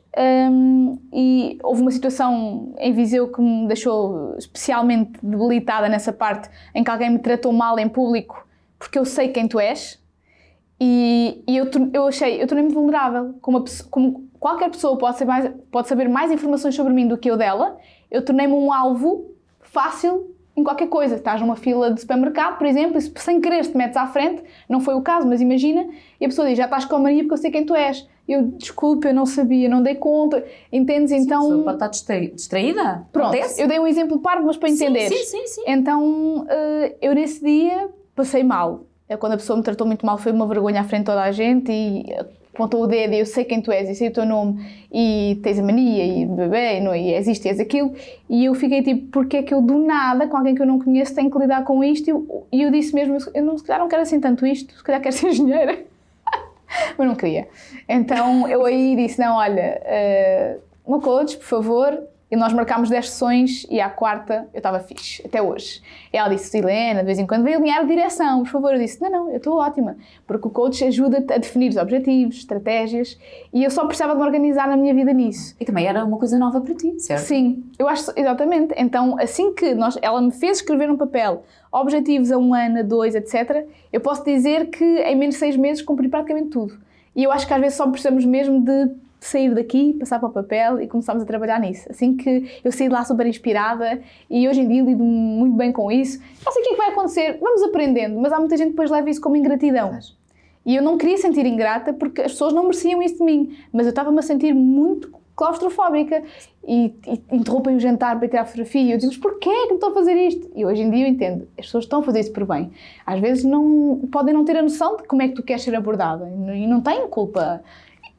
um, 0.50 0.98
e 1.12 1.58
houve 1.62 1.82
uma 1.82 1.90
situação 1.90 2.74
em 2.78 2.92
Viseu 2.92 3.30
que 3.32 3.40
me 3.40 3.66
deixou 3.66 4.34
especialmente 4.38 5.12
debilitada 5.22 5.88
nessa 5.88 6.12
parte 6.12 6.48
em 6.74 6.84
que 6.84 6.90
alguém 6.90 7.10
me 7.10 7.18
tratou 7.18 7.52
mal 7.52 7.78
em 7.78 7.88
público 7.88 8.46
porque 8.78 8.98
eu 8.98 9.04
sei 9.04 9.28
quem 9.28 9.48
tu 9.48 9.58
és 9.58 10.02
E, 10.80 11.42
e 11.46 11.56
eu, 11.56 11.70
eu 11.92 12.06
achei, 12.08 12.42
eu 12.42 12.46
tornei-me 12.46 12.72
vulnerável. 12.72 13.34
Como, 13.40 13.64
como 13.90 14.28
qualquer 14.38 14.70
pessoa 14.70 14.98
pode, 14.98 15.16
ser 15.16 15.24
mais, 15.24 15.50
pode 15.70 15.88
saber 15.88 16.08
mais 16.08 16.30
informações 16.30 16.74
sobre 16.74 16.92
mim 16.92 17.06
do 17.06 17.16
que 17.16 17.30
eu 17.30 17.36
dela, 17.36 17.78
eu 18.10 18.24
tornei-me 18.24 18.52
um 18.52 18.72
alvo 18.72 19.34
fácil 19.60 20.33
em 20.56 20.62
qualquer 20.62 20.88
coisa. 20.88 21.16
Estás 21.16 21.40
numa 21.40 21.56
fila 21.56 21.92
de 21.92 22.00
supermercado, 22.00 22.58
por 22.58 22.66
exemplo, 22.66 22.98
e 22.98 23.00
sem 23.00 23.40
querer 23.40 23.62
te 23.62 23.76
metes 23.76 23.96
à 23.96 24.06
frente, 24.06 24.42
não 24.68 24.80
foi 24.80 24.94
o 24.94 25.02
caso, 25.02 25.26
mas 25.26 25.40
imagina, 25.40 25.86
e 26.20 26.24
a 26.24 26.28
pessoa 26.28 26.48
diz: 26.48 26.56
Já 26.56 26.64
estás 26.64 26.84
com 26.84 26.96
a 26.96 26.98
Maria 26.98 27.22
porque 27.22 27.34
eu 27.34 27.38
sei 27.38 27.50
quem 27.50 27.64
tu 27.64 27.74
és. 27.74 28.06
Eu, 28.26 28.42
desculpe, 28.42 29.06
eu 29.06 29.12
não 29.14 29.26
sabia, 29.26 29.68
não 29.68 29.82
dei 29.82 29.96
conta. 29.96 30.42
Entendes? 30.72 31.12
Então. 31.12 31.40
A 31.40 31.42
pessoa 31.42 31.64
pode 31.64 31.96
estar 31.96 32.18
distraída? 32.20 33.06
Pronto, 33.12 33.34
Acontece? 33.34 33.60
eu 33.60 33.68
dei 33.68 33.78
um 33.78 33.86
exemplo 33.86 34.18
parvo, 34.18 34.46
mas 34.46 34.56
para 34.56 34.70
entender. 34.70 35.08
Sim, 35.08 35.24
sim, 35.24 35.46
sim. 35.46 35.62
Então, 35.66 36.46
eh, 36.48 36.96
eu 37.02 37.14
nesse 37.14 37.44
dia 37.44 37.90
passei 38.16 38.42
mal. 38.42 38.86
É 39.06 39.16
quando 39.16 39.34
a 39.34 39.36
pessoa 39.36 39.58
me 39.58 39.62
tratou 39.62 39.86
muito 39.86 40.06
mal, 40.06 40.16
foi 40.16 40.32
uma 40.32 40.46
vergonha 40.46 40.80
à 40.80 40.84
frente 40.84 41.00
de 41.00 41.06
toda 41.06 41.22
a 41.22 41.30
gente 41.30 41.70
e 41.70 42.06
apontou 42.54 42.84
o 42.84 42.86
dedo 42.86 43.12
e 43.12 43.18
eu 43.18 43.26
sei 43.26 43.44
quem 43.44 43.60
tu 43.60 43.72
és 43.72 43.88
e 43.90 43.94
sei 43.94 44.08
o 44.08 44.12
teu 44.12 44.24
nome 44.24 44.64
e 44.92 45.40
tens 45.42 45.58
a 45.58 45.62
mania 45.62 46.06
e 46.06 46.24
bebê 46.24 46.78
e, 46.78 47.08
e 47.08 47.12
és 47.12 47.26
isto 47.26 47.44
e 47.44 47.48
és 47.48 47.58
aquilo. 47.58 47.92
E 48.30 48.44
eu 48.44 48.54
fiquei 48.54 48.82
tipo, 48.82 49.08
porque 49.10 49.38
é 49.38 49.42
que 49.42 49.52
eu 49.52 49.60
do 49.60 49.78
nada 49.78 50.28
com 50.28 50.36
alguém 50.36 50.54
que 50.54 50.62
eu 50.62 50.66
não 50.66 50.78
conheço 50.78 51.14
tenho 51.14 51.30
que 51.30 51.38
lidar 51.38 51.64
com 51.64 51.82
isto? 51.82 52.08
E 52.52 52.62
eu, 52.62 52.70
disse 52.70 52.94
mesmo, 52.94 53.18
eu 53.34 53.44
não, 53.44 53.58
se 53.58 53.64
calhar 53.64 53.80
não 53.80 53.88
quero 53.88 54.02
assim 54.02 54.20
tanto 54.20 54.46
isto, 54.46 54.72
se 54.74 54.84
calhar 54.84 55.02
quero 55.02 55.14
ser 55.14 55.28
engenheira. 55.30 55.84
Mas 56.96 57.06
não 57.06 57.14
queria. 57.14 57.48
Então 57.88 58.48
eu 58.48 58.64
aí 58.64 58.94
disse, 58.96 59.20
não 59.20 59.36
olha 59.36 59.82
uh, 59.84 60.60
uma 60.86 61.00
coach, 61.00 61.36
por 61.36 61.46
favor 61.46 62.13
e 62.34 62.36
nós 62.36 62.52
marcámos 62.52 62.90
10 62.90 63.10
sessões 63.10 63.64
e 63.70 63.80
à 63.80 63.88
quarta 63.88 64.48
eu 64.52 64.58
estava 64.58 64.80
fixe, 64.80 65.22
até 65.24 65.40
hoje. 65.40 65.80
Ela 66.12 66.28
disse, 66.28 66.58
Helena, 66.58 66.98
de 66.98 67.06
vez 67.06 67.18
em 67.20 67.26
quando 67.26 67.44
vem 67.44 67.54
alinhar 67.54 67.78
a 67.78 67.82
direção, 67.84 68.42
por 68.42 68.50
favor. 68.50 68.72
Eu 68.74 68.80
disse, 68.80 69.00
não, 69.00 69.08
não, 69.08 69.30
eu 69.30 69.36
estou 69.36 69.56
ótima. 69.56 69.96
Porque 70.26 70.48
o 70.48 70.50
coach 70.50 70.84
ajuda-te 70.84 71.32
a 71.32 71.38
definir 71.38 71.68
os 71.68 71.76
objetivos, 71.76 72.38
estratégias 72.38 73.16
e 73.52 73.62
eu 73.62 73.70
só 73.70 73.86
precisava 73.86 74.14
de 74.14 74.18
me 74.18 74.26
organizar 74.26 74.66
na 74.66 74.76
minha 74.76 74.92
vida 74.92 75.12
nisso. 75.12 75.54
E 75.60 75.64
também 75.64 75.86
era 75.86 76.04
uma 76.04 76.18
coisa 76.18 76.36
nova 76.36 76.60
para 76.60 76.74
ti, 76.74 76.98
certo? 76.98 77.20
Sim, 77.22 77.62
eu 77.78 77.86
acho, 77.86 78.10
exatamente. 78.16 78.74
Então, 78.76 79.16
assim 79.20 79.54
que 79.54 79.72
nós, 79.72 79.96
ela 80.02 80.20
me 80.20 80.32
fez 80.32 80.58
escrever 80.58 80.90
um 80.90 80.96
papel 80.96 81.44
objetivos 81.70 82.32
a 82.32 82.38
um 82.38 82.52
ano, 82.52 82.80
a 82.80 82.82
dois, 82.82 83.14
etc., 83.14 83.64
eu 83.92 84.00
posso 84.00 84.24
dizer 84.24 84.70
que 84.70 84.84
em 84.84 85.14
menos 85.14 85.36
de 85.36 85.38
seis 85.38 85.56
meses 85.56 85.82
cumpri 85.82 86.08
praticamente 86.08 86.48
tudo. 86.48 86.74
E 87.14 87.22
eu 87.22 87.30
acho 87.30 87.46
que 87.46 87.54
às 87.54 87.60
vezes 87.60 87.76
só 87.76 87.86
precisamos 87.88 88.24
mesmo 88.24 88.60
de 88.60 89.03
sair 89.26 89.54
daqui, 89.54 89.94
passar 89.94 90.18
para 90.18 90.28
o 90.28 90.32
papel 90.32 90.80
e 90.80 90.86
começarmos 90.86 91.22
a 91.22 91.26
trabalhar 91.26 91.58
nisso. 91.60 91.86
Assim 91.90 92.16
que 92.16 92.60
eu 92.62 92.70
saí 92.70 92.88
de 92.88 92.94
lá 92.94 93.04
super 93.04 93.26
inspirada 93.26 94.00
e 94.28 94.48
hoje 94.48 94.60
em 94.60 94.68
dia 94.68 94.82
lido 94.82 95.02
muito 95.02 95.56
bem 95.56 95.72
com 95.72 95.90
isso. 95.90 96.20
Não 96.44 96.52
sei 96.52 96.62
o 96.62 96.64
que 96.64 96.70
é 96.70 96.74
que 96.74 96.78
vai 96.78 96.90
acontecer, 96.90 97.38
vamos 97.40 97.62
aprendendo, 97.62 98.20
mas 98.20 98.32
há 98.32 98.38
muita 98.38 98.56
gente 98.56 98.66
que 98.66 98.72
depois 98.72 98.90
leva 98.90 99.08
isso 99.08 99.20
como 99.20 99.36
ingratidão. 99.36 99.98
E 100.66 100.76
eu 100.76 100.82
não 100.82 100.96
queria 100.96 101.18
sentir 101.18 101.44
ingrata 101.46 101.92
porque 101.92 102.22
as 102.22 102.32
pessoas 102.32 102.52
não 102.52 102.64
mereciam 102.64 103.02
isso 103.02 103.18
de 103.18 103.24
mim, 103.24 103.56
mas 103.72 103.86
eu 103.86 103.90
estava-me 103.90 104.18
a 104.18 104.22
sentir 104.22 104.54
muito 104.54 105.12
claustrofóbica 105.36 106.22
e, 106.66 106.94
e 107.06 107.36
interrompem 107.36 107.76
o 107.76 107.80
jantar 107.80 108.18
para 108.18 108.28
tirar 108.28 108.44
fotografia 108.44 108.82
e 108.82 108.92
eu 108.92 108.98
digo, 108.98 109.10
mas 109.10 109.20
porquê 109.20 109.48
é 109.48 109.62
que 109.64 109.68
me 109.70 109.74
estou 109.74 109.90
a 109.90 109.94
fazer 109.94 110.14
isto? 110.14 110.50
E 110.54 110.64
hoje 110.64 110.82
em 110.82 110.90
dia 110.90 111.06
eu 111.06 111.08
entendo, 111.08 111.48
as 111.58 111.66
pessoas 111.66 111.84
estão 111.84 112.00
a 112.00 112.02
fazer 112.02 112.20
isso 112.20 112.32
por 112.32 112.46
bem. 112.46 112.70
Às 113.04 113.20
vezes 113.20 113.44
não, 113.44 114.08
podem 114.12 114.32
não 114.32 114.44
ter 114.44 114.56
a 114.56 114.62
noção 114.62 114.96
de 114.96 115.02
como 115.04 115.22
é 115.22 115.28
que 115.28 115.34
tu 115.34 115.42
queres 115.42 115.62
ser 115.62 115.74
abordada 115.74 116.30
e 116.54 116.66
não 116.66 116.80
têm 116.80 117.08
culpa 117.08 117.62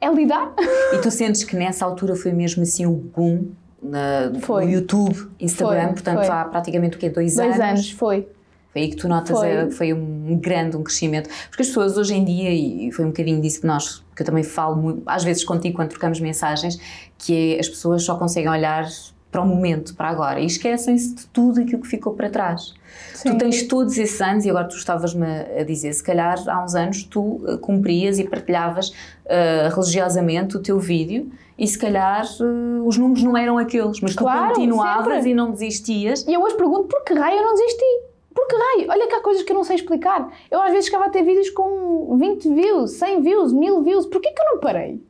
é 0.06 0.14
lidar. 0.14 0.54
E 0.94 0.98
tu 1.00 1.12
sentes 1.12 1.44
que 1.44 1.56
nessa 1.56 1.86
altura 1.86 2.16
foi 2.16 2.32
mesmo 2.32 2.64
assim 2.64 2.86
o 2.86 2.92
boom 2.92 3.52
na, 3.82 4.30
no 4.30 4.62
YouTube, 4.62 5.30
Instagram, 5.40 5.86
foi, 5.86 5.94
portanto 5.94 6.26
foi. 6.26 6.30
há 6.30 6.46
praticamente 6.46 6.98
o 6.98 7.00
quê? 7.00 7.10
Dois, 7.10 7.36
Dois 7.36 7.48
anos? 7.48 7.58
Dois 7.58 7.70
anos, 7.70 7.92
foi. 7.92 8.28
Foi 8.72 8.82
aí 8.82 8.90
que 8.90 8.98
tu 8.98 9.08
notas 9.08 9.38
foi. 9.38 9.48
É, 9.48 9.72
foi 9.72 9.94
um 9.94 10.38
grande 10.38 10.76
um 10.76 10.84
crescimento. 10.84 11.30
Porque 11.50 11.62
as 11.62 11.68
pessoas 11.68 11.98
hoje 11.98 12.14
em 12.14 12.26
dia, 12.26 12.52
e 12.52 12.92
foi 12.92 13.06
um 13.06 13.10
bocadinho 13.10 13.42
disso 13.42 13.62
que 13.62 13.68
nós, 13.68 14.04
que 14.16 14.22
eu 14.22 14.26
também 14.26 14.44
falo 14.44 14.76
muito, 14.76 15.02
às 15.06 15.24
vezes 15.24 15.44
contigo 15.44 15.76
quando 15.76 15.90
trocamos 15.90 16.20
mensagens, 16.20 16.78
que 17.18 17.56
é 17.56 17.60
as 17.60 17.70
pessoas 17.70 18.04
só 18.04 18.18
conseguem 18.18 18.50
olhar 18.50 18.86
para 19.32 19.42
o 19.42 19.48
momento, 19.48 19.94
para 19.96 20.10
agora, 20.10 20.40
e 20.40 20.46
esquecem-se 20.46 21.16
de 21.16 21.28
tudo 21.28 21.62
aquilo 21.62 21.82
que 21.82 21.88
ficou 21.88 22.14
para 22.14 22.30
trás. 22.30 22.74
Sim. 23.16 23.32
Tu 23.32 23.38
tens 23.38 23.64
todos 23.64 23.98
esses 23.98 24.22
anos, 24.22 24.46
e 24.46 24.50
agora 24.50 24.68
tu 24.68 24.76
estavas-me 24.76 25.26
a 25.26 25.64
dizer, 25.64 25.94
se 25.94 26.04
calhar 26.04 26.38
há 26.48 26.64
uns 26.64 26.76
anos 26.76 27.04
tu 27.04 27.22
uh, 27.22 27.58
cumprias 27.60 28.20
e 28.20 28.24
partilhavas 28.26 28.90
uh, 28.90 29.74
religiosamente 29.74 30.58
o 30.58 30.62
teu 30.62 30.80
vídeo, 30.80 31.32
e 31.58 31.66
se 31.66 31.78
calhar 31.78 32.26
uh, 32.42 32.86
os 32.86 32.98
números 32.98 33.24
não 33.24 33.38
eram 33.38 33.58
aqueles, 33.58 34.02
mas 34.02 34.16
claro, 34.16 34.54
tu 34.54 34.60
continuavas 34.60 35.16
sempre. 35.16 35.30
e 35.30 35.34
não 35.34 35.52
desistias. 35.52 36.26
E 36.28 36.34
eu 36.34 36.42
hoje 36.42 36.56
pergunto, 36.56 36.88
por 36.88 37.04
que 37.04 37.14
raio 37.14 37.38
eu 37.38 37.44
não 37.44 37.54
desisti? 37.54 38.02
Por 38.34 38.48
que 38.48 38.56
raio? 38.56 38.92
Olha 38.92 39.08
que 39.08 39.16
há 39.16 39.22
coisas 39.22 39.44
que 39.44 39.52
eu 39.52 39.56
não 39.56 39.64
sei 39.64 39.78
explicar. 39.78 40.30
Eu 40.52 40.62
às 40.62 40.72
vezes 40.72 40.88
chegava 40.88 41.06
a 41.06 41.10
ter 41.10 41.24
vídeos 41.24 41.50
com 41.52 42.18
20 42.18 42.54
views, 42.54 42.92
100 42.92 43.22
views, 43.22 43.54
1000 43.54 43.82
views. 43.82 44.06
Porquê 44.08 44.30
que 44.32 44.42
eu 44.42 44.46
não 44.52 44.60
parei? 44.60 45.02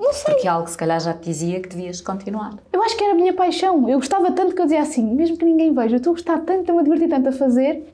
Não 0.00 0.12
sei. 0.14 0.34
Porque 0.34 0.48
algo 0.48 0.66
se 0.68 0.78
calhar 0.78 0.98
já 0.98 1.12
te 1.12 1.24
dizia 1.24 1.60
que 1.60 1.68
devias 1.68 2.00
continuar. 2.00 2.56
Eu 2.72 2.82
acho 2.82 2.96
que 2.96 3.04
era 3.04 3.12
a 3.12 3.16
minha 3.16 3.34
paixão. 3.34 3.88
Eu 3.88 3.98
gostava 3.98 4.32
tanto 4.32 4.54
que 4.54 4.60
eu 4.60 4.64
dizia 4.64 4.80
assim, 4.80 5.04
mesmo 5.14 5.36
que 5.36 5.44
ninguém 5.44 5.74
veja, 5.74 5.96
eu 5.96 5.98
estou 5.98 6.12
a 6.12 6.14
gostar 6.14 6.38
tanto, 6.38 6.60
estou-me 6.60 6.80
a 6.80 6.84
divertir 6.84 7.08
tanto 7.08 7.28
a 7.28 7.32
fazer, 7.32 7.92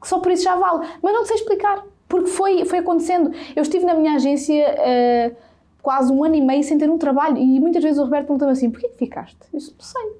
que 0.00 0.08
só 0.08 0.20
por 0.20 0.30
isso 0.30 0.44
já 0.44 0.54
vale. 0.54 0.86
Mas 1.02 1.12
não 1.12 1.26
sei 1.26 1.36
explicar. 1.36 1.84
Porque 2.08 2.30
foi, 2.30 2.64
foi 2.64 2.78
acontecendo. 2.78 3.32
Eu 3.54 3.62
estive 3.62 3.84
na 3.84 3.94
minha 3.94 4.14
agência 4.14 4.64
uh, 4.64 5.36
quase 5.82 6.12
um 6.12 6.24
ano 6.24 6.36
e 6.36 6.40
meio 6.40 6.62
sem 6.62 6.78
ter 6.78 6.88
um 6.88 6.96
trabalho 6.96 7.36
e 7.36 7.60
muitas 7.60 7.82
vezes 7.82 7.98
o 7.98 8.04
Roberto 8.04 8.26
perguntava 8.26 8.52
assim, 8.52 8.70
porquê 8.70 8.88
que 8.88 8.96
ficaste? 8.96 9.36
Eu 9.52 9.58
disse, 9.58 9.74
não 9.76 9.84
sei. 9.84 10.12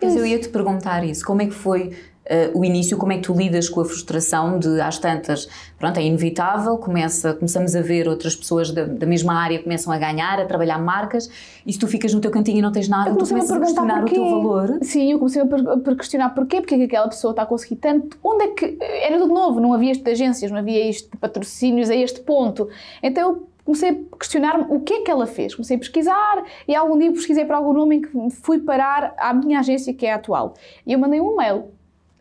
Mas 0.00 0.14
eu 0.14 0.24
ia-te 0.24 0.48
perguntar 0.48 1.02
isso. 1.04 1.24
Como 1.24 1.42
é 1.42 1.46
que 1.46 1.54
foi 1.54 1.96
uh, 2.28 2.58
o 2.58 2.64
início, 2.64 2.96
como 2.96 3.12
é 3.12 3.16
que 3.16 3.22
tu 3.22 3.32
lidas 3.32 3.68
com 3.68 3.80
a 3.80 3.84
frustração 3.84 4.58
de, 4.58 4.80
às 4.80 4.98
tantas, 4.98 5.48
pronto, 5.78 5.98
é 5.98 6.02
inevitável, 6.02 6.76
começa, 6.78 7.34
começamos 7.34 7.74
a 7.74 7.80
ver 7.80 8.08
outras 8.08 8.36
pessoas 8.36 8.70
da, 8.70 8.84
da 8.84 9.06
mesma 9.06 9.34
área 9.34 9.62
começam 9.62 9.92
a 9.92 9.98
ganhar, 9.98 10.40
a 10.40 10.44
trabalhar 10.44 10.78
marcas, 10.78 11.30
e 11.66 11.72
se 11.72 11.78
tu 11.78 11.86
ficas 11.86 12.12
no 12.12 12.20
teu 12.20 12.30
cantinho 12.30 12.58
e 12.58 12.62
não 12.62 12.72
tens 12.72 12.88
nada, 12.88 13.14
tu 13.14 13.26
começas 13.26 13.50
a, 13.50 13.60
questionar 13.60 14.00
porquê. 14.00 14.18
o 14.18 14.22
teu 14.22 14.30
valor. 14.30 14.78
Sim, 14.82 15.12
eu 15.12 15.18
comecei 15.18 15.42
a, 15.42 15.46
per, 15.46 15.96
questionar 15.96 16.30
porquê, 16.30 16.60
porque 16.60 16.74
é 16.74 16.78
que 16.78 16.84
aquela 16.84 17.08
pessoa 17.08 17.32
está 17.32 17.42
a 17.42 17.46
conseguir 17.46 17.76
tanto, 17.76 18.18
onde 18.22 18.44
é 18.44 18.48
que, 18.48 18.78
era 18.80 19.18
tudo 19.18 19.32
novo, 19.32 19.60
não 19.60 19.72
havia 19.72 19.92
isto 19.92 20.04
de 20.04 20.10
agências, 20.10 20.50
não 20.50 20.58
havia 20.58 20.88
isto 20.88 21.10
de 21.10 21.16
patrocínios 21.16 21.90
a 21.90 21.96
este 21.96 22.20
ponto, 22.20 22.68
então 23.02 23.30
eu 23.30 23.48
comecei 23.64 23.90
a 23.90 24.16
questionar-me 24.16 24.64
o 24.70 24.80
que 24.80 24.94
é 24.94 25.00
que 25.02 25.10
ela 25.10 25.26
fez. 25.26 25.54
Comecei 25.54 25.76
a 25.76 25.78
pesquisar 25.78 26.42
e 26.66 26.74
algum 26.74 26.98
dia 26.98 27.12
pesquisei 27.12 27.44
para 27.44 27.58
algum 27.58 27.74
nome 27.74 27.96
em 27.96 28.00
que 28.00 28.10
fui 28.30 28.60
parar 28.60 29.14
à 29.18 29.34
minha 29.34 29.58
agência, 29.58 29.92
que 29.92 30.06
é 30.06 30.12
a 30.12 30.16
atual. 30.16 30.54
E 30.86 30.92
eu 30.94 30.98
mandei 30.98 31.20
um 31.20 31.36
mail 31.36 31.64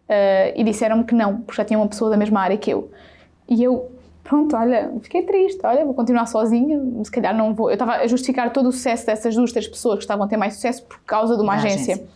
Uh, 0.08 0.56
e 0.56 0.64
disseram-me 0.64 1.04
que 1.04 1.14
não, 1.14 1.42
porque 1.42 1.58
já 1.58 1.66
tinha 1.66 1.78
uma 1.78 1.88
pessoa 1.88 2.10
da 2.10 2.16
mesma 2.16 2.40
área 2.40 2.58
que 2.58 2.72
eu. 2.72 2.90
E 3.48 3.62
eu, 3.62 3.92
pronto, 4.24 4.56
olha, 4.56 4.92
fiquei 5.02 5.24
triste, 5.24 5.60
olha, 5.66 5.84
vou 5.84 5.94
continuar 5.94 6.26
sozinha, 6.28 6.82
se 7.04 7.12
calhar 7.12 7.36
não 7.36 7.54
vou. 7.54 7.70
Eu 7.70 7.74
estava 7.74 7.96
a 7.96 8.08
justificar 8.08 8.52
todo 8.54 8.70
o 8.70 8.72
sucesso 8.72 9.06
dessas 9.06 9.36
duas, 9.36 9.52
três 9.52 9.68
pessoas 9.68 9.96
que 9.96 10.04
estavam 10.04 10.26
a 10.26 10.28
ter 10.28 10.38
mais 10.38 10.54
sucesso 10.54 10.84
por 10.86 11.00
causa 11.02 11.36
de 11.36 11.42
uma 11.42 11.56
agência. 11.56 11.96
agência. 11.96 12.08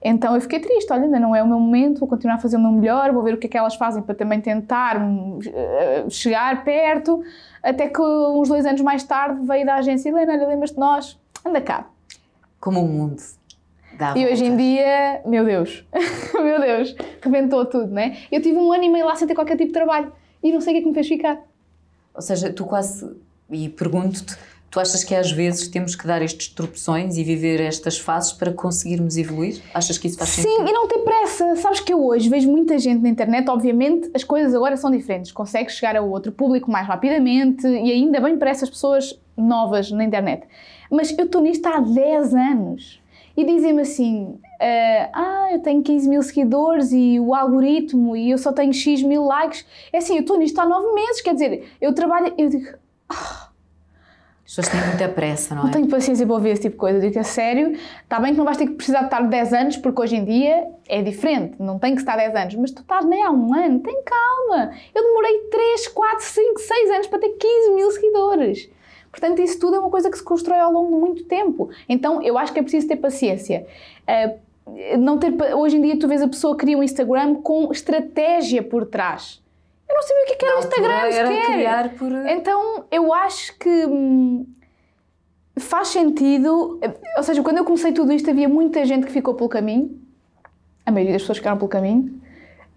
Então 0.00 0.34
eu 0.34 0.40
fiquei 0.40 0.60
triste, 0.60 0.92
olha, 0.92 1.04
ainda 1.04 1.18
não 1.18 1.34
é 1.34 1.42
o 1.42 1.46
meu 1.48 1.58
momento, 1.58 1.98
vou 1.98 2.08
continuar 2.08 2.34
a 2.36 2.38
fazer 2.38 2.56
o 2.56 2.60
meu 2.60 2.70
melhor, 2.70 3.10
vou 3.10 3.22
ver 3.22 3.34
o 3.34 3.38
que 3.38 3.46
é 3.46 3.50
que 3.50 3.56
elas 3.56 3.74
fazem 3.74 4.02
para 4.02 4.14
também 4.14 4.38
tentar 4.38 4.98
uh, 4.98 6.10
chegar 6.10 6.62
perto, 6.62 7.22
até 7.62 7.88
que 7.88 8.00
uns 8.00 8.48
dois 8.48 8.66
anos 8.66 8.82
mais 8.82 9.02
tarde 9.02 9.40
veio 9.46 9.64
da 9.64 9.76
agência 9.76 10.10
Helena, 10.10 10.46
lembras-te 10.46 10.74
de 10.74 10.80
nós? 10.80 11.18
Anda 11.44 11.60
cá. 11.60 11.86
Como 12.60 12.80
o 12.80 12.86
mundo 12.86 13.22
Dá 13.98 14.14
e 14.16 14.26
hoje 14.26 14.44
em 14.44 14.56
dia, 14.56 15.20
meu 15.24 15.44
Deus, 15.44 15.84
meu 16.34 16.60
Deus, 16.60 16.94
rebentou 17.22 17.64
tudo, 17.64 17.92
né? 17.92 18.18
Eu 18.30 18.42
tive 18.42 18.56
um 18.56 18.72
ano 18.72 18.84
e 18.84 18.88
meio 18.88 19.06
lá 19.06 19.14
sem 19.14 19.26
ter 19.26 19.34
qualquer 19.34 19.56
tipo 19.56 19.68
de 19.68 19.72
trabalho 19.72 20.12
e 20.42 20.52
não 20.52 20.60
sei 20.60 20.72
o 20.72 20.74
que 20.74 20.78
é 20.78 20.82
que 20.82 20.88
me 20.88 20.94
fez 20.94 21.08
ficar. 21.08 21.40
Ou 22.14 22.22
seja, 22.22 22.52
tu 22.52 22.64
quase, 22.64 23.10
e 23.50 23.68
pergunto-te, 23.68 24.36
tu 24.70 24.80
achas 24.80 25.04
que 25.04 25.14
às 25.14 25.30
vezes 25.30 25.68
temos 25.68 25.94
que 25.94 26.06
dar 26.06 26.20
estes 26.20 26.48
tropeções 26.48 27.16
e 27.16 27.22
viver 27.22 27.60
estas 27.60 27.98
fases 27.98 28.32
para 28.32 28.52
conseguirmos 28.52 29.16
evoluir? 29.16 29.60
Achas 29.72 29.98
que 29.98 30.08
isso 30.08 30.18
faz 30.18 30.30
Sim, 30.30 30.42
sentido? 30.42 30.64
Sim, 30.64 30.70
e 30.70 30.72
não 30.72 30.88
ter 30.88 30.98
pressa. 30.98 31.56
Sabes 31.56 31.80
que 31.80 31.92
eu 31.92 32.04
hoje 32.04 32.28
vejo 32.28 32.50
muita 32.50 32.78
gente 32.78 33.00
na 33.00 33.08
internet, 33.08 33.48
obviamente 33.48 34.10
as 34.12 34.24
coisas 34.24 34.54
agora 34.54 34.76
são 34.76 34.90
diferentes. 34.90 35.30
Consegues 35.30 35.74
chegar 35.74 35.96
a 35.96 36.02
outro 36.02 36.32
público 36.32 36.70
mais 36.70 36.86
rapidamente 36.86 37.66
e 37.66 37.92
ainda 37.92 38.20
bem 38.20 38.36
para 38.36 38.50
essas 38.50 38.68
pessoas 38.68 39.16
novas 39.36 39.90
na 39.92 40.02
internet. 40.04 40.44
Mas 40.90 41.16
eu 41.16 41.24
estou 41.24 41.40
nisto 41.40 41.66
há 41.66 41.78
10 41.80 42.34
anos 42.34 43.00
e 43.36 43.44
dizem-me 43.44 43.82
assim: 43.82 44.24
uh, 44.24 45.10
Ah, 45.12 45.48
eu 45.52 45.60
tenho 45.60 45.82
15 45.82 46.08
mil 46.08 46.22
seguidores 46.22 46.92
e 46.92 47.18
o 47.20 47.34
algoritmo 47.34 48.16
e 48.16 48.30
eu 48.30 48.38
só 48.38 48.52
tenho 48.52 48.72
X 48.72 49.02
mil 49.02 49.24
likes. 49.24 49.66
É 49.92 49.98
assim, 49.98 50.16
eu 50.16 50.20
estou 50.20 50.38
nisto 50.38 50.58
há 50.58 50.66
9 50.66 50.94
meses, 50.94 51.20
quer 51.20 51.34
dizer, 51.34 51.72
eu 51.80 51.92
trabalho. 51.94 52.32
Eu 52.38 52.48
digo. 52.48 52.66
Oh, 53.10 53.44
as 54.44 54.54
pessoas 54.56 54.68
têm 54.68 54.88
muita 54.88 55.08
pressa, 55.08 55.54
não 55.54 55.62
é? 55.62 55.64
Não 55.64 55.72
tenho 55.72 55.88
paciência 55.88 56.26
para 56.26 56.34
ouvir 56.34 56.50
esse 56.50 56.62
tipo 56.62 56.74
de 56.74 56.78
coisa. 56.78 56.98
Eu 56.98 57.02
digo 57.02 57.18
a 57.18 57.24
sério, 57.24 57.72
está 58.02 58.20
bem 58.20 58.32
que 58.32 58.38
não 58.38 58.44
vais 58.44 58.58
ter 58.58 58.66
que 58.66 58.74
precisar 58.74 59.00
de 59.00 59.04
estar 59.06 59.22
10 59.22 59.52
anos, 59.54 59.76
porque 59.78 60.02
hoje 60.02 60.16
em 60.16 60.24
dia 60.24 60.68
é 60.86 61.00
diferente, 61.00 61.54
não 61.58 61.78
tem 61.78 61.94
que 61.94 62.02
estar 62.02 62.14
10 62.16 62.34
anos, 62.36 62.54
mas 62.56 62.70
tu 62.70 62.82
estás 62.82 63.06
nem 63.06 63.22
há 63.24 63.30
um 63.30 63.54
ano, 63.54 63.80
tem 63.80 64.02
calma. 64.04 64.70
Eu 64.94 65.02
demorei 65.02 65.38
3, 65.50 65.88
4, 65.88 66.24
5, 66.24 66.60
6 66.60 66.90
anos 66.90 67.06
para 67.06 67.20
ter 67.20 67.30
15 67.30 67.70
mil 67.70 67.90
seguidores. 67.90 68.70
Portanto, 69.14 69.40
isso 69.40 69.60
tudo 69.60 69.76
é 69.76 69.78
uma 69.78 69.90
coisa 69.90 70.10
que 70.10 70.18
se 70.18 70.24
constrói 70.24 70.58
ao 70.58 70.72
longo 70.72 70.92
de 70.92 71.00
muito 71.00 71.24
tempo. 71.24 71.70
Então, 71.88 72.20
eu 72.20 72.36
acho 72.36 72.52
que 72.52 72.58
é 72.58 72.62
preciso 72.62 72.88
ter 72.88 72.96
paciência. 72.96 73.64
Uh, 74.08 74.98
não 74.98 75.18
ter, 75.18 75.32
hoje 75.54 75.76
em 75.76 75.80
dia, 75.80 75.96
tu 75.96 76.08
vês 76.08 76.20
a 76.20 76.26
pessoa 76.26 76.56
que 76.56 76.62
cria 76.62 76.76
um 76.76 76.82
Instagram 76.82 77.36
com 77.36 77.70
estratégia 77.70 78.60
por 78.60 78.86
trás. 78.86 79.40
Eu 79.88 79.94
não 79.94 80.02
sabia 80.02 80.22
o 80.22 80.26
que, 80.26 80.32
é 80.32 80.36
que 80.36 80.44
era 80.44 80.56
o 80.56 80.58
Instagram 80.58 81.12
sequer. 81.12 81.46
criar 81.46 81.94
por... 81.94 82.10
Então 82.26 82.84
eu 82.90 83.14
acho 83.14 83.56
que 83.56 83.86
hum, 83.86 84.44
faz 85.56 85.88
sentido. 85.88 86.80
Ou 87.16 87.22
seja, 87.22 87.40
quando 87.40 87.58
eu 87.58 87.64
comecei 87.64 87.92
tudo 87.92 88.12
isto, 88.12 88.28
havia 88.28 88.48
muita 88.48 88.84
gente 88.84 89.06
que 89.06 89.12
ficou 89.12 89.34
pelo 89.34 89.48
caminho. 89.48 89.96
A 90.84 90.90
maioria 90.90 91.12
das 91.12 91.22
pessoas 91.22 91.38
ficaram 91.38 91.56
pelo 91.56 91.68
caminho. 91.68 92.20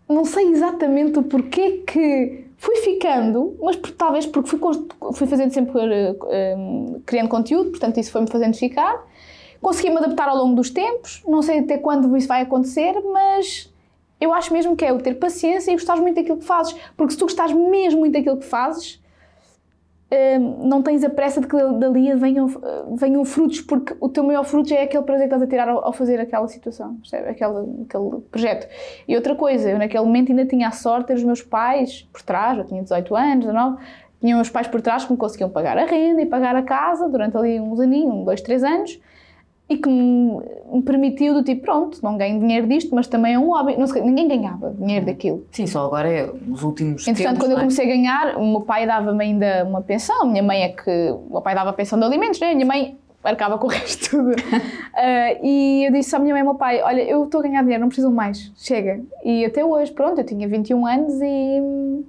Não 0.07 0.23
sei 0.23 0.51
exatamente 0.51 1.17
o 1.17 1.23
porquê 1.23 1.83
que 1.87 2.46
fui 2.57 2.75
ficando, 2.77 3.55
mas 3.61 3.75
por- 3.75 3.91
talvez 3.91 4.25
porque 4.25 4.49
fui, 4.49 4.59
fui 5.13 5.27
fazendo 5.27 5.51
sempre. 5.53 5.71
eh, 6.29 6.55
hum, 6.57 7.01
criando 7.05 7.29
conteúdo, 7.29 7.69
portanto 7.71 7.99
isso 7.99 8.11
foi-me 8.11 8.27
fazendo 8.27 8.55
ficar. 8.55 9.05
Consegui-me 9.61 9.97
adaptar 9.97 10.27
ao 10.29 10.37
longo 10.37 10.55
dos 10.55 10.69
tempos. 10.69 11.21
Não 11.27 11.41
sei 11.41 11.59
até 11.59 11.77
quando 11.77 12.15
isso 12.17 12.27
vai 12.27 12.41
acontecer, 12.41 12.93
mas 13.11 13.71
eu 14.19 14.33
acho 14.33 14.51
mesmo 14.53 14.75
que 14.75 14.85
é 14.85 14.91
o 14.93 14.99
ter 14.99 15.15
paciência 15.15 15.71
e 15.71 15.75
gostares 15.75 16.01
muito 16.01 16.15
daquilo 16.15 16.37
que 16.37 16.45
fazes. 16.45 16.75
Porque 16.95 17.13
se 17.13 17.17
tu 17.19 17.25
gostares 17.25 17.53
mesmo 17.53 17.99
muito 18.01 18.13
daquilo 18.13 18.37
que 18.37 18.45
fazes, 18.45 18.99
hum, 20.11 20.67
não 20.67 20.81
tens 20.81 21.03
a 21.03 21.09
pressa 21.09 21.41
de 21.41 21.47
que 21.47 21.55
dali 21.55 22.13
venham, 22.15 22.47
venham 22.95 23.25
frutos, 23.25 23.61
porque 23.61 23.95
o 23.99 24.09
teu 24.09 24.23
maior 24.23 24.43
fruto 24.43 24.69
já 24.69 24.77
é 24.77 24.83
aquele 24.83 25.03
prazer 25.03 25.27
que 25.27 25.33
estás 25.33 25.41
a 25.41 25.47
tirar 25.47 25.69
ao, 25.69 25.85
ao 25.85 25.93
fazer 25.93 26.19
aquela 26.19 26.47
situação, 26.47 26.95
percebe? 26.95 27.29
Aquela, 27.29 27.61
aquele 27.61 28.21
projeto. 28.31 28.67
E 29.07 29.15
outra 29.15 29.35
coisa, 29.35 29.69
eu 29.69 29.77
naquele 29.77 30.03
momento 30.03 30.31
ainda 30.31 30.45
tinha 30.45 30.67
a 30.67 30.71
sorte 30.71 31.01
de 31.01 31.07
ter 31.07 31.13
os 31.15 31.23
meus 31.23 31.41
pais 31.41 32.07
por 32.11 32.21
trás, 32.21 32.57
eu 32.57 32.65
tinha 32.65 32.81
18 32.81 33.15
anos, 33.15 33.45
19, 33.45 33.77
tinha 34.19 34.39
os 34.39 34.49
pais 34.49 34.67
por 34.67 34.81
trás 34.81 35.05
que 35.05 35.11
me 35.11 35.17
conseguiam 35.17 35.49
pagar 35.49 35.77
a 35.77 35.85
renda 35.85 36.21
e 36.21 36.25
pagar 36.25 36.55
a 36.55 36.63
casa 36.63 37.07
durante 37.07 37.37
ali 37.37 37.59
uns 37.59 37.79
aninhos, 37.79 38.13
um, 38.13 38.23
dois, 38.23 38.41
três 38.41 38.63
anos, 38.63 38.99
e 39.69 39.77
que 39.77 39.89
me, 39.89 40.81
permitiu 40.85 41.33
do 41.33 41.43
tipo, 41.43 41.63
pronto, 41.63 41.99
não 42.01 42.17
ganho 42.17 42.39
dinheiro 42.39 42.67
disto, 42.67 42.95
mas 42.95 43.07
também 43.07 43.33
é 43.33 43.39
um 43.39 43.49
hobby. 43.49 43.75
Não 43.77 43.85
sei, 43.85 44.01
ninguém 44.01 44.27
ganhava 44.27 44.73
dinheiro 44.73 45.05
daquilo. 45.05 45.45
Sim, 45.51 45.67
só 45.67 45.85
agora 45.85 46.09
é 46.09 46.31
os 46.49 46.63
últimos 46.63 47.05
Entretanto, 47.05 47.33
tempos, 47.33 47.39
quando 47.39 47.51
eu 47.51 47.57
é? 47.57 47.59
comecei 47.61 47.85
a 47.85 47.87
ganhar, 47.89 48.37
o 48.37 48.45
meu 48.49 48.61
pai 48.61 48.87
dava-me 48.87 49.23
ainda 49.23 49.65
uma 49.65 49.81
pensão. 49.81 50.21
A 50.21 50.25
minha 50.25 50.43
mãe 50.43 50.63
é 50.63 50.69
que. 50.69 50.89
O 51.11 51.33
meu 51.33 51.41
pai 51.41 51.53
dava 51.53 51.71
a 51.71 51.73
pensão 51.73 51.99
de 51.99 52.05
alimentos, 52.05 52.39
né? 52.39 52.51
A 52.51 52.55
minha 52.55 52.65
mãe 52.65 52.97
arcava 53.23 53.57
com 53.57 53.67
o 53.67 53.69
resto 53.71 54.09
tudo. 54.09 54.35
Ah, 54.93 55.33
e 55.43 55.85
eu 55.85 55.91
disse 55.91 56.15
à 56.15 56.19
minha 56.19 56.33
mãe 56.33 56.41
e 56.41 56.47
ao 56.47 56.53
meu 56.53 56.55
pai: 56.57 56.81
Olha, 56.81 57.01
eu 57.01 57.25
estou 57.25 57.41
a 57.41 57.43
ganhar 57.43 57.61
dinheiro, 57.61 57.81
não 57.81 57.89
preciso 57.89 58.09
mais, 58.09 58.53
chega. 58.55 59.01
E 59.23 59.43
até 59.43 59.65
hoje, 59.65 59.91
pronto, 59.91 60.19
eu 60.19 60.25
tinha 60.25 60.47
21 60.47 60.85
anos 60.85 61.13
e. 61.21 62.05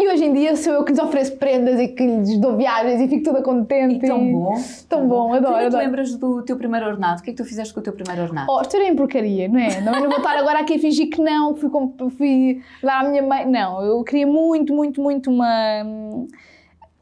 E 0.00 0.08
hoje 0.08 0.24
em 0.24 0.32
dia 0.32 0.56
sou 0.56 0.72
eu 0.72 0.82
que 0.82 0.92
lhes 0.92 0.98
ofereço 0.98 1.36
prendas 1.36 1.78
e 1.78 1.88
que 1.88 2.02
lhes 2.02 2.38
dou 2.38 2.56
viagens 2.56 3.02
e 3.02 3.06
fico 3.06 3.22
toda 3.22 3.42
contente. 3.42 3.96
E 3.96 4.08
tão 4.08 4.32
bom. 4.32 4.54
Tão 4.88 5.06
bom, 5.06 5.34
adoro, 5.34 5.52
Tu 5.54 5.66
adoro. 5.66 5.76
lembras 5.84 6.14
do 6.16 6.42
teu 6.42 6.56
primeiro 6.56 6.86
ordenado? 6.86 7.20
O 7.20 7.22
que 7.22 7.28
é 7.30 7.32
que 7.34 7.42
tu 7.42 7.46
fizeste 7.46 7.74
com 7.74 7.80
o 7.80 7.82
teu 7.82 7.92
primeiro 7.92 8.22
ordenado? 8.22 8.50
Oh, 8.50 8.62
história 8.62 8.88
em 8.88 8.96
porcaria, 8.96 9.46
não 9.46 9.60
é? 9.60 9.78
Não, 9.82 9.92
não 9.92 10.08
vou 10.08 10.16
estar 10.16 10.38
agora 10.38 10.60
aqui 10.60 10.76
a 10.76 10.78
fingir 10.78 11.10
que 11.10 11.20
não, 11.20 11.52
que 11.52 11.60
fui, 11.60 11.70
fui 12.16 12.62
dar 12.82 13.04
à 13.04 13.08
minha 13.10 13.22
mãe. 13.22 13.44
Não, 13.44 13.82
eu 13.82 14.02
queria 14.02 14.26
muito, 14.26 14.72
muito, 14.72 15.02
muito 15.02 15.30
uma. 15.30 15.82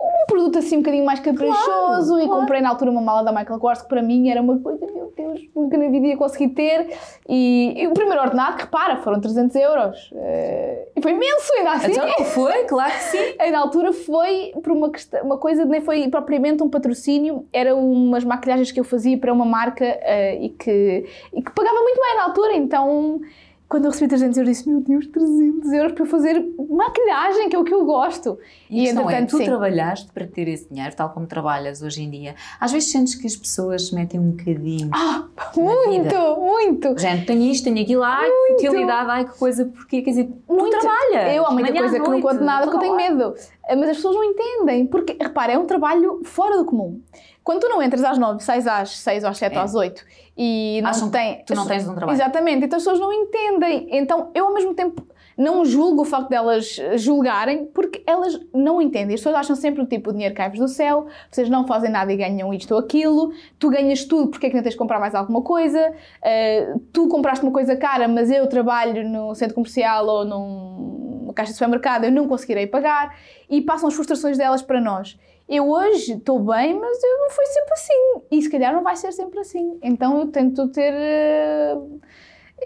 Um 0.01 0.27
produto 0.27 0.59
assim 0.59 0.77
um 0.77 0.81
bocadinho 0.81 1.05
mais 1.05 1.19
caprichoso 1.19 2.09
Claro, 2.09 2.23
e 2.23 2.27
claro. 2.27 2.41
comprei 2.41 2.61
na 2.61 2.69
altura 2.69 2.91
uma 2.91 3.01
mala 3.01 3.25
da 3.25 3.33
Michael 3.33 3.59
Kors 3.59 3.83
que 3.83 3.89
para 3.89 4.01
mim 4.01 4.31
era 4.31 4.41
uma 4.41 4.59
coisa, 4.61 4.87
meu 4.87 5.13
Deus, 5.17 5.41
nunca 5.55 5.77
na 5.77 5.89
vida 5.89 6.07
ia 6.07 6.17
conseguir 6.17 6.51
ter. 6.51 6.97
E, 7.29 7.75
e 7.77 7.87
o 7.89 7.93
primeiro 7.93 8.23
ordenado, 8.23 8.57
que 8.57 8.63
repara, 8.63 8.99
foram 8.99 9.21
300 9.21 9.57
euros. 9.57 10.11
Eh, 10.15 10.89
e 10.97 11.03
foi 11.03 11.13
imenso, 11.13 11.53
ainda 11.57 11.73
assim. 11.73 11.91
Então 11.91 12.07
não 12.07 12.25
foi? 12.25 12.65
Claro 12.65 12.93
que 12.93 13.03
sim. 13.03 13.35
Aí 13.41 13.51
na 13.51 13.59
altura 13.59 13.93
foi 13.93 14.53
por 14.63 14.73
uma, 14.73 14.91
questão, 14.91 15.21
uma 15.25 15.39
coisa, 15.39 15.65
nem 15.65 15.81
foi 15.81 16.07
propriamente 16.09 16.63
um 16.63 16.71
patrocínio, 16.71 17.47
eram 17.53 17.81
umas 17.91 18.23
maquilhagens 18.23 18.71
que 18.71 18.79
eu 18.79 18.85
fazia 18.85 19.19
para 19.19 19.33
uma 19.33 19.45
marca 19.45 19.85
eh, 19.85 20.39
e, 20.41 20.49
que, 20.51 21.07
e 21.33 21.43
que 21.43 21.51
pagava 21.53 21.81
muito 21.81 22.01
bem 22.01 22.17
na 22.17 22.23
altura, 22.25 22.55
então 22.55 23.21
quando 23.69 23.85
eu 23.85 23.91
recebi 23.91 24.09
300 24.09 24.39
euros 24.39 24.57
disse, 24.57 24.69
meu 24.69 24.81
Deus, 24.81 25.07
300 25.07 25.73
euros 25.73 25.93
para 25.93 26.03
eu 26.03 26.07
fazer 26.09 26.43
maquilhagem, 26.71 27.51
que 27.51 27.57
é 27.57 27.59
o 27.59 27.65
que 27.65 27.75
eu 27.75 27.85
gosto. 27.85 28.39
E, 28.71 28.85
questão 28.85 29.03
é, 29.03 29.13
entretanto, 29.13 29.31
tu 29.31 29.37
sim. 29.37 29.45
trabalhaste 29.45 30.11
para 30.11 30.27
ter 30.27 30.49
esse 30.49 30.69
dinheiro, 30.71 30.97
tal 30.97 31.11
como 31.11 31.27
trabalhas 31.27 31.83
hoje 31.83 32.03
em 32.03 32.11
dia. 32.11 32.35
Às 32.59 32.73
vezes 32.73 32.91
sentes 32.91 33.15
que 33.15 33.27
as 33.27 33.37
pessoas 33.37 33.91
metem 33.91 34.19
um 34.19 34.31
bocadinho. 34.31 34.89
Ah, 34.95 35.27
muito, 35.55 36.03
vida. 36.03 36.37
muito. 36.37 36.99
Gente, 36.99 37.27
tenho 37.27 37.43
isto, 37.43 37.65
tenho 37.65 37.83
aquilo, 37.83 38.03
ai 38.03 38.31
que 38.57 38.67
futilidade, 38.67 39.11
ai 39.11 39.25
que 39.27 39.39
coisa, 39.39 39.67
porque 39.67 40.01
quer 40.01 40.11
dizer, 40.11 40.25
tu 40.25 40.55
Muito. 40.55 40.79
trabalhas. 40.79 41.37
Eu 41.37 41.47
há 41.47 41.51
muita 41.51 41.71
manhã 41.71 41.83
coisa 41.83 42.01
que 42.01 42.11
não 42.11 42.21
conto 42.23 42.45
nada 42.45 42.63
porque 42.67 42.77
eu 42.77 42.81
tenho 42.81 42.97
medo. 42.97 43.35
Mas 43.69 43.91
as 43.91 43.97
pessoas 43.97 44.15
não 44.15 44.25
entendem. 44.25 44.87
Porque, 44.87 45.15
repara, 45.21 45.53
é 45.53 45.59
um 45.59 45.67
trabalho 45.67 46.23
fora 46.25 46.57
do 46.57 46.65
comum. 46.65 47.03
Quando 47.49 47.61
tu 47.61 47.69
não 47.71 47.83
entras 47.83 48.05
às 48.05 48.19
9, 48.19 48.45
sais 48.45 48.67
às 48.67 48.91
6 48.99 49.25
ou 49.25 49.31
às 49.31 49.39
7 49.39 49.55
É. 49.55 49.59
ou 49.59 49.65
às 49.65 49.75
8 49.75 50.05
e 50.37 50.81
não 50.83 50.91
Acham 50.91 51.11
que 51.11 51.17
tem. 51.17 51.43
tu 51.47 51.55
não 51.55 51.67
tens 51.67 51.89
um 51.89 51.95
trabalho. 51.95 52.15
Exatamente, 52.15 52.67
então 52.67 52.77
as 52.77 52.83
pessoas 52.85 53.01
não 53.01 53.11
entendem. 53.11 53.89
Então 53.91 54.31
eu 54.35 54.49
ao 54.49 54.53
mesmo 54.53 54.75
tempo 54.75 55.03
não 55.35 55.65
julgo 55.65 56.03
o 56.03 56.05
facto 56.05 56.29
delas 56.29 56.77
julgarem 56.97 57.65
porque 57.67 58.03
elas 58.07 58.39
não 58.53 58.83
entendem. 58.83 59.15
As 59.15 59.21
pessoas 59.21 59.37
acham 59.37 59.57
sempre 59.57 59.81
o 59.83 59.87
tipo, 59.87 60.11
o 60.11 60.13
dinheiro 60.13 60.35
cai-vos 60.35 60.59
do 60.59 60.69
céu, 60.69 61.07
vocês 61.31 61.49
não 61.49 61.67
fazem 61.67 61.91
nada 61.91 62.13
e 62.13 62.17
ganham 62.19 62.53
isto 62.53 62.73
ou 62.75 62.81
aquilo, 62.81 63.33
tu 63.59 63.71
ganhas 63.71 64.05
tudo, 64.05 64.29
porque 64.31 64.47
é 64.49 64.51
que 64.51 64.57
não 64.57 64.63
tens 64.63 64.73
de 64.73 64.79
comprar 64.79 65.01
mais 65.01 65.15
alguma 65.15 65.41
coisa? 65.41 65.91
Uh, 66.23 66.79
tu 66.93 67.09
compraste 67.09 67.43
uma 67.47 67.53
coisa 67.53 67.75
cara, 67.77 68.07
mas 68.09 68.31
eu 68.31 68.47
trabalho 68.47 69.09
no 69.09 69.35
centro 69.35 69.55
comercial 69.55 70.07
ou 70.07 70.25
num- 70.27 71.21
numa 71.23 71.33
caixa 71.33 71.53
de 71.53 71.57
supermercado, 71.57 72.05
eu 72.05 72.13
não 72.13 72.29
conseguirei 72.29 72.67
pagar 72.67 73.17
e 73.49 73.63
passam 73.63 73.89
as 73.89 73.95
frustrações 73.95 74.37
delas 74.37 74.61
para 74.61 74.81
nós. 74.81 75.19
Eu 75.49 75.69
hoje 75.71 76.13
estou 76.13 76.39
bem, 76.41 76.79
mas 76.79 77.03
eu 77.03 77.19
não 77.21 77.31
foi 77.31 77.47
sempre 77.47 77.73
assim. 77.73 78.21
E 78.31 78.43
se 78.43 78.51
calhar 78.51 78.73
não 78.73 78.83
vai 78.83 78.97
ser 78.97 79.13
sempre 79.13 79.41
assim. 79.41 79.79
Então 79.83 80.19
eu 80.19 80.27
tento 80.27 80.69
ter. 80.69 80.93
eh, 80.93 81.75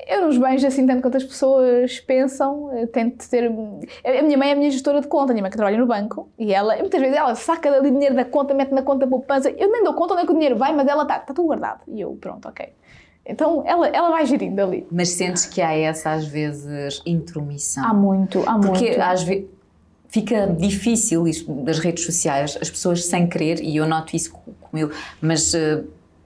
Eu 0.09 0.23
não 0.23 0.29
os 0.31 0.39
bens 0.39 0.65
assim 0.65 0.87
tanto 0.87 1.01
quanto 1.03 1.17
as 1.17 1.23
pessoas 1.25 2.01
pensam. 2.01 2.73
Eu 2.77 2.89
tento 2.89 3.29
ter. 3.29 3.45
A 4.05 4.23
minha 4.23 4.37
mãe 4.37 4.49
é 4.49 4.53
a 4.53 4.57
minha 4.57 4.71
gestora 4.71 5.01
de 5.01 5.07
conta, 5.07 5.33
a 5.33 5.35
minha 5.35 5.43
mãe 5.43 5.51
que 5.51 5.57
trabalha 5.57 5.79
no 5.79 5.87
banco. 5.87 6.29
E 6.39 6.53
ela, 6.53 6.77
muitas 6.79 7.01
vezes, 7.01 7.17
ela 7.17 7.35
saca 7.37 7.71
dali 7.71 7.91
dinheiro 7.91 8.15
da 8.17 8.25
conta, 8.25 8.53
mete 8.55 8.73
na 8.73 8.83
conta 8.83 9.07
poupança. 9.07 9.51
Eu 9.51 9.71
nem 9.71 9.85
dou 9.85 9.95
conta 9.95 10.15
onde 10.15 10.23
é 10.25 10.27
que 10.27 10.33
o 10.33 10.35
dinheiro 10.35 10.57
vai, 10.57 10.75
mas 10.75 10.89
ela 10.89 11.03
está 11.03 11.19
tá 11.21 11.33
tudo 11.35 11.47
guardado. 11.47 11.83
E 11.87 12.01
eu, 12.01 12.17
pronto, 12.21 12.49
ok. 12.49 12.69
Então 13.25 13.63
ela, 13.65 13.87
ela 13.87 14.11
vai 14.11 14.27
gerindo 14.27 14.61
ali. 14.61 14.85
Mas 14.91 15.11
sentes 15.11 15.45
que 15.47 15.63
há 15.63 15.73
essa, 15.73 16.11
às 16.11 16.27
vezes, 16.27 17.01
intromissão. 17.07 17.85
Há 17.85 17.95
muito, 17.95 18.43
há 18.49 18.59
Porque 18.59 18.87
muito. 18.89 19.01
às 19.01 19.23
vezes 19.23 19.45
fica 20.13 20.47
difícil 20.47 21.27
isto 21.27 21.53
das 21.65 21.79
redes 21.79 22.05
sociais, 22.05 22.57
as 22.61 22.71
pessoas 22.71 23.05
sem 23.07 23.27
querer, 23.27 23.61
e 23.63 23.77
eu 23.77 23.87
noto 23.89 24.15
isso 24.15 24.31
co- 24.33 24.53
comigo, 24.61 24.91
mas 25.21 25.55
eh, 25.55 25.83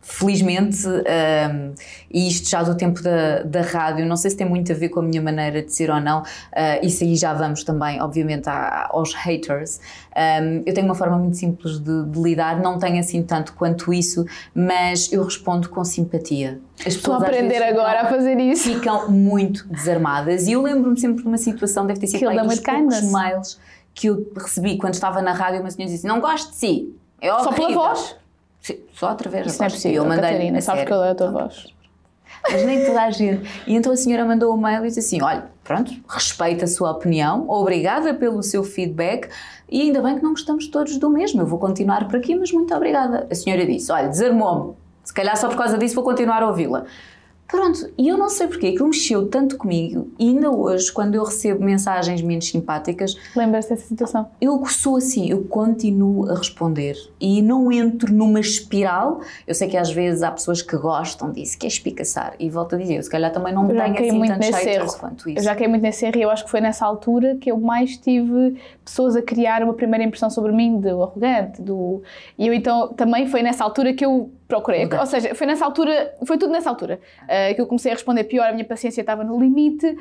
felizmente, 0.08 0.86
ehm, 1.04 1.72
e 2.12 2.28
isto 2.28 2.48
já 2.48 2.62
do 2.62 2.76
tempo 2.76 3.02
da, 3.02 3.42
da 3.42 3.60
rádio, 3.62 4.06
não 4.06 4.16
sei 4.16 4.30
se 4.30 4.36
tem 4.36 4.48
muito 4.48 4.70
a 4.70 4.74
ver 4.74 4.88
com 4.88 5.00
a 5.00 5.02
minha 5.02 5.20
maneira 5.20 5.60
de 5.62 5.72
ser 5.72 5.90
ou 5.90 6.00
não, 6.00 6.22
eh, 6.52 6.84
isso 6.86 7.02
aí 7.02 7.16
já 7.16 7.34
vamos 7.34 7.64
também, 7.64 8.00
obviamente, 8.00 8.48
aos 8.48 9.12
haters. 9.14 9.80
Ehm, 10.14 10.62
eu 10.64 10.72
tenho 10.72 10.86
uma 10.86 10.94
forma 10.94 11.18
muito 11.18 11.36
simples 11.36 11.78
de, 11.80 12.04
de 12.06 12.20
lidar, 12.22 12.60
não 12.60 12.78
tenho 12.78 13.00
assim 13.00 13.20
tanto 13.22 13.52
quanto 13.54 13.92
isso, 13.92 14.24
mas 14.54 15.12
eu 15.12 15.24
respondo 15.24 15.68
com 15.68 15.84
simpatia. 15.84 16.60
As 16.80 16.94
Estou 16.94 17.14
a 17.14 17.18
aprender 17.18 17.62
agora 17.62 17.98
ficam- 18.04 18.06
a 18.06 18.10
fazer 18.10 18.38
isso. 18.38 18.62
ficam 18.72 19.10
muito 19.10 19.66
desarmadas. 19.68 20.46
E 20.46 20.52
eu 20.52 20.62
lembro-me 20.62 20.98
sempre 21.00 21.22
de 21.22 21.28
uma 21.28 21.38
situação, 21.38 21.84
deve 21.86 21.98
ter 22.00 22.06
sido 22.06 22.20
them 22.28 22.46
dos 22.46 22.60
poucos 22.60 23.02
mails 23.12 23.58
que 23.96 24.08
eu 24.08 24.30
recebi 24.36 24.76
quando 24.76 24.92
estava 24.94 25.22
na 25.22 25.32
rádio. 25.32 25.60
Uma 25.60 25.70
senhora 25.70 25.92
disse: 25.92 26.06
Não 26.06 26.20
gosto 26.20 26.50
de 26.50 26.56
si. 26.56 26.94
É 27.20 27.28
Só 27.30 27.50
pela 27.50 27.72
voz? 27.72 28.14
Sim, 28.60 28.78
só 28.92 29.08
através 29.08 29.46
Isso 29.46 29.58
da 29.58 29.62
não 29.62 29.66
é 29.66 29.68
voz. 29.70 29.74
possível, 29.74 30.02
eu 30.02 30.08
mandei 30.08 30.30
Catarina, 30.30 30.60
sabes 30.60 30.84
que 30.84 30.92
eu 30.92 31.02
é 31.02 31.10
a 31.10 31.14
tua 31.14 31.30
voz. 31.30 31.66
Mas 32.50 32.64
nem 32.64 32.84
toda 32.84 33.02
a 33.02 33.10
gente. 33.10 33.48
E 33.66 33.74
então 33.74 33.92
a 33.92 33.96
senhora 33.96 34.24
mandou 34.24 34.54
o 34.54 34.60
mail 34.60 34.84
e 34.84 34.88
disse 34.88 35.00
assim: 35.00 35.22
Olha, 35.22 35.46
pronto, 35.64 35.92
respeito 36.08 36.64
a 36.64 36.66
sua 36.68 36.90
opinião, 36.92 37.48
obrigada 37.48 38.12
pelo 38.12 38.42
seu 38.42 38.62
feedback 38.62 39.28
e 39.68 39.80
ainda 39.80 40.02
bem 40.02 40.16
que 40.16 40.22
não 40.22 40.30
gostamos 40.30 40.68
todos 40.68 40.98
do 40.98 41.08
mesmo. 41.08 41.40
Eu 41.40 41.46
vou 41.46 41.58
continuar 41.58 42.06
por 42.06 42.16
aqui, 42.16 42.34
mas 42.36 42.52
muito 42.52 42.72
obrigada. 42.74 43.26
A 43.30 43.34
senhora 43.34 43.64
disse: 43.64 43.90
Olha, 43.90 44.08
desarmou-me. 44.08 44.74
Se 45.02 45.14
calhar 45.14 45.36
só 45.36 45.48
por 45.48 45.56
causa 45.56 45.78
disso 45.78 45.94
vou 45.94 46.04
continuar 46.04 46.42
a 46.42 46.48
ouvi-la. 46.48 46.84
Pronto, 47.48 47.92
e 47.96 48.08
eu 48.08 48.16
não 48.16 48.28
sei 48.28 48.48
porque, 48.48 48.68
aquilo 48.68 48.88
mexeu 48.88 49.28
tanto 49.28 49.56
comigo 49.56 50.10
e 50.18 50.28
ainda 50.28 50.50
hoje, 50.50 50.92
quando 50.92 51.14
eu 51.14 51.24
recebo 51.24 51.64
mensagens 51.64 52.20
menos 52.20 52.48
simpáticas, 52.48 53.16
Lembras-te 53.36 53.70
dessa 53.70 53.86
situação? 53.86 54.28
eu 54.40 54.64
sou 54.66 54.96
assim, 54.96 55.30
eu 55.30 55.44
continuo 55.44 56.28
a 56.28 56.34
responder 56.34 56.96
e 57.20 57.40
não 57.42 57.70
entro 57.70 58.12
numa 58.12 58.40
espiral. 58.40 59.20
Eu 59.46 59.54
sei 59.54 59.68
que 59.68 59.76
às 59.76 59.92
vezes 59.92 60.22
há 60.22 60.30
pessoas 60.30 60.60
que 60.60 60.76
gostam 60.76 61.30
disso, 61.30 61.56
que 61.58 61.66
é 61.66 61.68
espicaçar, 61.68 62.34
e 62.38 62.50
volto 62.50 62.74
a 62.74 62.78
dizer, 62.78 62.96
eu 62.96 63.02
se 63.02 63.10
calhar 63.10 63.32
também 63.32 63.54
não 63.54 63.68
Eu 63.70 63.76
tenho 63.76 63.94
assim 63.94 64.12
muito 64.12 64.38
nesse 64.38 64.64
haters 64.64 64.94
quanto 64.96 65.28
Eu 65.28 65.34
isso. 65.34 65.44
já 65.44 65.54
caí 65.54 65.68
muito 65.68 65.82
nesse 65.82 66.04
erro 66.04 66.18
e 66.18 66.22
eu 66.22 66.30
acho 66.30 66.44
que 66.44 66.50
foi 66.50 66.60
nessa 66.60 66.84
altura 66.84 67.36
que 67.36 67.50
eu 67.50 67.58
mais 67.60 67.96
tive 67.96 68.60
pessoas 68.84 69.14
a 69.14 69.22
criar 69.22 69.62
uma 69.62 69.74
primeira 69.74 70.04
impressão 70.04 70.30
sobre 70.30 70.52
mim, 70.52 70.80
do 70.80 71.02
arrogante, 71.02 71.62
do... 71.62 72.02
E 72.38 72.46
eu 72.46 72.54
então, 72.54 72.88
também 72.88 73.26
foi 73.26 73.42
nessa 73.42 73.62
altura 73.62 73.92
que 73.92 74.04
eu 74.04 74.30
procurei. 74.46 74.84
Mudar. 74.84 75.00
Ou 75.00 75.06
seja, 75.06 75.34
foi 75.34 75.46
nessa 75.46 75.64
altura, 75.64 76.14
foi 76.24 76.38
tudo 76.38 76.52
nessa 76.52 76.68
altura 76.70 77.00
uh, 77.22 77.54
que 77.54 77.60
eu 77.60 77.66
comecei 77.66 77.90
a 77.90 77.94
responder 77.94 78.24
pior, 78.24 78.48
a 78.48 78.52
minha 78.52 78.64
paciência 78.64 79.00
estava 79.00 79.24
no 79.24 79.38
limite, 79.38 79.86
uh, 79.86 79.96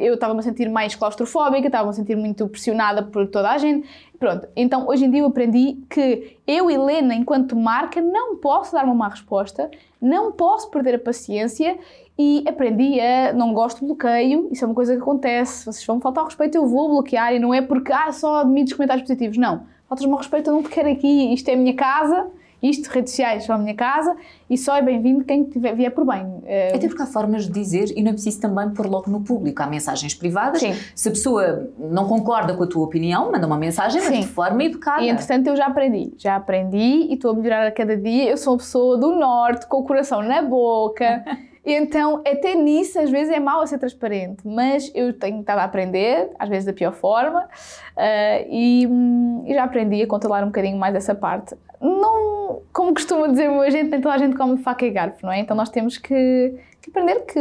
eu 0.00 0.14
estava-me 0.14 0.40
a 0.40 0.42
sentir 0.42 0.68
mais 0.68 0.94
claustrofóbica, 0.94 1.66
estava-me 1.66 1.90
a 1.90 1.92
sentir 1.92 2.16
muito 2.16 2.48
pressionada 2.48 3.02
por 3.02 3.26
toda 3.28 3.50
a 3.50 3.58
gente. 3.58 3.88
Pronto, 4.18 4.48
então 4.56 4.88
hoje 4.88 5.04
em 5.04 5.10
dia 5.10 5.20
eu 5.20 5.26
aprendi 5.26 5.78
que 5.90 6.38
eu, 6.46 6.70
Helena, 6.70 7.14
enquanto 7.14 7.56
marca, 7.56 8.00
não 8.00 8.36
posso 8.36 8.72
dar 8.72 8.84
uma 8.84 8.94
má 8.94 9.08
resposta, 9.08 9.70
não 10.00 10.32
posso 10.32 10.70
perder 10.70 10.94
a 10.94 10.98
paciência 10.98 11.76
e 12.18 12.44
aprendi 12.46 13.00
a 13.00 13.32
não 13.32 13.52
gosto 13.52 13.80
de 13.80 13.86
bloqueio, 13.86 14.48
isso 14.50 14.64
é 14.64 14.66
uma 14.66 14.74
coisa 14.74 14.94
que 14.94 15.02
acontece, 15.02 15.66
vocês 15.66 15.84
vão 15.84 16.00
faltar 16.00 16.22
ao 16.22 16.28
respeito, 16.28 16.56
eu 16.56 16.66
vou 16.66 16.88
bloquear 16.88 17.34
e 17.34 17.38
não 17.38 17.52
é 17.52 17.60
porque 17.60 17.92
ah, 17.92 18.10
só 18.12 18.40
admito 18.40 18.68
os 18.68 18.72
comentários 18.74 19.06
positivos, 19.06 19.36
não. 19.36 19.66
Faltas-me 19.88 20.12
ao 20.12 20.18
respeito, 20.18 20.48
eu 20.48 20.54
não 20.54 20.62
te 20.62 20.70
quero 20.70 20.88
aqui, 20.88 21.34
isto 21.34 21.48
é 21.48 21.54
a 21.54 21.56
minha 21.56 21.74
casa, 21.74 22.30
isto, 22.68 22.88
redes 22.88 23.12
sociais, 23.12 23.44
são 23.44 23.54
a 23.54 23.58
minha 23.58 23.74
casa 23.74 24.16
e 24.48 24.56
só 24.56 24.76
é 24.76 24.82
bem-vindo 24.82 25.24
quem 25.24 25.44
tiver, 25.44 25.74
vier 25.74 25.90
por 25.90 26.06
bem. 26.06 26.42
Eh, 26.46 26.72
Até 26.74 26.88
porque 26.88 27.02
há 27.02 27.06
formas 27.06 27.44
de 27.46 27.52
dizer 27.52 27.92
e 27.96 28.02
não 28.02 28.10
é 28.10 28.12
preciso 28.14 28.40
também 28.40 28.70
pôr 28.70 28.86
logo 28.86 29.10
no 29.10 29.20
público. 29.20 29.62
Há 29.62 29.66
mensagens 29.66 30.14
privadas. 30.14 30.60
Sim. 30.60 30.74
Se 30.94 31.08
a 31.08 31.12
pessoa 31.12 31.70
não 31.78 32.08
concorda 32.08 32.54
com 32.54 32.64
a 32.64 32.66
tua 32.66 32.84
opinião, 32.84 33.30
manda 33.30 33.46
uma 33.46 33.58
mensagem, 33.58 34.00
mas 34.00 34.14
Sim. 34.14 34.20
de 34.20 34.28
forma 34.28 34.64
educada. 34.64 35.02
E 35.02 35.08
entretanto 35.10 35.46
eu 35.48 35.56
já 35.56 35.66
aprendi, 35.66 36.12
já 36.16 36.36
aprendi 36.36 37.08
e 37.10 37.14
estou 37.14 37.32
a 37.32 37.34
melhorar 37.34 37.66
a 37.66 37.70
cada 37.70 37.96
dia. 37.96 38.30
Eu 38.30 38.36
sou 38.36 38.54
uma 38.54 38.58
pessoa 38.58 38.96
do 38.96 39.14
norte, 39.14 39.66
com 39.66 39.78
o 39.78 39.84
coração 39.84 40.22
na 40.22 40.40
boca. 40.42 41.22
Então, 41.66 42.22
até 42.26 42.54
nisso, 42.54 42.98
às 42.98 43.10
vezes 43.10 43.32
é 43.32 43.40
mau 43.40 43.66
ser 43.66 43.78
transparente, 43.78 44.46
mas 44.46 44.90
eu 44.94 45.12
tenho 45.14 45.40
estado 45.40 45.60
a 45.60 45.64
aprender, 45.64 46.30
às 46.38 46.48
vezes 46.48 46.66
da 46.66 46.74
pior 46.74 46.92
forma, 46.92 47.48
eh, 47.96 48.46
e, 48.50 48.86
hum, 48.86 49.44
já 49.48 49.64
aprendi 49.64 50.02
a 50.02 50.06
controlar 50.06 50.42
um 50.42 50.48
bocadinho 50.48 50.76
mais 50.76 50.94
essa 50.94 51.14
parte. 51.14 51.56
Não, 51.80 52.60
como 52.72 52.92
costuma 52.92 53.28
dizer 53.28 53.48
a 53.48 53.70
gente, 53.70 53.90
nem 53.90 54.00
toda 54.00 54.14
a 54.14 54.18
gente 54.18 54.36
come 54.36 54.58
faca 54.58 54.84
e 54.84 54.90
garfo, 54.90 55.24
não 55.24 55.32
é? 55.32 55.38
Então 55.38 55.56
nós 55.56 55.70
temos 55.70 55.96
que, 55.96 56.54
que 56.82 56.90
aprender 56.90 57.20
que. 57.20 57.38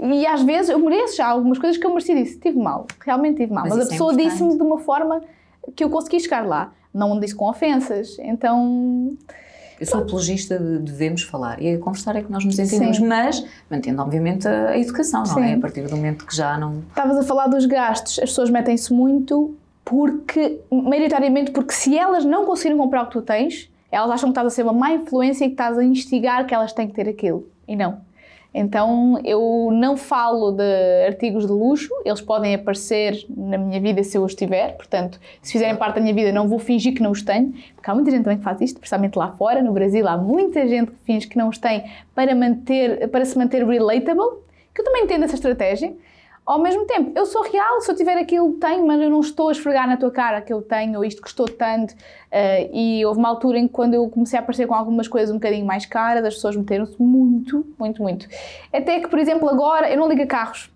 E 0.00 0.26
às 0.26 0.42
vezes 0.42 0.70
eu 0.70 0.78
mereço 0.78 1.16
já 1.16 1.26
algumas 1.26 1.58
coisas 1.58 1.76
que 1.76 1.86
eu 1.86 1.90
mereci 1.90 2.14
disso. 2.14 2.38
Tive 2.40 2.58
mal, 2.58 2.86
realmente 3.04 3.38
tive 3.38 3.52
mal. 3.52 3.64
Mas 3.64 3.76
Mas, 3.76 3.84
a 3.84 3.88
é 3.88 3.90
pessoa 3.90 4.12
importante. 4.12 4.32
disse-me 4.32 4.56
de 4.56 4.62
uma 4.62 4.78
forma 4.78 5.22
que 5.74 5.84
eu 5.84 5.90
consegui 5.90 6.20
chegar 6.20 6.46
lá. 6.46 6.72
Não 6.92 7.18
disse 7.18 7.34
com 7.34 7.48
ofensas. 7.48 8.16
Então. 8.20 9.16
Eu 9.80 9.86
sou 9.86 10.02
apologista 10.02 10.58
de 10.58 10.78
devemos 10.78 11.22
falar 11.22 11.60
e 11.62 11.74
a 11.74 11.78
conversar 11.78 12.14
é 12.14 12.22
que 12.22 12.30
nós 12.30 12.44
nos 12.44 12.58
entendemos, 12.58 12.98
Sim. 12.98 13.06
mas 13.06 13.44
mantendo, 13.70 14.02
obviamente, 14.02 14.46
a 14.46 14.68
a 14.68 14.78
educação, 14.78 15.22
não 15.24 15.42
é? 15.42 15.48
Sim. 15.48 15.54
A 15.54 15.58
partir 15.58 15.82
do 15.86 15.96
momento 15.96 16.26
que 16.26 16.36
já 16.36 16.58
não. 16.58 16.80
Estavas 16.88 17.16
a 17.16 17.22
falar 17.22 17.46
dos 17.46 17.64
gastos, 17.64 18.18
as 18.18 18.28
pessoas 18.28 18.50
metem-se 18.50 18.92
muito 18.92 19.54
porque, 19.84 20.60
maioritariamente, 20.70 21.50
porque 21.50 21.72
se 21.72 21.96
elas 21.96 22.24
não 22.24 22.44
conseguirem 22.44 22.76
comprar 22.76 23.02
o 23.02 23.06
que 23.06 23.12
tu 23.12 23.22
tens, 23.22 23.70
elas 23.90 24.10
acham 24.10 24.28
que 24.28 24.32
estás 24.32 24.46
a 24.46 24.50
ser 24.50 24.62
uma 24.62 24.72
má 24.72 24.92
influência 24.92 25.44
e 25.44 25.48
que 25.48 25.54
estás 25.54 25.76
a 25.78 25.82
instigar 25.82 26.46
que 26.46 26.54
elas 26.54 26.72
têm 26.72 26.86
que 26.86 26.94
ter 26.94 27.08
aquilo. 27.08 27.48
E 27.66 27.74
não. 27.74 27.98
Então 28.52 29.20
eu 29.24 29.70
não 29.72 29.96
falo 29.96 30.50
de 30.50 31.06
artigos 31.06 31.46
de 31.46 31.52
luxo, 31.52 31.88
eles 32.04 32.20
podem 32.20 32.54
aparecer 32.54 33.24
na 33.28 33.56
minha 33.56 33.80
vida 33.80 34.02
se 34.02 34.18
eu 34.18 34.24
os 34.24 34.34
tiver, 34.34 34.76
portanto, 34.76 35.20
se 35.40 35.52
fizerem 35.52 35.76
parte 35.76 35.96
da 35.96 36.00
minha 36.00 36.14
vida, 36.14 36.32
não 36.32 36.48
vou 36.48 36.58
fingir 36.58 36.94
que 36.94 37.02
não 37.02 37.12
os 37.12 37.22
tenho, 37.22 37.54
porque 37.74 37.90
há 37.90 37.94
muita 37.94 38.10
gente 38.10 38.24
também 38.24 38.38
que 38.38 38.44
faz 38.44 38.60
isto, 38.60 38.80
principalmente 38.80 39.16
lá 39.16 39.28
fora, 39.32 39.62
no 39.62 39.72
Brasil, 39.72 40.06
há 40.08 40.16
muita 40.16 40.66
gente 40.66 40.90
que 40.90 40.98
finge 41.04 41.28
que 41.28 41.38
não 41.38 41.48
os 41.48 41.58
tem 41.58 41.84
para, 42.14 42.34
manter, 42.34 43.08
para 43.08 43.24
se 43.24 43.38
manter 43.38 43.64
relatable, 43.64 44.40
que 44.74 44.80
eu 44.80 44.84
também 44.84 45.04
entendo 45.04 45.24
essa 45.24 45.34
estratégia. 45.34 45.92
Ao 46.50 46.58
mesmo 46.58 46.84
tempo, 46.84 47.12
eu 47.14 47.26
sou 47.26 47.42
real, 47.42 47.80
se 47.80 47.92
eu 47.92 47.94
tiver 47.94 48.18
aquilo, 48.18 48.54
tenho, 48.54 48.84
mas 48.84 49.00
eu 49.00 49.08
não 49.08 49.20
estou 49.20 49.50
a 49.50 49.52
esfregar 49.52 49.86
na 49.86 49.96
tua 49.96 50.10
cara 50.10 50.40
que 50.40 50.52
eu 50.52 50.60
tenho, 50.60 50.98
ou 50.98 51.04
isto 51.04 51.22
custou 51.22 51.46
tanto. 51.46 51.94
eh, 52.28 52.68
e 52.72 53.06
houve 53.06 53.20
uma 53.20 53.28
altura 53.28 53.56
em 53.56 53.68
que, 53.68 53.72
quando 53.72 53.94
eu 53.94 54.08
comecei 54.08 54.36
a 54.36 54.42
aparecer 54.42 54.66
com 54.66 54.74
algumas 54.74 55.06
coisas 55.06 55.30
um 55.30 55.34
bocadinho 55.34 55.64
mais 55.64 55.86
caras, 55.86 56.24
as 56.24 56.34
pessoas 56.34 56.56
meteram-se 56.56 57.00
muito, 57.00 57.64
muito, 57.78 58.02
muito. 58.02 58.26
Até 58.72 58.98
que, 58.98 59.06
por 59.06 59.20
exemplo, 59.20 59.48
agora 59.48 59.88
eu 59.88 59.96
não 59.96 60.08
ligo 60.08 60.22
a 60.22 60.26
carros. 60.26 60.68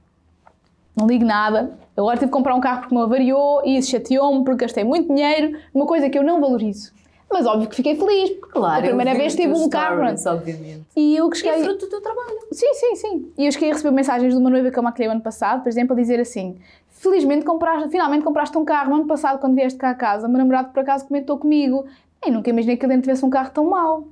Não 0.97 1.09
ligo 1.09 1.25
nada. 1.25 1.77
Agora 1.97 2.17
tive 2.19 2.27
que 2.27 2.33
comprar 2.33 2.55
um 2.55 2.61
carro 2.61 2.83
porque 2.83 2.95
me 2.95 3.01
avariou 3.03 3.63
e 3.65 3.77
isso 3.77 3.91
chateou-me 3.91 4.45
porque 4.45 4.65
gastei 4.67 4.85
muito 4.85 5.13
dinheiro 5.13 5.59
numa 5.75 5.87
coisa 5.87 6.09
que 6.09 6.17
eu 6.17 6.23
não 6.23 6.41
valorizo. 6.41 6.93
Mas 7.35 7.47
óbvio 7.47 7.69
que 7.69 7.75
fiquei 7.75 7.97
feliz, 7.97 8.31
porque 8.31 8.57
a 8.57 8.81
primeira 8.81 9.13
vez 9.13 9.35
tive 9.35 9.53
um 9.53 9.69
carro. 9.69 10.03
obviamente. 10.05 10.85
E 10.95 11.17
eu 11.17 11.29
que 11.29 11.39
é 11.39 11.53
cheguei. 11.53 11.65
fruto 11.65 11.87
do 11.87 11.91
teu 11.91 12.01
trabalho. 12.01 12.39
Sim, 12.53 12.73
sim, 12.75 12.95
sim. 12.95 13.33
E 13.37 13.47
eu 13.47 13.51
cheguei 13.51 13.71
a 13.71 13.73
receber 13.73 13.91
mensagens 13.91 14.33
de 14.33 14.39
uma 14.39 14.49
noiva 14.49 14.71
que 14.71 14.79
eu 14.79 14.83
maquilhei 14.85 15.11
ano 15.11 15.21
passado, 15.21 15.65
por 15.65 15.69
exemplo, 15.69 15.97
a 15.97 16.01
dizer 16.01 16.21
assim: 16.21 16.57
Felizmente 16.91 17.45
compraste, 17.45 17.89
finalmente 17.89 18.23
compraste 18.23 18.57
um 18.57 18.65
carro. 18.65 18.91
No 18.91 18.97
ano 18.99 19.07
passado, 19.07 19.41
quando 19.41 19.57
vieste 19.57 19.77
cá 19.77 19.91
a 19.91 19.95
casa, 19.97 20.29
o 20.29 20.31
meu 20.31 20.39
namorado 20.39 20.69
por 20.69 20.79
acaso 20.79 21.09
comentou 21.09 21.37
comigo. 21.37 21.85
E 22.25 22.31
nunca 22.31 22.51
imaginei 22.51 22.77
que 22.77 22.87
ele 22.87 23.01
tivesse 23.01 23.25
um 23.25 23.31
carro 23.31 23.51
tão 23.51 23.69
mau. 23.69 24.07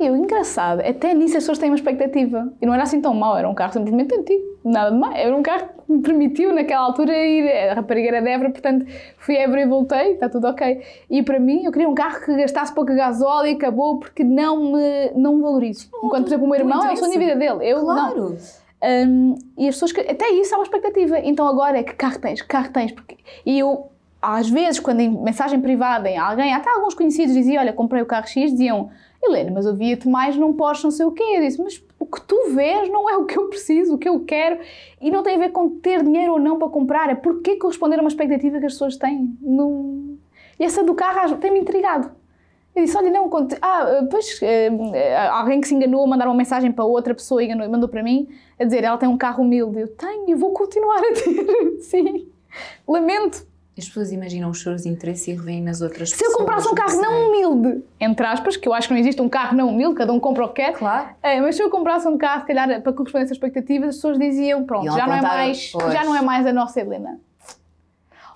E 0.00 0.06
eu, 0.06 0.16
engraçado, 0.16 0.80
até 0.80 1.12
nisso 1.12 1.36
as 1.36 1.42
pessoas 1.42 1.58
têm 1.58 1.68
uma 1.68 1.76
expectativa. 1.76 2.50
E 2.60 2.64
não 2.64 2.72
era 2.72 2.84
assim 2.84 3.02
tão 3.02 3.12
mau, 3.12 3.36
era 3.36 3.46
um 3.46 3.54
carro 3.54 3.74
simplesmente 3.74 4.14
antigo, 4.14 4.42
nada 4.64 4.90
de 4.90 4.96
mais. 4.96 5.14
Era 5.18 5.36
um 5.36 5.42
carro 5.42 5.68
que 5.86 5.92
me 5.92 6.00
permitiu, 6.00 6.54
naquela 6.54 6.86
altura, 6.86 7.12
ir. 7.12 7.46
A 7.68 7.74
rapariga 7.74 8.08
era 8.08 8.22
de 8.22 8.30
Évora, 8.30 8.50
portanto, 8.50 8.86
fui 9.18 9.36
a 9.36 9.42
Évora 9.42 9.60
e 9.60 9.66
voltei, 9.66 10.12
está 10.12 10.30
tudo 10.30 10.46
ok. 10.46 10.82
E 11.10 11.22
para 11.22 11.38
mim, 11.38 11.64
eu 11.64 11.70
queria 11.70 11.86
um 11.86 11.94
carro 11.94 12.24
que 12.24 12.34
gastasse 12.34 12.74
pouca 12.74 12.94
gasóleo 12.94 13.48
e 13.48 13.54
acabou 13.56 13.98
porque 13.98 14.24
não 14.24 14.72
me 14.72 15.10
não 15.14 15.42
valorizo. 15.42 15.90
Enquanto, 16.02 16.22
por 16.22 16.28
exemplo, 16.28 16.46
o 16.46 16.48
meu 16.48 16.58
irmão 16.58 16.82
é 16.82 16.92
o 16.94 16.96
sonho 16.96 17.12
de 17.12 17.18
vida 17.18 17.36
dele. 17.36 17.58
Eu 17.60 17.82
não. 17.82 17.94
Claro. 17.94 18.36
Um, 18.82 19.34
e 19.58 19.68
as 19.68 19.74
pessoas 19.74 19.92
que. 19.92 20.00
Até 20.00 20.30
isso 20.30 20.54
há 20.54 20.58
uma 20.58 20.64
expectativa. 20.64 21.18
Então 21.18 21.46
agora 21.46 21.78
é 21.78 21.82
que 21.82 21.92
carro 21.92 22.18
tens, 22.18 22.40
que 22.40 22.48
carro 22.48 22.72
tens. 22.72 22.90
Porque, 22.92 23.18
e 23.44 23.58
eu, 23.58 23.90
às 24.22 24.48
vezes, 24.48 24.80
quando 24.80 25.00
em 25.00 25.10
mensagem 25.10 25.60
privada 25.60 26.08
em 26.08 26.16
alguém, 26.16 26.54
até 26.54 26.70
alguns 26.70 26.94
conhecidos 26.94 27.34
diziam: 27.34 27.60
Olha, 27.60 27.74
comprei 27.74 28.00
o 28.00 28.06
carro 28.06 28.26
X, 28.26 28.52
diziam: 28.52 28.90
Helena, 29.22 29.50
mas 29.52 29.66
eu 29.66 29.74
via-te 29.74 30.08
mais 30.08 30.36
num 30.36 30.52
Porsche, 30.54 30.84
não 30.84 30.90
sei 30.90 31.04
o 31.04 31.12
quê. 31.12 31.22
Eu 31.22 31.40
disse: 31.42 31.62
Mas 31.62 31.82
o 31.98 32.06
que 32.06 32.20
tu 32.22 32.50
vês 32.54 32.88
não 32.90 33.08
é 33.08 33.16
o 33.16 33.26
que 33.26 33.38
eu 33.38 33.48
preciso, 33.48 33.94
o 33.94 33.98
que 33.98 34.08
eu 34.08 34.20
quero. 34.20 34.58
E 35.00 35.10
não 35.10 35.22
tem 35.22 35.36
a 35.36 35.38
ver 35.38 35.50
com 35.50 35.68
ter 35.68 36.02
dinheiro 36.02 36.32
ou 36.32 36.40
não 36.40 36.58
para 36.58 36.68
comprar, 36.68 37.10
é 37.10 37.14
porque 37.14 37.56
corresponder 37.56 37.98
a 37.98 38.02
uma 38.02 38.08
expectativa 38.08 38.58
que 38.58 38.66
as 38.66 38.72
pessoas 38.72 38.96
têm. 38.96 39.36
Não... 39.42 40.16
E 40.58 40.64
essa 40.64 40.82
do 40.82 40.94
carro 40.94 41.36
tem-me 41.36 41.60
intrigado. 41.60 42.10
Eu 42.74 42.84
disse, 42.84 42.96
olha, 42.96 43.10
não, 43.10 43.28
conte... 43.28 43.56
ah, 43.60 44.06
pois, 44.10 44.40
eh, 44.42 44.70
eh, 44.94 45.26
alguém 45.28 45.60
que 45.60 45.66
se 45.66 45.74
enganou 45.74 46.04
a 46.04 46.06
mandar 46.06 46.26
uma 46.26 46.34
mensagem 46.34 46.70
para 46.70 46.84
outra 46.84 47.14
pessoa 47.14 47.42
e 47.42 47.46
enganou- 47.46 47.68
mandou 47.68 47.88
para 47.88 48.02
mim, 48.02 48.28
a 48.58 48.64
dizer, 48.64 48.84
ela 48.84 48.96
tem 48.96 49.08
um 49.08 49.18
carro 49.18 49.42
humilde. 49.42 49.80
Eu 49.80 49.88
tenho 49.88 50.30
e 50.30 50.34
vou 50.34 50.52
continuar 50.52 50.98
a 50.98 51.12
ter. 51.12 51.80
Sim. 51.82 52.28
Lamento. 52.86 53.44
As 53.80 53.88
pessoas 53.88 54.12
imaginam 54.12 54.50
os 54.50 54.60
seus 54.62 54.84
interesses 54.84 55.26
e 55.28 55.32
revêem 55.32 55.62
nas 55.62 55.80
outras 55.80 56.10
Se 56.10 56.16
pessoas. 56.18 56.32
eu 56.32 56.38
comprasse 56.38 56.68
um 56.68 56.74
carro 56.74 57.00
não 57.00 57.28
humilde, 57.28 57.82
entre 57.98 58.26
aspas, 58.26 58.56
que 58.56 58.68
eu 58.68 58.74
acho 58.74 58.88
que 58.88 58.94
não 58.94 59.00
existe 59.00 59.20
um 59.22 59.28
carro 59.28 59.56
não 59.56 59.68
humilde, 59.70 59.94
cada 59.94 60.12
um 60.12 60.20
compra 60.20 60.44
o 60.44 60.48
que 60.48 60.56
quer, 60.62 60.74
Claro. 60.74 61.08
é, 61.22 61.40
mas 61.40 61.56
se 61.56 61.62
eu 61.62 61.70
comprasse 61.70 62.06
um 62.06 62.18
carro, 62.18 62.42
se 62.42 62.46
calhar, 62.46 62.82
para 62.82 62.92
corresponder 62.92 63.24
essas 63.24 63.36
expectativas, 63.36 63.88
as 63.90 63.94
pessoas 63.96 64.18
diziam, 64.18 64.64
pronto, 64.64 64.84
já 64.84 65.06
não, 65.06 65.14
é 65.14 65.22
mais, 65.22 65.70
pois. 65.72 65.92
já 65.92 66.04
não 66.04 66.14
é 66.14 66.20
mais 66.20 66.46
a 66.46 66.52
nossa 66.52 66.78
Helena. 66.80 67.18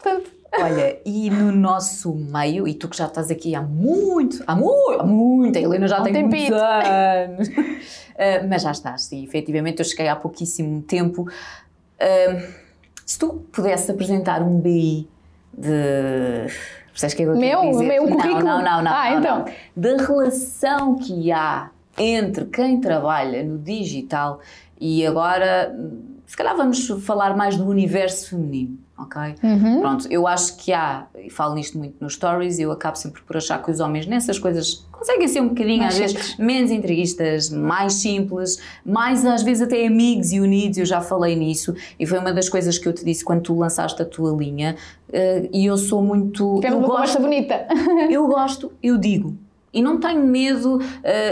Portanto, 0.02 0.30
Olha, 0.56 0.98
e 1.04 1.28
no 1.30 1.50
nosso 1.52 2.14
meio, 2.14 2.66
e 2.68 2.74
tu 2.74 2.88
que 2.88 2.96
já 2.96 3.06
estás 3.06 3.30
aqui 3.30 3.54
há 3.54 3.60
muito, 3.60 4.42
há 4.46 4.54
muito, 4.56 5.00
há 5.00 5.04
muito, 5.04 5.58
a 5.58 5.60
Helena 5.60 5.86
já 5.88 6.00
um 6.00 6.04
tem 6.04 6.12
muitos 6.22 6.38
tempito. 6.38 6.54
anos, 6.54 7.48
Ah, 8.16 8.44
mas 8.48 8.62
já 8.62 8.70
estás, 8.70 9.10
e 9.12 9.24
efetivamente 9.24 9.80
eu 9.80 9.84
cheguei 9.84 10.08
há 10.08 10.16
pouquíssimo 10.16 10.80
tempo. 10.82 11.28
Ah, 12.00 12.46
se 13.04 13.18
tu 13.18 13.44
pudesse 13.52 13.90
apresentar 13.90 14.42
um 14.42 14.58
BI 14.60 15.06
de. 15.56 16.52
Percebes 16.90 17.12
o 17.12 17.16
que 17.16 17.22
é 17.22 17.26
que 17.26 17.30
eu 17.32 17.36
Meu? 17.36 17.60
quero 17.60 17.70
dizer? 17.72 17.86
Meu, 17.88 18.06
não, 18.06 18.16
currículo? 18.16 18.44
Não, 18.44 18.62
não, 18.62 18.82
não. 18.82 18.92
Ah, 18.92 19.10
não, 19.10 19.18
então. 19.18 19.38
não. 19.38 19.52
Da 19.76 20.04
relação 20.04 20.96
que 20.96 21.32
há 21.32 21.70
entre 21.98 22.44
quem 22.46 22.80
trabalha 22.80 23.42
no 23.42 23.58
digital 23.58 24.40
e 24.80 25.06
agora, 25.06 25.74
se 26.26 26.36
calhar 26.36 26.56
vamos 26.56 26.86
falar 27.04 27.36
mais 27.36 27.56
do 27.56 27.66
universo 27.66 28.30
feminino, 28.30 28.78
ok? 28.96 29.34
Uhum. 29.42 29.80
Pronto, 29.80 30.06
eu 30.08 30.26
acho 30.26 30.56
que 30.56 30.72
há, 30.72 31.06
e 31.16 31.28
falo 31.28 31.54
nisto 31.54 31.76
muito 31.76 31.96
nos 32.00 32.14
stories, 32.14 32.58
eu 32.58 32.70
acabo 32.70 32.96
sempre 32.96 33.22
por 33.22 33.36
achar 33.36 33.62
que 33.62 33.70
os 33.70 33.80
homens 33.80 34.06
nessas 34.06 34.38
coisas 34.38 34.86
conseguem 34.92 35.26
ser 35.26 35.40
um 35.40 35.48
bocadinho, 35.48 35.80
Mais 35.80 35.94
às 35.94 36.00
vezes, 36.00 36.36
menos 36.38 36.70
intriguistas, 36.70 37.50
mais 37.50 37.94
simples, 37.94 38.58
mais 38.84 39.24
às 39.26 39.42
vezes 39.42 39.62
até 39.62 39.86
amigos 39.86 40.32
e 40.32 40.40
unidos, 40.40 40.78
eu 40.78 40.86
já 40.86 41.00
falei 41.00 41.34
nisso, 41.36 41.74
e 41.98 42.06
foi 42.06 42.18
uma 42.18 42.32
das 42.32 42.48
coisas 42.48 42.78
que 42.78 42.86
eu 42.86 42.92
te 42.92 43.04
disse 43.04 43.24
quando 43.24 43.42
tu 43.42 43.58
lançaste 43.58 44.00
a 44.00 44.04
tua 44.04 44.32
linha, 44.36 44.76
eh, 45.12 45.48
e 45.52 45.66
eu 45.66 45.76
sou 45.76 46.02
muito... 46.02 46.60
temos 46.60 46.78
eu 46.80 46.86
uma 46.86 46.96
gosto, 47.00 47.20
bonita. 47.20 47.66
eu 48.10 48.26
gosto, 48.26 48.72
eu 48.82 48.96
digo. 48.96 49.36
E 49.74 49.82
não 49.82 49.98
tenho 49.98 50.24
medo, 50.24 50.76
uh, 50.76 50.82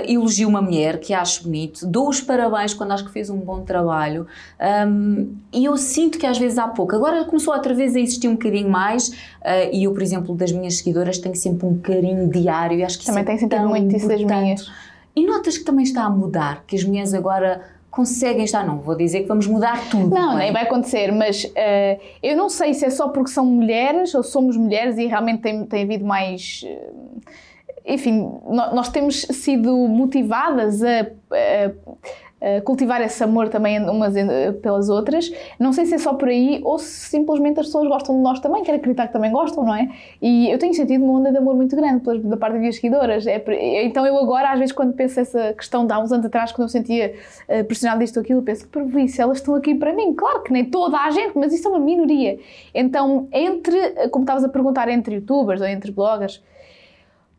elogio 0.04 0.48
uma 0.48 0.60
mulher 0.60 0.98
que 0.98 1.14
acho 1.14 1.44
bonito, 1.44 1.86
dou 1.86 2.08
os 2.08 2.20
parabéns 2.20 2.74
quando 2.74 2.90
acho 2.90 3.04
que 3.04 3.12
fez 3.12 3.30
um 3.30 3.38
bom 3.38 3.62
trabalho 3.62 4.26
um, 4.88 5.32
e 5.52 5.64
eu 5.64 5.76
sinto 5.76 6.18
que 6.18 6.26
às 6.26 6.36
vezes 6.36 6.58
há 6.58 6.66
pouco. 6.66 6.96
Agora 6.96 7.24
começou 7.24 7.54
outra 7.54 7.72
vez 7.72 7.94
a 7.94 8.00
existir 8.00 8.26
um 8.26 8.32
bocadinho 8.32 8.68
mais 8.68 9.08
uh, 9.08 9.70
e 9.72 9.84
eu, 9.84 9.92
por 9.92 10.02
exemplo, 10.02 10.34
das 10.34 10.50
minhas 10.50 10.78
seguidoras 10.78 11.18
tenho 11.18 11.36
sempre 11.36 11.66
um 11.66 11.78
carinho 11.78 12.28
diário 12.28 12.76
e 12.78 12.82
acho 12.82 12.98
que 12.98 13.06
Também 13.06 13.22
é 13.22 13.26
tenho 13.26 13.38
sentido 13.38 13.68
muito 13.68 13.94
isso 13.94 14.08
das 14.08 14.22
minhas. 14.22 14.70
E 15.14 15.26
notas 15.26 15.58
que 15.58 15.64
também 15.64 15.84
está 15.84 16.04
a 16.04 16.10
mudar, 16.10 16.64
que 16.66 16.74
as 16.74 16.82
mulheres 16.82 17.14
agora 17.14 17.62
conseguem 17.92 18.44
estar, 18.44 18.66
não 18.66 18.80
vou 18.80 18.96
dizer 18.96 19.20
que 19.20 19.28
vamos 19.28 19.46
mudar 19.46 19.88
tudo. 19.90 20.08
Não, 20.08 20.32
é? 20.32 20.44
nem 20.44 20.52
vai 20.52 20.62
acontecer, 20.62 21.12
mas 21.12 21.46
eh, 21.54 22.00
eu 22.22 22.34
não 22.34 22.48
sei 22.48 22.72
se 22.72 22.86
é 22.86 22.90
só 22.90 23.08
porque 23.10 23.30
são 23.30 23.44
mulheres 23.44 24.14
ou 24.14 24.22
somos 24.22 24.56
mulheres 24.56 24.96
e 24.96 25.06
realmente 25.06 25.42
tem, 25.42 25.66
tem 25.66 25.82
havido 25.82 26.04
mais. 26.04 26.62
eh, 26.66 26.90
enfim, 27.84 28.30
nós 28.48 28.88
temos 28.88 29.22
sido 29.22 29.72
motivadas 29.88 30.82
a, 30.82 31.06
a 31.30 32.60
cultivar 32.64 33.00
esse 33.00 33.22
amor 33.22 33.48
também 33.48 33.78
umas 33.88 34.14
pelas 34.60 34.88
outras. 34.88 35.32
Não 35.60 35.72
sei 35.72 35.86
se 35.86 35.94
é 35.94 35.98
só 35.98 36.14
por 36.14 36.28
aí 36.28 36.60
ou 36.64 36.76
se 36.78 37.08
simplesmente 37.08 37.60
as 37.60 37.66
pessoas 37.66 37.86
gostam 37.88 38.16
de 38.16 38.22
nós 38.22 38.40
também, 38.40 38.64
quero 38.64 38.78
acreditar 38.78 39.06
que 39.06 39.12
também 39.12 39.30
gostam, 39.30 39.64
não 39.64 39.74
é? 39.74 39.88
E 40.20 40.50
eu 40.50 40.58
tenho 40.58 40.74
sentido 40.74 41.04
uma 41.04 41.20
onda 41.20 41.30
de 41.30 41.38
amor 41.38 41.54
muito 41.54 41.76
grande 41.76 42.02
da 42.22 42.36
parte 42.36 42.54
das 42.54 42.60
minhas 42.60 42.76
seguidoras. 42.76 43.26
É, 43.26 43.84
então 43.84 44.04
eu 44.04 44.18
agora, 44.18 44.50
às 44.50 44.58
vezes, 44.58 44.72
quando 44.72 44.92
penso 44.92 45.20
essa 45.20 45.52
questão 45.52 45.86
de 45.86 45.92
há 45.92 46.00
uns 46.00 46.10
anos 46.10 46.26
atrás, 46.26 46.50
quando 46.50 46.64
eu 46.64 46.68
sentia 46.68 47.14
uh, 47.48 47.64
pressionado 47.64 48.00
disto 48.00 48.16
ou 48.16 48.22
aquilo, 48.22 48.42
penso 48.42 48.66
que 48.66 48.70
para 48.70 49.00
isso 49.00 49.22
elas 49.22 49.38
estão 49.38 49.54
aqui 49.54 49.74
para 49.74 49.92
mim. 49.92 50.12
Claro 50.12 50.42
que 50.42 50.52
nem 50.52 50.64
toda 50.64 50.98
a 50.98 51.10
gente, 51.10 51.38
mas 51.38 51.52
isso 51.52 51.68
é 51.68 51.70
uma 51.70 51.80
minoria. 51.80 52.38
Então, 52.74 53.28
entre, 53.32 54.08
como 54.10 54.24
estavas 54.24 54.42
a 54.42 54.48
perguntar, 54.48 54.88
entre 54.88 55.16
youtubers 55.16 55.60
ou 55.60 55.66
entre 55.66 55.92
bloggers, 55.92 56.42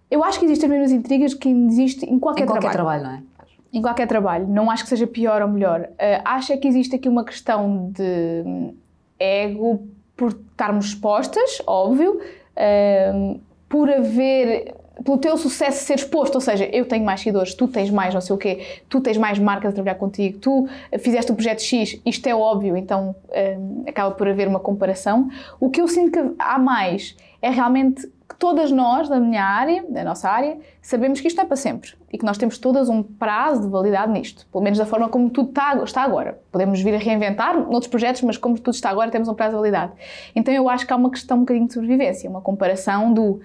eu 0.09 0.23
acho 0.23 0.39
que 0.39 0.45
existem 0.45 0.67
as 0.67 0.71
mesmas 0.71 0.91
intrigas 0.91 1.33
que 1.33 1.49
existem 1.49 2.13
em 2.13 2.19
qualquer, 2.19 2.43
em 2.43 2.47
qualquer 2.47 2.71
trabalho. 2.71 3.01
trabalho. 3.01 3.03
não 3.03 3.29
é? 3.29 3.33
em 3.73 3.81
qualquer 3.81 4.07
trabalho. 4.07 4.47
Não 4.47 4.69
acho 4.69 4.83
que 4.83 4.89
seja 4.89 5.07
pior 5.07 5.41
ou 5.41 5.47
melhor. 5.47 5.81
Uh, 5.93 6.21
acho 6.23 6.53
é 6.53 6.57
que 6.57 6.67
existe 6.67 6.95
aqui 6.95 7.09
uma 7.09 7.25
questão 7.25 7.91
de 7.91 8.43
hum, 8.45 8.75
ego 9.19 9.87
por 10.15 10.29
estarmos 10.29 10.85
expostas, 10.85 11.59
óbvio, 11.65 12.19
uh, 12.21 13.41
por 13.67 13.89
haver 13.89 14.75
pelo 15.03 15.17
teu 15.17 15.35
sucesso 15.37 15.85
ser 15.85 15.95
exposto, 15.95 16.35
ou 16.35 16.41
seja, 16.41 16.65
eu 16.65 16.85
tenho 16.85 17.03
mais 17.03 17.21
seguidores, 17.21 17.53
tu 17.53 17.67
tens 17.67 17.89
mais 17.89 18.13
não 18.13 18.21
sei 18.21 18.35
o 18.35 18.37
quê, 18.37 18.81
tu 18.87 19.01
tens 19.01 19.17
mais 19.17 19.39
marcas 19.39 19.71
a 19.71 19.73
trabalhar 19.73 19.95
contigo, 19.95 20.37
tu 20.37 20.67
fizeste 20.99 21.31
o 21.31 21.35
projeto 21.35 21.61
X, 21.61 21.99
isto 22.05 22.27
é 22.27 22.35
óbvio, 22.35 22.77
então 22.77 23.15
um, 23.59 23.83
acaba 23.87 24.11
por 24.11 24.27
haver 24.27 24.47
uma 24.47 24.59
comparação. 24.59 25.29
O 25.59 25.69
que 25.69 25.81
eu 25.81 25.87
sinto 25.87 26.11
que 26.11 26.35
há 26.37 26.59
mais 26.59 27.15
é 27.41 27.49
realmente 27.49 28.07
que 28.29 28.35
todas 28.37 28.71
nós, 28.71 29.09
da 29.09 29.19
minha 29.19 29.43
área, 29.43 29.83
da 29.89 30.03
nossa 30.03 30.29
área, 30.29 30.57
sabemos 30.81 31.19
que 31.19 31.27
isto 31.27 31.41
é 31.41 31.45
para 31.45 31.57
sempre 31.57 31.91
e 32.11 32.17
que 32.17 32.23
nós 32.23 32.37
temos 32.37 32.57
todas 32.57 32.87
um 32.87 33.03
prazo 33.03 33.63
de 33.63 33.67
validade 33.67 34.11
nisto, 34.11 34.47
pelo 34.51 34.63
menos 34.63 34.79
da 34.79 34.85
forma 34.85 35.09
como 35.09 35.29
tudo 35.29 35.49
está, 35.49 35.75
está 35.83 36.03
agora. 36.03 36.39
Podemos 36.51 36.79
vir 36.81 36.95
a 36.95 36.99
reinventar 36.99 37.55
noutros 37.55 37.87
projetos, 37.87 38.21
mas 38.21 38.37
como 38.37 38.55
tudo 38.55 38.73
está 38.73 38.89
agora, 38.89 39.11
temos 39.11 39.27
um 39.27 39.33
prazo 39.33 39.51
de 39.51 39.57
validade. 39.57 39.91
Então 40.35 40.53
eu 40.53 40.69
acho 40.69 40.87
que 40.87 40.93
há 40.93 40.95
uma 40.95 41.09
questão 41.09 41.37
um 41.37 41.39
bocadinho 41.41 41.67
de 41.67 41.73
sobrevivência, 41.73 42.29
uma 42.29 42.41
comparação 42.41 43.13
do 43.13 43.41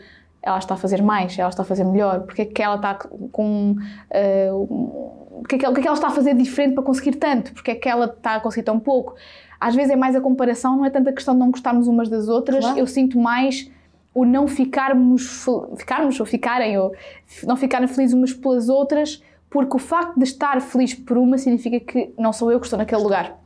ela 0.48 0.58
está 0.58 0.74
a 0.74 0.76
fazer 0.76 1.02
mais, 1.02 1.38
ela 1.38 1.48
está 1.48 1.62
a 1.62 1.66
fazer 1.66 1.84
melhor, 1.84 2.20
porque 2.20 2.42
é 2.42 2.44
que 2.44 2.62
ela 2.62 2.76
está 2.76 2.94
com. 2.94 3.76
Uh, 4.10 5.38
porque, 5.40 5.54
é 5.54 5.58
que 5.58 5.64
ela, 5.64 5.78
é 5.78 5.80
que 5.80 5.86
ela 5.86 5.96
está 5.96 6.08
a 6.08 6.10
fazer 6.10 6.34
diferente 6.34 6.74
para 6.74 6.82
conseguir 6.82 7.16
tanto, 7.16 7.52
porque 7.52 7.70
é 7.70 7.74
que 7.74 7.88
ela 7.88 8.06
está 8.06 8.36
a 8.36 8.40
conseguir 8.40 8.64
tão 8.64 8.80
pouco. 8.80 9.14
Às 9.60 9.74
vezes 9.74 9.92
é 9.92 9.96
mais 9.96 10.14
a 10.16 10.20
comparação, 10.20 10.76
não 10.76 10.84
é 10.84 10.90
tanta 10.90 11.12
questão 11.12 11.34
de 11.34 11.40
não 11.40 11.50
gostarmos 11.50 11.88
umas 11.88 12.08
das 12.08 12.28
outras, 12.28 12.64
claro. 12.64 12.78
eu 12.78 12.86
sinto 12.86 13.18
mais 13.18 13.70
o 14.14 14.24
não 14.24 14.48
ficarmos, 14.48 15.46
ficarmos 15.76 16.18
ou 16.18 16.26
ficarem, 16.26 16.76
ou 16.78 16.92
não 17.44 17.56
ficarem 17.56 17.86
felizes 17.86 18.14
umas 18.14 18.32
pelas 18.32 18.68
outras, 18.68 19.22
porque 19.50 19.76
o 19.76 19.78
facto 19.78 20.16
de 20.16 20.24
estar 20.24 20.60
feliz 20.60 20.94
por 20.94 21.16
uma 21.16 21.38
significa 21.38 21.78
que 21.80 22.12
não 22.18 22.32
sou 22.32 22.50
eu 22.50 22.58
que 22.58 22.66
estou 22.66 22.78
naquele 22.78 23.02
lugar. 23.02 23.38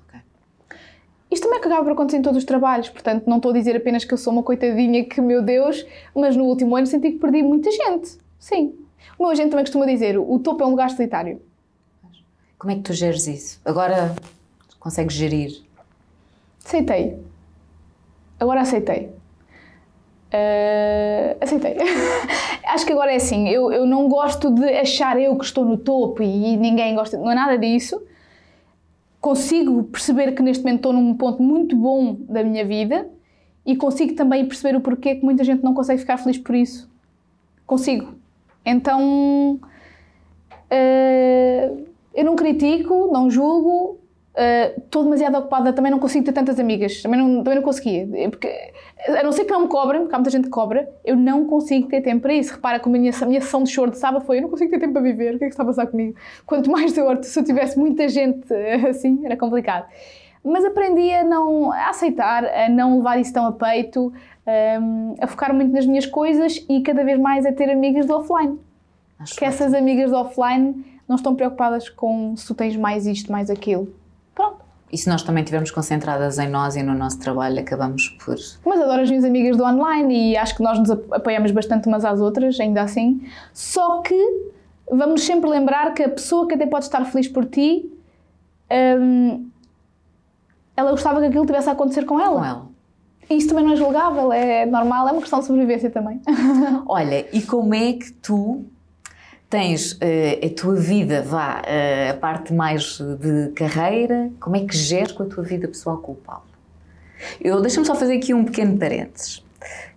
Isto 1.33 1.45
também 1.45 1.57
é 1.57 1.61
acaba 1.61 1.83
por 1.83 1.93
acontecer 1.93 2.19
em 2.19 2.23
todos 2.23 2.37
os 2.37 2.45
trabalhos, 2.45 2.91
portanto, 2.91 3.27
não 3.27 3.39
estou 3.39 3.53
a 3.53 3.55
dizer 3.55 3.75
apenas 3.75 4.05
que 4.05 4.13
eu 4.13 4.19
sou 4.19 4.35
uma 4.35 4.43
coitadinha 4.43 5.03
que, 5.03 5.19
meu 5.19 5.41
Deus, 5.41 5.87
mas 6.15 6.37
no 6.37 6.45
último 6.45 6.77
ano 6.77 6.87
senti 6.87 7.13
que 7.13 7.19
perdi 7.19 7.43
muita 7.43 7.71
gente. 7.71 8.19
Sim. 8.39 8.75
O 9.19 9.23
meu 9.23 9.33
agente 9.33 9.49
também 9.49 9.65
costuma 9.65 9.87
dizer: 9.87 10.19
o 10.19 10.39
topo 10.39 10.63
é 10.63 10.67
um 10.67 10.71
lugar 10.71 10.91
solitário. 10.91 11.41
Como 12.59 12.71
é 12.71 12.77
que 12.77 12.83
tu 12.83 12.93
geres 12.93 13.27
isso? 13.27 13.61
Agora 13.65 14.15
consegues 14.79 15.15
gerir? 15.15 15.63
Aceitei. 16.63 17.19
Agora 18.39 18.61
aceitei. 18.61 19.07
Uh, 20.35 21.37
aceitei. 21.41 21.77
Acho 22.67 22.85
que 22.85 22.93
agora 22.93 23.11
é 23.11 23.17
assim, 23.17 23.49
eu, 23.49 23.73
eu 23.73 23.87
não 23.87 24.07
gosto 24.07 24.51
de 24.51 24.65
achar 24.65 25.19
eu 25.19 25.37
que 25.37 25.45
estou 25.47 25.65
no 25.65 25.79
topo 25.79 26.23
e 26.23 26.57
ninguém 26.59 26.95
gosta, 26.95 27.17
não 27.17 27.31
é 27.31 27.35
nada 27.35 27.57
disso. 27.57 28.03
Consigo 29.23 29.85
perceber 29.85 30.33
que 30.33 30.43
neste 30.43 30.65
momento 30.65 30.79
estou 30.79 30.93
num 30.93 31.15
ponto 31.15 31.41
muito 31.41 31.77
bom 31.77 32.17
da 32.29 32.43
minha 32.43 32.65
vida 32.65 33.09
e 33.65 33.77
consigo 33.77 34.17
também 34.17 34.45
perceber 34.45 34.77
o 34.77 34.81
porquê 34.81 35.15
que 35.15 35.25
muita 35.25 35.45
gente 35.45 35.63
não 35.63 35.73
consegue 35.73 36.01
ficar 36.01 36.19
feliz 36.19 36.39
por 36.39 36.57
isso. 36.57 36.91
Consigo. 37.65 38.15
Então, 38.67 39.61
uh, 40.73 41.87
eu 42.13 42.25
não 42.25 42.35
critico, 42.35 43.11
não 43.13 43.31
julgo, 43.31 44.01
estou 44.35 45.03
uh, 45.03 45.05
demasiado 45.05 45.37
ocupada, 45.37 45.73
também 45.73 45.93
não 45.93 45.99
consigo 45.99 46.25
ter 46.25 46.33
tantas 46.33 46.59
amigas, 46.59 47.03
também 47.03 47.21
não, 47.21 47.45
também 47.45 47.57
não 47.57 47.63
conseguia. 47.63 48.09
Porque, 48.31 48.49
a 49.07 49.23
não 49.23 49.31
ser 49.31 49.45
que 49.45 49.53
não 49.53 49.63
me 49.63 49.69
cobrem, 49.69 50.03
porque 50.03 50.15
há 50.15 50.19
muita 50.19 50.31
gente 50.31 50.45
que 50.45 50.51
cobra, 50.51 50.89
eu 51.05 51.17
não 51.17 51.45
consigo 51.45 51.87
ter 51.89 52.01
tempo 52.01 52.23
para 52.23 52.33
isso. 52.33 52.55
Repara 52.55 52.81
que 52.81 52.89
a 52.89 52.93
minha, 52.93 53.13
a 53.21 53.27
minha 53.27 53.41
sessão 53.43 53.63
de 53.63 53.71
choro 53.71 53.91
de 53.91 53.99
sábado 53.99 54.25
foi: 54.25 54.39
eu 54.39 54.43
não 54.43 54.49
consigo 54.49 54.71
ter 54.71 54.79
tempo 54.79 54.95
para 54.95 55.03
viver, 55.03 55.35
o 55.35 55.39
que 55.39 55.45
é 55.45 55.49
que 55.49 55.53
está 55.53 55.63
a 55.63 55.67
passar 55.67 55.87
comigo? 55.87 56.17
Quanto 56.47 56.71
mais 56.71 56.97
eu, 56.97 57.23
se 57.23 57.39
eu 57.39 57.45
tivesse 57.45 57.79
muita 57.79 58.09
gente 58.09 58.53
assim, 58.89 59.21
era 59.25 59.37
complicado. 59.37 59.87
Mas 60.43 60.65
aprendi 60.65 61.13
a 61.13 61.23
não 61.23 61.71
a 61.71 61.91
aceitar, 61.91 62.45
a 62.45 62.69
não 62.69 62.97
levar 62.97 63.21
isso 63.21 63.33
tão 63.33 63.47
a 63.47 63.53
peito, 63.53 64.13
um, 64.81 65.15
a 65.21 65.27
focar 65.27 65.55
muito 65.55 65.73
nas 65.73 65.87
minhas 65.87 66.07
coisas 66.07 66.65
e 66.69 66.81
cada 66.81 67.05
vez 67.05 67.21
mais 67.21 67.47
a 67.47 67.53
ter 67.53 67.71
amigas 67.71 68.07
do 68.07 68.15
offline. 68.15 68.59
Acho 69.21 69.37
que 69.37 69.45
essas 69.45 69.73
amigas 69.73 70.11
do 70.11 70.17
offline 70.17 70.85
não 71.07 71.15
estão 71.15 71.37
preocupadas 71.37 71.89
com 71.89 72.35
se 72.37 72.45
tu 72.45 72.55
tens 72.57 72.77
mais 72.77 73.07
isto, 73.07 73.31
mais 73.31 73.51
aquilo 73.51 74.02
Pronto. 74.35 74.73
E 74.93 74.99
se 74.99 75.09
nós 75.09 75.23
também 75.23 75.43
estivermos 75.43 75.71
concentradas 75.71 76.39
em 76.39 76.49
nós 76.49 76.77
e 76.77 76.83
no 76.83 76.95
nosso 76.95 77.19
trabalho, 77.19 77.59
acabamos 77.59 78.11
por. 78.23 78.37
Mas 78.65 78.81
adoro 78.81 79.01
as 79.01 79.09
minhas 79.09 79.25
amigas 79.25 79.57
do 79.57 79.65
online 79.65 80.33
e 80.33 80.37
acho 80.37 80.55
que 80.55 80.63
nós 80.63 80.79
nos 80.79 80.91
apoiamos 80.91 81.51
bastante 81.51 81.89
umas 81.89 82.05
às 82.05 82.21
outras, 82.21 82.61
ainda 82.61 82.83
assim. 82.83 83.27
Só 83.55 84.03
que 84.03 84.15
vamos 84.91 85.25
sempre 85.25 85.49
lembrar 85.49 85.95
que 85.95 86.03
a 86.03 86.11
pessoa 86.11 86.47
que 86.47 86.55
até 86.55 86.67
pode 86.67 86.85
estar 86.85 87.03
feliz 87.07 87.27
por 87.27 87.47
ti, 87.47 87.91
hum, 89.01 89.49
ela 90.77 90.91
gostava 90.91 91.21
que 91.21 91.27
aquilo 91.27 91.47
tivesse 91.47 91.71
a 91.71 91.73
acontecer 91.73 92.05
com 92.05 92.21
ela. 92.21 92.41
Com 92.41 92.45
ela. 92.45 92.73
E 93.31 93.37
isso 93.37 93.49
também 93.49 93.65
não 93.65 93.73
é 93.73 93.77
julgável, 93.77 94.31
é 94.31 94.67
normal, 94.67 95.09
é 95.09 95.13
uma 95.13 95.21
questão 95.23 95.41
de 95.41 95.47
sobrevivência 95.47 95.89
também. 95.89 96.21
Olha, 96.87 97.27
e 97.35 97.41
como 97.41 97.75
é 97.75 97.95
que 97.95 98.13
tu 98.13 98.67
tens 99.53 99.93
uh, 99.93 99.99
a 100.47 100.49
tua 100.59 100.77
vida, 100.77 101.21
vá, 101.21 101.61
uh, 101.61 102.11
a 102.11 102.15
parte 102.15 102.55
mais 102.55 102.99
de 102.99 103.53
carreira, 103.55 104.31
como 104.41 104.57
é 104.57 104.61
que 104.61 104.75
geres 104.75 105.13
com 105.13 105.25
a 105.25 105.27
tua 105.27 105.45
vida 105.45 105.69
pessoal 105.69 105.99
com 105.99 106.13
o 106.13 106.15
Paulo? 106.17 106.47
Eu 107.39 107.61
deixa-me 107.61 107.85
só 107.87 107.95
fazer 107.95 108.15
aqui 108.15 108.33
um 108.33 108.47
pequeno 108.47 108.79
parênteses 108.79 109.45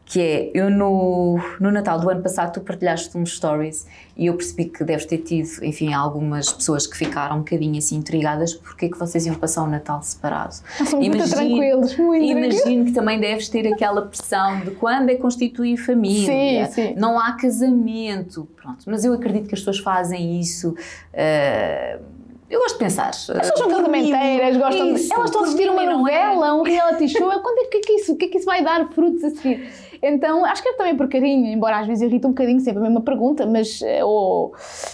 que 0.06 0.22
é, 0.22 0.52
eu 0.54 0.70
no, 0.70 1.40
no 1.60 1.72
Natal 1.72 2.00
do 2.00 2.08
ano 2.10 2.22
passado 2.22 2.54
tu 2.54 2.62
partilhaste 2.62 3.18
uns 3.18 3.36
stories 3.36 3.88
e 4.16 4.28
eu 4.28 4.36
percebi 4.36 4.66
que 4.66 4.84
deves 4.84 5.06
ter 5.06 5.18
tido, 5.18 5.50
enfim, 5.64 5.94
algumas 5.94 6.54
pessoas 6.54 6.86
que 6.86 6.96
ficaram 6.96 7.38
um 7.38 7.40
bocadinho 7.40 7.78
assim 7.80 7.98
intrigadas 7.98 8.54
porque 8.54 8.86
é 8.86 8.90
que 8.90 8.98
vocês 8.98 9.26
iam 9.26 9.36
passar 9.36 9.64
o 9.64 9.68
Natal 9.68 10.02
separado. 10.04 10.56
São 10.86 11.00
muito 11.00 11.28
tranquilos, 11.28 11.98
muito 11.98 12.24
Imagino 12.24 12.86
que 12.86 12.92
também 12.92 13.20
deves 13.20 13.50
ter 13.50 13.68
aquela 13.74 14.04
pressão 14.04 14.60
de 14.60 14.72
quando 14.72 15.10
é 15.10 15.16
constituir 15.16 15.76
família, 15.78 16.68
sim, 16.68 16.90
sim. 16.90 16.96
não 16.96 17.20
há 17.20 17.34
casamento, 17.34 18.48
pronto, 18.56 18.86
mas 18.86 19.04
eu 19.04 19.14
acredito 19.14 19.48
que 19.48 19.56
as 19.56 19.62
pessoas 19.62 19.80
fazem 19.80 20.40
isso... 20.40 20.76
Uh, 21.14 22.16
eu 22.48 22.60
gosto 22.60 22.78
de 22.78 22.84
pensar. 22.84 23.10
As 23.10 23.26
pessoas 23.26 23.58
são 23.58 23.70
casamenteiras, 23.70 24.58
gostam 24.58 24.94
isso, 24.94 25.08
de. 25.08 25.14
Elas 25.14 25.26
estão 25.26 25.42
a 25.42 25.46
assistir 25.46 25.70
uma 25.70 25.84
é? 25.84 25.86
novela, 25.88 26.54
um 26.54 26.62
reality 26.62 27.10
show. 27.10 27.28
Quando 27.42 27.60
é 27.60 27.66
que, 27.66 27.80
que, 27.80 27.92
é 27.92 27.96
isso, 27.96 28.16
que 28.16 28.26
é 28.26 28.28
que 28.28 28.38
isso 28.38 28.46
vai 28.46 28.64
dar 28.64 28.88
frutos 28.90 29.24
a 29.24 29.32
seguir? 29.32 29.68
Então, 30.08 30.46
acho 30.46 30.62
que 30.62 30.70
é 30.70 30.74
também 30.74 30.96
por 30.96 31.10
carinho, 31.10 31.48
embora 31.48 31.80
às 31.80 31.88
vezes 31.88 32.04
irrita 32.04 32.28
um 32.28 32.32
bocadinho 32.32 32.60
sempre 32.60 32.80
a 32.80 32.84
mesma 32.84 33.02
pergunta, 33.02 33.44
mas 33.48 33.82
eh, 33.82 34.06
ou, 34.06 34.54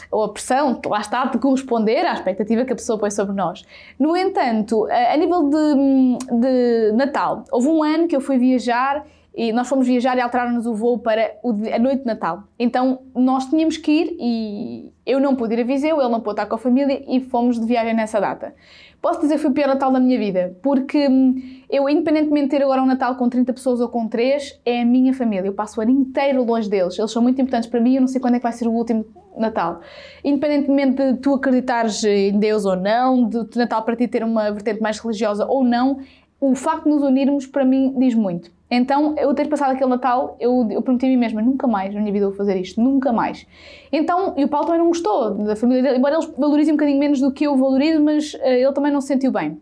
ou 0.09 0.24
a 0.24 0.30
pressão, 0.30 0.80
lá 0.86 1.01
está, 1.01 1.26
de 1.26 1.38
corresponder 1.38 2.05
à 2.05 2.14
expectativa 2.14 2.64
que 2.64 2.72
a 2.72 2.76
pessoa 2.78 2.97
põe 2.97 3.12
sobre 3.12 3.36
nós. 3.36 3.66
No 3.99 4.16
entanto, 4.16 4.88
a, 4.89 5.18
nível 5.18 5.49
de, 5.49 6.39
de 6.39 6.91
Natal, 6.93 7.43
houve 7.51 7.68
um 7.68 7.84
ano 7.84 8.07
que 8.07 8.16
eu 8.16 8.22
fui 8.22 8.38
viajar 8.38 9.05
e 9.36 9.51
nós 9.51 9.68
fomos 9.68 9.86
viajar 9.86 10.18
e 10.18 10.22
alteraram-nos 10.22 10.66
o 10.66 10.74
voo 10.74 10.99
para 10.99 11.34
a 11.43 11.80
noite 11.80 11.99
de 11.99 12.05
Natal. 12.05 12.43
Então 12.57 12.99
nós 13.14 13.45
tínhamos 13.49 13.76
que 13.78 13.91
ir 13.91 14.18
e 14.18 14.93
eu 15.05 15.20
não 15.20 15.36
pude 15.36 15.55
ir 15.55 15.62
a 15.62 15.64
Viseu, 15.66 15.99
ele 15.99 16.09
não 16.09 16.22
pôde 16.22 16.39
estar 16.39 16.45
com 16.45 16.55
a 16.55 16.57
família 16.57 17.03
e 17.07 17.20
fomos 17.20 17.59
de 17.59 17.66
viagem 17.66 17.93
nessa 17.93 18.20
data. 18.20 18.53
Posso 19.02 19.20
dizer 19.20 19.36
que 19.36 19.41
foi 19.41 19.49
o 19.49 19.54
pior 19.54 19.68
Natal 19.68 19.91
da 19.91 19.99
minha 19.99 20.20
vida, 20.20 20.56
porque 20.62 21.08
hum, 21.08 21.41
eu, 21.68 21.89
independentemente 21.89 22.45
de 22.45 22.49
ter 22.52 22.62
agora 22.62 22.84
um 22.84 22.86
Natal 22.86 23.16
com 23.16 23.28
30 23.28 23.52
pessoas 23.52 23.82
ou 23.82 23.89
com 23.89 24.08
3, 24.08 24.62
é 24.64 24.82
a 24.82 24.86
minha 24.86 25.12
família. 25.12 25.47
Eu 25.47 25.54
passo 25.54 25.80
o 25.80 25.84
ano 25.84 25.91
inteiro 25.91 26.43
longe 26.43 26.70
deles. 26.70 26.99
Eles 26.99 27.10
são 27.10 27.22
muito 27.22 27.41
importantes 27.41 27.68
para 27.68 27.80
mim. 27.80 27.95
Eu 27.95 28.02
não 28.02 28.08
sei 28.08 28.22
quando 28.22 28.36
é 28.36 28.38
que 28.38 28.43
vai 28.43 28.52
ser 28.52 28.68
o 28.68 28.72
último 28.72 29.04
Natal. 29.36 29.82
Independentemente 30.24 31.14
de 31.14 31.18
tu 31.18 31.34
acreditares 31.34 32.04
em 32.04 32.38
Deus 32.38 32.64
ou 32.64 32.76
não, 32.76 33.28
de 33.28 33.58
Natal 33.58 33.82
para 33.82 33.95
ti 33.95 34.08
ter 34.08 34.24
uma 34.24 34.52
vertente 34.52 34.80
mais 34.80 34.99
religiosa 34.99 35.47
ou 35.47 35.64
não, 35.64 35.99
o 36.39 36.54
facto 36.54 36.84
de 36.84 36.91
nos 36.91 37.02
unirmos 37.02 37.47
para 37.47 37.66
mim 37.66 37.95
diz 37.97 38.14
muito. 38.14 38.52
Então, 38.74 39.15
eu 39.17 39.34
ter 39.34 39.49
passado 39.49 39.72
aquele 39.72 39.89
Natal, 39.89 40.38
eu, 40.39 40.65
eu 40.72 40.82
prometi 40.82 41.05
a 41.05 41.09
mim 41.09 41.17
mesma, 41.17 41.41
nunca 41.41 41.67
mais 41.67 41.93
na 41.93 41.99
minha 41.99 42.13
vida 42.13 42.28
vou 42.28 42.34
fazer 42.34 42.55
isto, 42.55 42.82
nunca 42.82 43.11
mais. 43.11 43.45
Então, 43.91 44.34
e 44.38 44.45
o 44.45 44.47
Paulo 44.47 44.67
também 44.67 44.80
não 44.80 44.88
gostou 44.88 45.32
da 45.32 45.57
família 45.57 45.84
dele, 45.84 45.97
embora 45.97 46.15
eles 46.15 46.32
valorizem 46.38 46.74
um 46.74 46.78
bocadinho 46.78 46.97
menos 46.97 47.19
do 47.19 47.34
que 47.34 47.43
eu 47.43 47.57
valorizo, 47.57 48.01
mas 48.01 48.34
uh, 48.34 48.45
ele 48.45 48.72
também 48.72 48.89
não 48.89 49.01
se 49.01 49.07
sentiu 49.07 49.30
bem. 49.30 49.59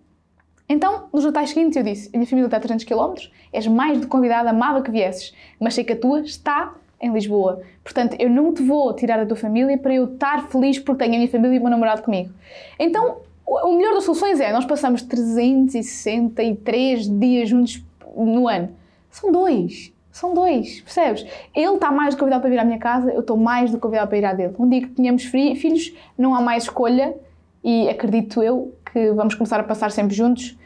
Então, 0.69 1.05
nos 1.11 1.25
natais 1.25 1.49
seguintes, 1.49 1.75
eu 1.75 1.81
disse: 1.81 2.11
a 2.13 2.17
minha 2.17 2.27
família 2.27 2.45
está 2.45 2.57
a 2.57 2.59
300 2.59 2.85
km, 2.85 3.15
és 3.51 3.65
mais 3.65 3.99
do 3.99 4.07
convidada, 4.07 4.51
amava 4.51 4.83
que 4.83 4.91
viesses, 4.91 5.33
mas 5.59 5.73
sei 5.73 5.83
que 5.83 5.93
a 5.93 5.97
tua 5.97 6.21
está 6.21 6.75
em 7.01 7.11
Lisboa. 7.11 7.63
Portanto, 7.83 8.15
eu 8.19 8.29
não 8.29 8.53
te 8.53 8.61
vou 8.61 8.93
tirar 8.93 9.17
da 9.17 9.25
tua 9.25 9.37
família 9.37 9.75
para 9.75 9.95
eu 9.95 10.13
estar 10.13 10.47
feliz 10.49 10.77
porque 10.77 10.99
tenho 10.99 11.15
a 11.15 11.17
minha 11.17 11.31
família 11.31 11.55
e 11.55 11.59
o 11.59 11.61
meu 11.61 11.71
namorado 11.71 12.03
comigo. 12.03 12.29
Então, 12.77 13.17
o 13.47 13.75
melhor 13.75 13.95
das 13.95 14.03
soluções 14.03 14.39
é, 14.39 14.53
nós 14.53 14.65
passamos 14.65 15.01
363 15.01 17.09
dias 17.19 17.49
juntos 17.49 17.83
no 18.15 18.47
ano. 18.47 18.77
São 19.09 19.31
dois. 19.31 19.93
São 20.11 20.33
dois, 20.33 20.81
percebes? 20.81 21.25
Ele 21.55 21.75
está 21.75 21.91
mais 21.91 22.13
do 22.13 22.17
que 22.17 22.19
convidado 22.19 22.41
para 22.41 22.49
vir 22.49 22.59
à 22.59 22.65
minha 22.65 22.79
casa, 22.79 23.11
eu 23.11 23.21
estou 23.21 23.37
mais 23.37 23.71
do 23.71 23.77
que 23.77 23.81
convidado 23.81 24.09
para 24.09 24.17
ir 24.17 24.25
à 24.25 24.33
dele. 24.33 24.55
Um 24.57 24.67
dia 24.67 24.81
que 24.81 24.89
tenhamos 24.89 25.23
filhos, 25.23 25.93
não 26.17 26.33
há 26.33 26.41
mais 26.41 26.63
escolha 26.63 27.15
e 27.63 27.87
acredito 27.87 28.41
eu 28.41 28.73
que 28.91 29.11
vamos 29.11 29.35
começar 29.35 29.59
a 29.59 29.63
passar 29.63 29.91
sempre 29.91 30.15
juntos 30.15 30.57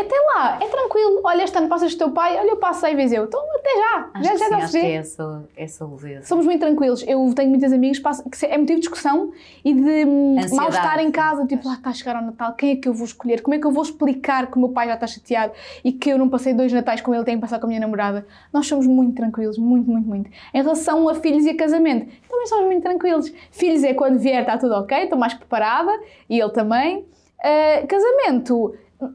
até 0.00 0.14
lá, 0.34 0.58
é 0.60 0.68
tranquilo. 0.68 1.20
Olha, 1.24 1.42
este 1.42 1.56
ano 1.56 1.68
passas 1.68 1.94
com 1.94 1.96
o 1.96 1.98
teu 1.98 2.10
pai, 2.10 2.38
olha, 2.38 2.50
eu 2.50 2.56
passo 2.56 2.80
seis 2.80 2.94
vezes 2.94 3.16
eu. 3.16 3.24
Então, 3.24 3.40
até 3.54 3.70
já. 3.76 4.10
Acho 4.14 4.24
já, 4.24 4.36
já 4.36 4.44
sim, 4.44 4.50
dá 4.50 4.56
acho 4.58 4.72
que 4.72 4.78
é 4.78 4.92
essa, 4.94 5.44
essa 5.56 5.86
leveza. 5.86 6.26
Somos 6.26 6.44
muito 6.44 6.60
tranquilos. 6.60 7.02
Eu 7.06 7.32
tenho 7.34 7.50
muitas 7.50 7.72
amigas 7.72 7.98
que 7.98 8.46
é 8.46 8.58
motivo 8.58 8.76
de 8.76 8.80
discussão 8.80 9.32
e 9.64 9.72
de 9.74 10.04
hum, 10.06 10.36
Ansiedade. 10.38 10.54
mal-estar 10.54 10.98
em 11.00 11.10
casa. 11.10 11.46
Tipo, 11.46 11.66
lá 11.66 11.74
está 11.74 11.90
a 11.90 11.92
chegar 11.92 12.16
ao 12.16 12.22
Natal, 12.22 12.52
quem 12.54 12.72
é 12.72 12.76
que 12.76 12.88
eu 12.88 12.94
vou 12.94 13.06
escolher? 13.06 13.42
Como 13.42 13.54
é 13.54 13.58
que 13.58 13.66
eu 13.66 13.72
vou 13.72 13.82
explicar 13.82 14.50
que 14.50 14.56
o 14.56 14.60
meu 14.60 14.68
pai 14.70 14.86
já 14.88 14.94
está 14.94 15.06
chateado 15.06 15.52
e 15.82 15.92
que 15.92 16.10
eu 16.10 16.18
não 16.18 16.28
passei 16.28 16.52
dois 16.52 16.72
Natais 16.72 17.00
com 17.00 17.14
ele, 17.14 17.24
tenho 17.24 17.38
que 17.38 17.42
passar 17.42 17.58
com 17.58 17.66
a 17.66 17.68
minha 17.68 17.80
namorada? 17.80 18.26
Nós 18.52 18.66
somos 18.66 18.86
muito 18.86 19.14
tranquilos, 19.14 19.58
muito, 19.58 19.90
muito, 19.90 20.06
muito. 20.06 20.30
Em 20.52 20.62
relação 20.62 21.08
a 21.08 21.14
filhos 21.14 21.44
e 21.44 21.50
a 21.50 21.56
casamento, 21.56 22.06
também 22.28 22.46
somos 22.46 22.66
muito 22.66 22.82
tranquilos. 22.82 23.32
Filhos 23.50 23.82
é 23.82 23.94
quando 23.94 24.18
vier, 24.18 24.40
está 24.40 24.58
tudo 24.58 24.74
ok, 24.74 25.04
estou 25.04 25.18
mais 25.18 25.34
preparada 25.34 25.92
e 26.28 26.40
ele 26.40 26.50
também. 26.50 27.06
Uh, 27.36 27.86
casamento 27.86 28.74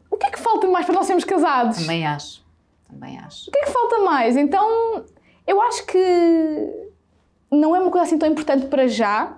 o 0.10 0.18
que 0.18 0.26
é 0.26 0.30
que 0.30 0.40
falta 0.40 0.68
mais 0.68 0.86
para 0.86 0.96
nós 0.96 1.06
sermos 1.06 1.24
casados? 1.24 1.78
Também 1.78 2.06
acho. 2.06 2.44
Também 2.90 3.18
acho. 3.20 3.50
O 3.50 3.52
que 3.52 3.60
é 3.60 3.66
que 3.66 3.72
falta 3.72 4.00
mais? 4.00 4.36
Então, 4.38 5.06
eu 5.48 5.62
acho 5.62 5.86
que 5.86 6.90
não 7.52 7.76
é 7.76 7.80
uma 7.80 7.92
coisa 7.92 8.06
assim 8.06 8.18
tão 8.18 8.30
importante 8.30 8.68
para 8.68 8.88
já. 8.88 9.38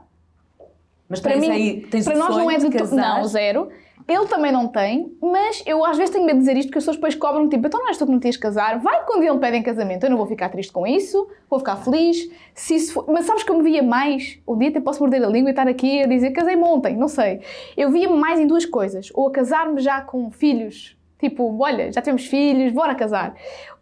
Mas 1.08 1.20
para 1.20 1.38
mim, 1.38 1.50
aí, 1.50 1.88
para 2.04 2.16
nós 2.16 2.36
não 2.36 2.50
é 2.50 2.58
de, 2.58 2.70
to... 2.70 2.96
Não, 2.96 3.24
zero. 3.26 3.70
Ele 4.08 4.28
também 4.28 4.52
não 4.52 4.68
tem, 4.68 5.16
mas 5.22 5.64
eu 5.66 5.84
às 5.86 5.98
vezes 5.98 6.14
tenho 6.14 6.26
medo 6.26 6.36
de 6.36 6.42
dizer 6.42 6.58
isto 6.58 6.68
porque 6.68 6.80
as 6.80 6.84
pessoas 6.84 6.98
depois 6.98 7.16
cobram 7.16 7.48
tipo, 7.48 7.66
então 7.66 7.80
não 7.80 7.88
és 7.88 7.98
tu 7.98 8.06
que 8.06 8.12
não 8.12 8.20
tens 8.20 8.36
casar, 8.36 8.78
vai 8.80 9.06
quando 9.06 9.24
ele 9.24 9.38
pede 9.40 9.58
em 9.58 9.64
casamento, 9.64 10.04
eu 10.04 10.10
não 10.10 10.18
vou 10.18 10.28
ficar 10.28 10.50
triste 10.50 10.74
com 10.74 10.86
isso, 10.86 11.28
vou 11.50 11.60
ficar 11.60 11.78
feliz. 11.78 12.30
Se 12.54 12.76
isso 12.76 12.94
for... 12.94 13.06
Mas 13.08 13.26
sabes 13.26 13.44
que 13.44 13.52
eu 13.52 13.58
me 13.58 13.64
via 13.64 13.82
mais, 13.82 14.40
um 14.48 14.58
dia 14.58 14.70
até 14.70 14.82
posso 14.82 15.00
morder 15.00 15.24
a 15.24 15.28
língua 15.28 15.50
e 15.50 15.52
estar 15.52 15.68
aqui 15.68 16.04
a 16.04 16.08
dizer 16.08 16.32
casei-me 16.32 16.64
ontem, 16.64 16.98
não 16.98 17.08
sei. 17.08 17.42
Eu 17.78 17.92
via-me 17.92 18.18
mais 18.18 18.40
em 18.40 18.48
duas 18.48 18.66
coisas, 18.66 19.10
ou 19.14 19.28
a 19.28 19.32
casar-me 19.32 19.80
já 19.80 20.02
com 20.02 20.30
filhos, 20.30 20.98
tipo, 21.20 21.58
olha, 21.60 21.92
já 21.92 22.02
temos 22.02 22.26
filhos, 22.26 22.74
bora 22.74 22.96
casar. 22.96 23.36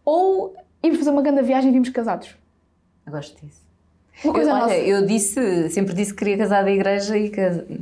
Ou 0.05 0.53
irmos 0.83 0.99
fazer 0.99 1.09
uma 1.09 1.21
grande 1.21 1.41
viagem 1.41 1.69
e 1.69 1.73
vimos 1.73 1.89
casados. 1.89 2.35
Eu 3.05 3.11
gosto 3.11 3.43
disso. 3.43 3.70
Uma 4.23 4.33
coisa 4.33 4.51
eu, 4.51 4.55
nossa. 4.55 4.67
olha, 4.67 4.87
eu 4.87 5.05
disse, 5.05 5.69
sempre 5.69 5.93
disse 5.93 6.13
que 6.13 6.19
queria 6.19 6.37
casar 6.37 6.63
da 6.63 6.71
igreja 6.71 7.17
e 7.17 7.29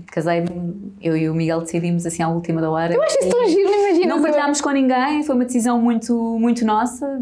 casei-me, 0.08 0.94
eu 1.02 1.18
e 1.18 1.30
o 1.30 1.34
Miguel 1.34 1.62
decidimos 1.62 2.06
assim 2.06 2.24
à 2.24 2.30
última 2.30 2.62
da 2.62 2.72
hora. 2.72 2.94
Eu 2.94 3.02
acho 3.04 3.20
isso 3.20 3.30
tão 3.30 3.48
giro, 3.48 3.70
imagina. 3.70 4.16
Não 4.16 4.22
partilhámos 4.22 4.62
com 4.62 4.70
ninguém, 4.70 5.24
foi 5.24 5.36
uma 5.36 5.46
decisão 5.46 5.80
muito, 5.82 6.14
muito 6.40 6.64
nossa 6.64 7.20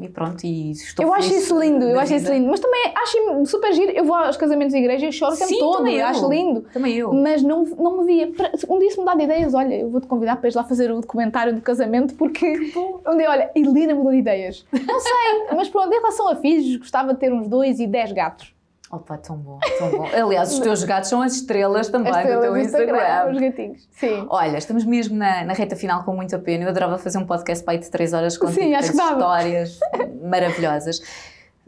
e 0.00 0.08
pronto, 0.08 0.44
e 0.44 0.70
estou 0.70 1.04
Eu 1.04 1.14
acho 1.14 1.32
isso 1.32 1.58
lindo, 1.58 1.84
eu 1.84 1.98
acho 1.98 2.14
isso 2.14 2.32
lindo. 2.32 2.48
Mas 2.48 2.60
também 2.60 2.92
acho 2.94 3.46
super 3.46 3.72
giro, 3.72 3.90
eu 3.90 4.04
vou 4.04 4.14
aos 4.14 4.36
casamentos 4.36 4.72
de 4.72 4.78
igreja 4.78 5.06
e 5.06 5.12
choro 5.12 5.34
Sim, 5.34 5.58
todo, 5.58 5.86
eu 5.88 6.06
acho 6.06 6.28
lindo. 6.28 6.64
Também 6.72 6.94
eu. 6.94 7.12
Mas 7.12 7.42
não, 7.42 7.64
não 7.64 7.98
me 7.98 8.04
via. 8.04 8.32
Um 8.68 8.78
dia 8.78 8.90
se 8.90 9.04
dá 9.04 9.14
de 9.14 9.24
ideias, 9.24 9.54
olha, 9.54 9.74
eu 9.74 9.90
vou-te 9.90 10.06
convidar 10.06 10.36
para 10.36 10.46
ires 10.46 10.54
lá 10.54 10.62
fazer 10.64 10.92
o 10.92 11.00
documentário 11.00 11.54
do 11.54 11.60
casamento, 11.60 12.14
porque 12.14 12.46
um 13.06 13.16
dia, 13.16 13.30
olha, 13.30 13.50
Helena 13.54 13.94
mudou 13.94 14.12
de 14.12 14.18
ideias. 14.18 14.64
Não 14.72 15.00
sei, 15.00 15.56
mas 15.56 15.68
pronto, 15.68 15.92
em 15.92 15.96
relação 15.96 16.28
a 16.28 16.36
filhos, 16.36 16.76
gostava 16.76 17.14
de 17.14 17.20
ter 17.20 17.32
uns 17.32 17.48
dois 17.48 17.80
e 17.80 17.86
dez 17.86 18.12
gatos. 18.12 18.43
Opa, 18.90 19.16
tão 19.18 19.36
bom, 19.36 19.58
tão 19.78 19.90
bom. 19.90 20.06
Aliás, 20.12 20.52
os 20.52 20.58
teus 20.60 20.84
gatos 20.84 21.08
são 21.08 21.20
as 21.22 21.34
estrelas 21.34 21.88
também 21.88 22.10
As 22.12 22.16
do 22.16 22.20
estrelas 22.22 22.44
teu 22.44 22.52
do 22.52 22.58
Instagram. 22.58 23.32
os 23.32 23.40
gatinhos. 23.40 23.88
Sim. 23.92 24.26
Olha, 24.28 24.56
estamos 24.58 24.84
mesmo 24.84 25.16
na, 25.16 25.42
na 25.44 25.52
reta 25.52 25.74
final 25.74 26.04
com 26.04 26.14
muita 26.14 26.38
pena. 26.38 26.64
Eu 26.64 26.68
adorava 26.68 26.96
fazer 26.98 27.18
um 27.18 27.26
podcast 27.26 27.64
para 27.64 27.74
aí 27.74 27.80
de 27.80 27.90
3 27.90 28.12
horas 28.12 28.36
que 28.38 28.44
dava. 28.46 28.80
histórias 28.80 29.80
maravilhosas. 30.22 31.00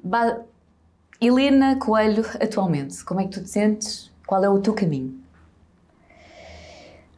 Ba- 0.02 0.40
Helena 1.20 1.76
Coelho, 1.78 2.24
atualmente, 2.40 3.02
como 3.04 3.20
é 3.20 3.24
que 3.24 3.30
tu 3.30 3.42
te 3.42 3.48
sentes? 3.50 4.12
Qual 4.26 4.44
é 4.44 4.48
o 4.48 4.60
teu 4.60 4.74
caminho? 4.74 5.18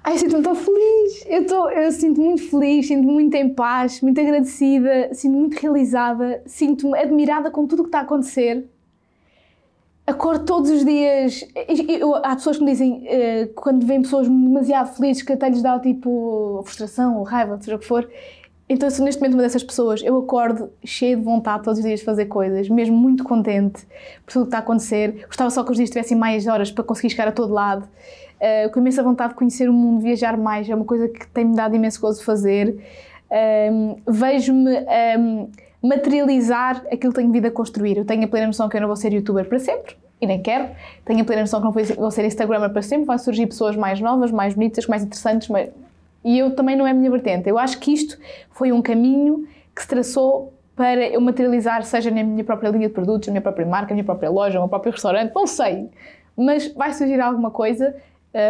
Ai, 0.05 0.17
sinto-me 0.17 0.43
tão 0.43 0.55
feliz. 0.55 1.25
Eu, 1.27 1.47
tô, 1.47 1.69
eu 1.69 1.91
sinto 1.93 2.21
muito 2.21 2.49
feliz, 2.49 2.87
sinto-me 2.87 3.13
muito 3.13 3.35
em 3.35 3.53
paz, 3.53 4.01
muito 4.01 4.19
agradecida, 4.21 5.13
sinto-me 5.13 5.41
muito 5.41 5.61
realizada, 5.61 6.41
sinto-me 6.47 6.99
admirada 6.99 7.51
com 7.51 7.67
tudo 7.67 7.81
o 7.81 7.83
que 7.83 7.89
está 7.89 7.99
a 7.99 8.03
acontecer. 8.03 8.65
Acordo 10.09 10.47
todos 10.47 10.71
os 10.71 10.87
dias. 10.87 11.45
eu- 12.01 12.15
há 12.15 12.35
pessoas 12.35 12.57
que 12.57 12.65
me 12.65 12.71
dizem, 12.71 13.07
eh, 13.07 13.51
quando 13.55 13.85
vêm 13.85 14.01
pessoas 14.01 14.27
demasiado 14.27 14.97
felizes, 14.97 15.23
que 15.23 15.35
até 15.35 15.51
lhes 15.51 15.61
dá 15.61 15.79
tipo 15.79 16.63
frustração 16.65 17.19
ou 17.19 17.25
raiva, 17.25 17.59
seja 17.61 17.77
o 17.77 17.79
que 17.79 17.85
for. 17.85 18.09
Então, 18.71 18.89
sou 18.89 19.05
neste 19.05 19.21
momento 19.21 19.35
uma 19.35 19.43
dessas 19.43 19.63
pessoas. 19.63 20.03
Eu 20.03 20.17
acordo 20.17 20.71
cheia 20.83 21.15
de 21.15 21.23
vontade 21.23 21.63
todos 21.63 21.79
os 21.79 21.85
dias 21.85 22.01
de 22.01 22.07
fazer 22.07 22.25
coisas, 22.25 22.71
mesmo 22.71 22.97
muito 22.97 23.23
contente 23.23 23.87
por 24.25 24.33
tudo 24.33 24.43
o 24.43 24.45
que 24.45 24.49
está 24.49 24.59
a 24.59 24.61
acontecer. 24.61 25.27
Gostava 25.27 25.51
só 25.51 25.63
que 25.63 25.73
os 25.73 25.77
dias 25.77 25.91
tivessem 25.91 26.17
mais 26.17 26.47
horas 26.47 26.71
para 26.73 26.85
conseguir 26.85 27.11
chegar 27.11 27.29
a 27.29 27.33
todo 27.33 27.53
lado. 27.53 27.87
Uh, 28.41 28.71
com 28.73 28.81
imensa 28.81 29.03
vontade 29.03 29.31
de 29.31 29.35
conhecer 29.37 29.69
o 29.69 29.75
mundo, 29.75 30.01
viajar 30.01 30.39
mais, 30.39 30.71
é 30.71 30.75
uma 30.75 30.85
coisa 30.87 31.07
que 31.07 31.27
tem-me 31.29 31.55
dado 31.55 31.77
imenso 31.77 32.01
gozo 32.01 32.25
fazer. 32.25 32.79
Um, 33.31 33.97
Vejo-me 34.07 34.71
um, 35.19 35.51
materializar 35.83 36.85
aquilo 36.91 37.13
que 37.13 37.21
tenho 37.21 37.33
vindo 37.33 37.47
a 37.47 37.51
construir. 37.51 37.97
Eu 37.97 38.05
tenho 38.05 38.25
a 38.25 38.29
plena 38.29 38.49
noção 38.49 38.69
que 38.69 38.77
eu 38.77 38.81
não 38.81 38.89
vou 38.89 38.97
ser 38.97 39.13
youtuber 39.13 39.49
para 39.49 39.59
sempre, 39.59 39.97
e 40.21 40.27
nem 40.27 40.43
quero. 40.43 40.69
Tenho 41.05 41.21
a 41.21 41.25
plena 41.25 41.43
noção 41.43 41.61
que 41.61 41.67
não 41.67 41.73
vou 41.97 42.11
ser- 42.11 42.25
instagrammer 42.25 42.71
para 42.71 42.83
sempre, 42.83 43.07
vão 43.07 43.19
surgir 43.19 43.47
pessoas 43.47 43.77
mais 43.77 44.01
novas, 44.01 44.31
mais 44.31 44.55
bonitas, 44.55 44.87
mais 44.87 45.03
interessantes, 45.05 45.49
e 46.25 46.39
eu 46.39 46.55
também 46.55 46.77
não 46.77 46.87
é 46.87 46.91
a 46.91 46.95
minha 46.95 47.11
vertente. 47.11 47.49
Eu 47.49 47.59
acho 47.59 47.79
que 47.79 47.93
isto 47.93 48.19
foi 48.51 48.73
um 48.73 48.83
caminho 48.83 49.47
que 49.75 49.83
se 49.83 49.89
traçou 49.89 50.53
para 50.75 51.07
eu 51.09 51.21
materializar, 51.21 51.83
seja 51.85 52.11
na 52.11 52.23
minha 52.23 52.45
própria 52.45 52.69
linha 52.71 52.89
de 52.89 52.95
produtos, 52.95 53.29
na 53.29 53.33
minha 53.33 53.43
própria 53.43 53.67
marca, 53.67 53.91
na 53.91 53.95
minha 53.95 54.05
própria 54.05 54.31
loja, 54.31 54.55
no 54.55 54.61
meu 54.61 54.69
próprio 54.69 54.93
restaurante, 54.93 55.33
não 55.35 55.47
sei. 55.47 55.89
Mas 56.37 56.73
vai 56.73 56.93
surgir 56.93 57.21
alguma 57.21 57.51
coisa 57.51 57.97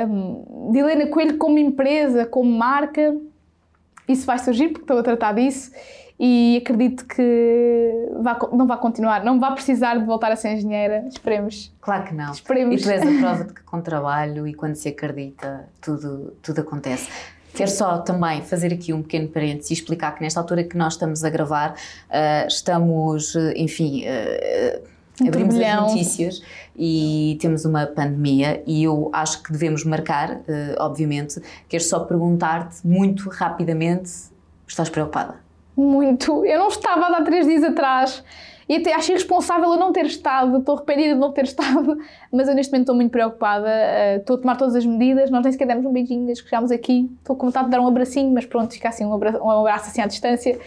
um, 0.09 0.73
de 0.73 0.79
Helena 0.79 1.07
Coelho 1.07 1.39
como 1.39 1.59
empresa, 1.59 2.27
como 2.27 2.51
marca, 2.51 3.17
isso 4.09 4.27
vai 4.27 4.39
surgir 4.39 4.69
porque 4.69 4.83
estou 4.83 4.99
a 4.99 5.03
tratar 5.03 5.33
disso 5.33 5.71
e 6.19 6.61
acredito 6.61 7.07
que 7.07 7.93
não 8.53 8.67
vai 8.67 8.77
continuar, 8.79 9.25
não 9.25 9.39
vai 9.39 9.53
precisar 9.55 9.97
de 9.97 10.05
voltar 10.05 10.33
a 10.33 10.37
ser 10.37 10.55
engenheira, 10.55 11.07
esperemos. 11.09 11.73
Claro 11.81 12.05
que 12.05 12.15
não. 12.15 12.33
Esperemos. 12.33 12.81
E 12.81 12.83
tu 12.83 12.91
és 12.91 13.03
a 13.03 13.21
prova 13.21 13.45
de 13.45 13.55
que 13.55 13.63
com 13.63 13.81
trabalho 13.81 14.47
e 14.47 14.53
quando 14.53 14.75
se 14.75 14.89
acredita, 14.89 15.69
tudo, 15.81 16.35
tudo 16.43 16.63
acontece. 16.63 17.09
Quero 17.55 17.71
só 17.71 17.99
também 17.99 18.43
fazer 18.43 18.73
aqui 18.73 18.93
um 18.93 19.03
pequeno 19.03 19.29
parênteses 19.29 19.71
e 19.71 19.75
explicar 19.75 20.15
que 20.15 20.23
nesta 20.23 20.39
altura 20.41 20.65
que 20.65 20.77
nós 20.77 20.95
estamos 20.95 21.25
a 21.25 21.31
gravar, 21.31 21.75
ah, 22.11 22.47
estamos, 22.47 23.35
eh, 23.35 23.55
enfim, 23.57 24.03
eh, 24.05 24.81
Um 25.23 25.29
abrimos 25.29 25.55
as 25.55 25.61
turbilhão. 25.61 25.89
notícias 25.89 26.43
e 26.77 27.37
temos 27.41 27.65
uma 27.65 27.87
pandemia 27.87 28.63
e 28.67 28.85
eu 28.85 29.11
acho 29.13 29.43
que 29.43 29.53
devemos 29.53 29.85
marcar, 29.85 30.41
eh, 30.49 30.77
obviamente. 30.79 31.41
Quero 31.69 31.83
só 31.85 32.01
perguntar-te 32.01 32.87
muito 32.87 33.29
rapidamente, 33.29 34.11
estás 34.67 34.89
preocupada? 34.89 35.37
Muito. 35.77 36.45
Eu 36.45 36.59
não 36.59 36.69
estava 36.69 37.07
há 37.07 37.23
três 37.23 37.47
dias 37.47 37.63
atrás 37.63 38.23
e 38.69 38.77
até 38.77 38.93
acho 38.95 39.11
irresponsável 39.13 39.73
eu 39.73 39.79
não 39.79 39.93
ter 39.93 40.05
estado, 40.05 40.59
estou 40.59 40.77
arrependida 40.77 41.15
de 41.15 41.21
não 41.21 41.33
ter 41.33 41.45
estado, 41.47 41.97
mas 42.33 42.49
eu 42.49 42.55
neste 42.55 42.71
momento 42.73 42.83
estou 42.85 42.95
muito 42.97 43.11
preocupada. 43.11 43.69
eh, 43.71 44.17
Estou 44.17 44.37
a 44.37 44.41
tomar 44.41 44.57
todas 44.57 44.75
as 44.77 44.85
medidas, 44.85 45.31
nós 45.31 45.43
nem 45.43 45.53
sequer 45.53 45.67
demos 45.67 45.87
um 45.87 45.93
beijinho 45.93 46.27
desde 46.27 46.43
que 46.45 46.51
chegámos 46.51 46.71
aqui. 46.71 47.11
Estou 47.19 47.35
com 47.37 47.47
vontade 47.47 47.67
de 47.67 47.71
dar 47.71 47.81
um 47.81 47.87
abracinho, 47.87 48.33
mas 48.33 48.45
pronto, 48.45 48.73
fica 48.75 48.89
assim 48.89 49.05
um 49.05 49.15
abraço, 49.15 49.39
um 49.39 49.51
abraço 49.51 49.87
assim 49.87 50.03
à 50.03 50.07
distância. 50.07 50.59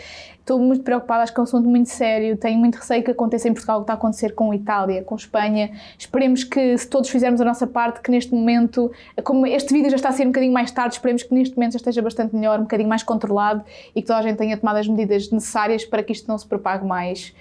Estou 0.42 0.60
muito 0.60 0.84
preocupada, 0.84 1.22
acho 1.22 1.32
que 1.32 1.40
é 1.40 1.42
um 1.42 1.44
assunto 1.44 1.70
muito 1.70 1.88
sério. 1.88 2.36
Tenho 2.36 2.60
muito 2.60 2.76
receio 2.76 3.04
que 3.04 3.12
aconteça 3.12 3.48
em 3.48 3.54
Portugal 3.54 3.78
o 3.78 3.82
que 3.82 3.84
está 3.84 3.94
a 3.94 3.96
acontecer 3.96 4.34
com 4.34 4.52
Itália, 4.52 5.04
com 5.04 5.16
Espanha. 5.16 5.72
Esperemos 5.98 6.44
que, 6.44 6.76
se 6.80 6.88
todos 6.88 7.10
fizermos 7.10 7.40
a 7.40 7.46
nossa 7.46 7.68
parte, 7.68 8.02
que 8.02 8.10
neste 8.10 8.34
momento, 8.34 8.92
como 9.24 9.46
este 9.46 9.72
vídeo 9.72 9.92
já 9.92 9.98
está 9.98 10.10
a 10.10 10.12
ser 10.12 10.24
um 10.24 10.32
bocadinho 10.32 10.52
mais 10.52 10.72
tarde, 10.72 10.96
esperemos 10.96 11.22
que 11.22 11.34
neste 11.34 11.56
momento 11.56 11.74
já 11.74 11.78
esteja 11.78 12.02
bastante 12.02 12.36
melhor, 12.36 12.58
um 12.60 12.64
bocadinho 12.64 12.90
mais 12.90 13.04
controlado 13.04 13.64
e 13.96 14.02
que 14.02 14.08
toda 14.08 14.18
a 14.18 14.24
gente 14.24 14.38
tenha 14.38 14.58
tomado 14.58 14.78
as 14.78 14.88
medidas 14.88 15.30
necessárias 15.30 15.86
para 15.86 16.02
que 16.02 16.12
isto 16.12 16.28
não 16.28 16.40
se 16.40 16.48
propague 16.48 16.86
mais 16.86 17.34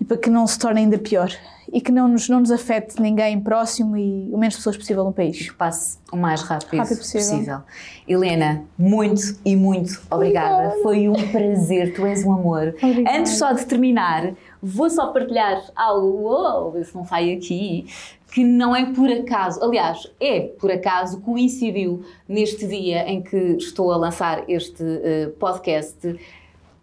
e 0.00 0.04
para 0.04 0.16
que 0.16 0.30
não 0.30 0.46
se 0.46 0.58
torne 0.58 0.80
ainda 0.80 0.98
pior 0.98 1.30
e 1.72 1.80
que 1.80 1.92
não 1.92 2.08
nos, 2.08 2.28
não 2.28 2.40
nos 2.40 2.50
afete 2.50 3.00
ninguém 3.00 3.38
próximo 3.40 3.96
e 3.96 4.30
o 4.32 4.38
menos 4.38 4.56
pessoas 4.56 4.76
possível 4.76 5.04
no 5.04 5.12
país. 5.12 5.50
que 5.50 5.54
passe 5.54 5.98
o 6.10 6.16
mais 6.16 6.40
rápido, 6.40 6.78
Rápido 6.78 6.98
possível. 6.98 7.58
Helena, 8.06 8.64
muito 8.78 9.38
e 9.44 9.54
muito 9.54 10.00
obrigada. 10.10 10.74
Foi 10.82 11.08
um 11.08 11.28
prazer, 11.30 11.94
tu 11.94 12.06
és 12.06 12.24
um 12.24 12.32
amor. 12.32 12.74
Obrigada. 12.82 13.18
Antes 13.18 13.36
só 13.36 13.52
de 13.52 13.66
terminar, 13.66 14.32
vou 14.62 14.88
só 14.88 15.08
partilhar 15.12 15.62
algo, 15.76 16.06
uou, 16.06 16.80
isso 16.80 16.96
não 16.96 17.04
sai 17.04 17.32
aqui, 17.32 17.86
que 18.32 18.42
não 18.44 18.74
é 18.74 18.86
por 18.92 19.10
acaso, 19.10 19.62
aliás, 19.62 20.10
é 20.20 20.40
por 20.40 20.70
acaso, 20.70 21.20
coincidiu 21.20 22.02
neste 22.26 22.66
dia 22.66 23.08
em 23.08 23.22
que 23.22 23.36
estou 23.36 23.92
a 23.92 23.96
lançar 23.96 24.44
este 24.48 24.82
eh, 24.82 25.30
podcast 25.38 26.18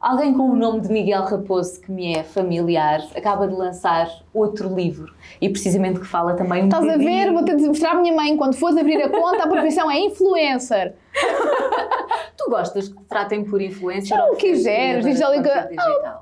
Alguém 0.06 0.36
com 0.36 0.52
o 0.52 0.56
nome 0.56 0.82
de 0.82 0.90
Miguel 0.90 1.24
Raposo, 1.24 1.82
que 1.82 1.92
me 1.92 2.14
é 2.16 2.22
familiar, 2.22 3.02
acaba 3.16 3.48
de 3.48 3.56
lançar 3.56 4.08
outro 4.32 4.72
livro 4.72 5.12
e 5.42 5.50
precisamente 5.50 6.00
que 6.00 6.06
fala 6.06 6.36
também 6.36 6.62
um 6.62 6.66
Estás 6.66 6.88
a 6.88 6.96
ver? 6.96 7.34
Vou-te 7.34 7.56
mostrar 7.66 7.94
à 7.94 7.96
minha 7.96 8.14
mãe 8.14 8.38
quando 8.38 8.54
fores 8.54 8.78
abrir 8.78 9.02
a 9.02 9.10
conta, 9.10 9.46
a 9.46 9.48
profissão 9.48 9.90
é 9.90 9.98
influencer. 9.98 10.94
tu 12.38 12.52
gostas 12.52 12.90
que 12.90 12.96
te 12.96 13.04
tratem 13.06 13.46
por 13.46 13.60
influencer? 13.60 14.16
Não 14.16 14.36
quiseres, 14.36 15.04
diz 15.06 15.20
ali 15.24 15.42
que. 15.42 15.50
Ah, 15.50 16.20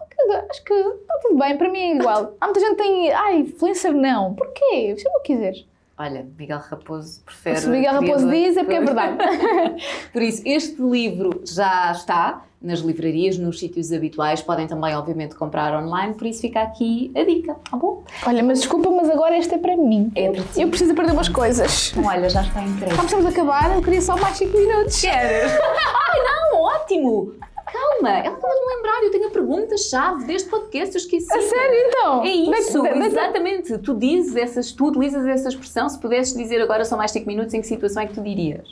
acho 0.50 0.64
que 0.64 0.74
está 0.74 1.20
tudo 1.22 1.38
bem, 1.38 1.58
para 1.58 1.70
mim 1.70 1.80
é 1.80 1.96
igual. 1.98 2.36
Há 2.40 2.46
muita 2.46 2.62
gente 2.62 2.76
que 2.78 2.84
tem. 2.84 3.12
Ai, 3.12 3.40
influencer 3.40 3.92
não. 3.94 4.34
Porquê? 4.34 4.96
Se 4.98 5.04
não 5.04 5.22
quiseres. 5.24 5.66
Olha, 5.98 6.26
Miguel 6.38 6.60
Raposo 6.60 7.22
prefere. 7.24 7.58
Se 7.58 7.70
Miguel 7.70 7.94
Raposo 7.94 8.30
diz, 8.30 8.58
é 8.58 8.64
porque 8.64 8.76
é 8.76 8.82
verdade. 8.82 9.18
Por 10.12 10.22
isso, 10.24 10.42
este 10.44 10.82
livro 10.82 11.42
já 11.46 11.92
está 11.92 12.44
nas 12.60 12.80
livrarias, 12.80 13.38
nos 13.38 13.60
sítios 13.60 13.92
habituais. 13.92 14.42
Podem 14.42 14.66
também, 14.66 14.96
obviamente, 14.96 15.36
comprar 15.36 15.78
online. 15.84 16.16
Por 16.16 16.26
isso, 16.26 16.42
fica 16.42 16.62
aqui 16.62 17.12
a 17.16 17.24
dica, 17.24 17.56
tá 17.70 17.78
bom? 17.78 18.04
Olha, 18.26 18.42
mas 18.42 18.62
desculpa, 18.62 18.90
mas 18.90 19.10
agora 19.10 19.38
este 19.38 19.54
é 19.54 19.58
para 19.58 19.78
mim. 19.78 20.12
É 20.16 20.32
para 20.32 20.44
ti. 20.44 20.62
Eu 20.62 20.70
preciso 20.70 20.96
perder 20.96 21.12
umas 21.12 21.30
coisas. 21.30 21.94
Olha, 22.04 22.28
já 22.28 22.42
está. 22.42 22.62
Como 22.62 23.04
estamos 23.04 23.26
a 23.26 23.30
acabar, 23.30 23.76
eu 23.76 23.82
queria 23.82 24.02
só 24.02 24.18
mais 24.18 24.38
5 24.38 24.58
minutos. 24.58 25.00
Queres? 25.00 25.52
Ai, 25.62 26.20
não, 26.24 26.62
ótimo! 26.62 27.34
Calma, 27.74 28.10
ela 28.12 28.20
acabou 28.20 28.52
de 28.52 28.60
me 28.60 28.76
lembrar, 28.76 29.04
eu 29.04 29.12
tenho 29.12 29.28
a 29.28 29.32
pergunta-chave 29.32 30.26
deste 30.26 30.48
podcast, 30.48 30.94
eu 30.94 31.00
esqueci. 31.00 31.34
A 31.34 31.42
sério, 31.42 31.76
então? 31.88 32.24
É 32.24 32.30
isso, 32.30 32.86
exatamente. 32.86 33.80
Tu 33.80 33.96
dizes 33.96 34.36
essas, 34.36 34.72
tu 34.72 34.90
utilizas 34.90 35.26
essa 35.26 35.50
expressão, 35.50 35.90
se 35.90 36.00
pudesses 36.00 36.38
dizer 36.38 36.62
agora 36.62 36.86
só 36.86 36.96
mais 36.96 37.10
5 37.10 37.26
minutos, 37.26 37.52
em 37.56 37.62
que 37.62 37.68
situação 37.68 38.04
é 38.04 38.06
que 38.06 38.14
tu 38.14 38.22
dirias? 38.22 38.72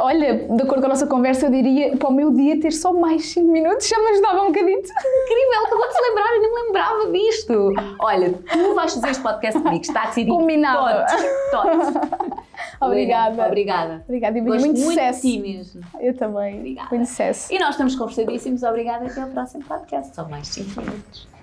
Olha, 0.00 0.34
de 0.48 0.62
acordo 0.62 0.80
com 0.80 0.86
a 0.86 0.88
nossa 0.88 1.06
conversa, 1.06 1.46
eu 1.46 1.50
diria 1.50 1.96
para 1.96 2.08
o 2.08 2.12
meu 2.12 2.30
dia 2.30 2.58
ter 2.58 2.72
só 2.72 2.92
mais 2.92 3.26
5 3.32 3.50
minutos 3.50 3.86
já 3.86 3.98
me 3.98 4.06
ajudava 4.08 4.42
um 4.42 4.46
bocadinho. 4.46 4.78
Incrível, 4.78 5.66
acabou 5.66 5.88
de 5.88 5.94
se 5.94 6.02
lembrar, 6.02 6.34
eu 6.34 6.40
nem 6.40 6.54
me 6.54 6.62
lembrava 6.62 7.12
disto. 7.12 7.72
Olha, 8.00 8.32
tu 8.32 8.74
vais 8.74 8.94
fazer 8.94 9.10
este 9.10 9.22
podcast 9.22 9.62
comigo, 9.62 9.82
está 9.82 10.06
decidido. 10.06 10.36
Combinado. 10.36 11.04
Todos, 11.50 11.90
todos. 11.92 12.34
Obrigada. 12.80 13.46
Obrigada. 13.46 14.02
Obrigada. 14.06 14.38
E 14.38 14.40
muito 14.40 14.64
muito 14.64 14.80
sucesso. 14.80 15.22
de 15.22 15.32
ti 15.32 15.38
mesmo. 15.40 15.82
Eu 16.00 16.14
também. 16.16 16.58
Obrigada. 16.58 16.88
Muito 16.90 17.06
sucesso. 17.06 17.52
E 17.52 17.58
nós 17.58 17.70
estamos 17.70 17.94
conversadíssimos. 17.94 18.62
Obrigada. 18.62 19.06
Até 19.06 19.20
ao 19.20 19.28
próximo 19.28 19.64
podcast. 19.64 20.14
Só 20.14 20.26
mais 20.28 20.48
5 20.48 20.80
minutos. 20.80 21.33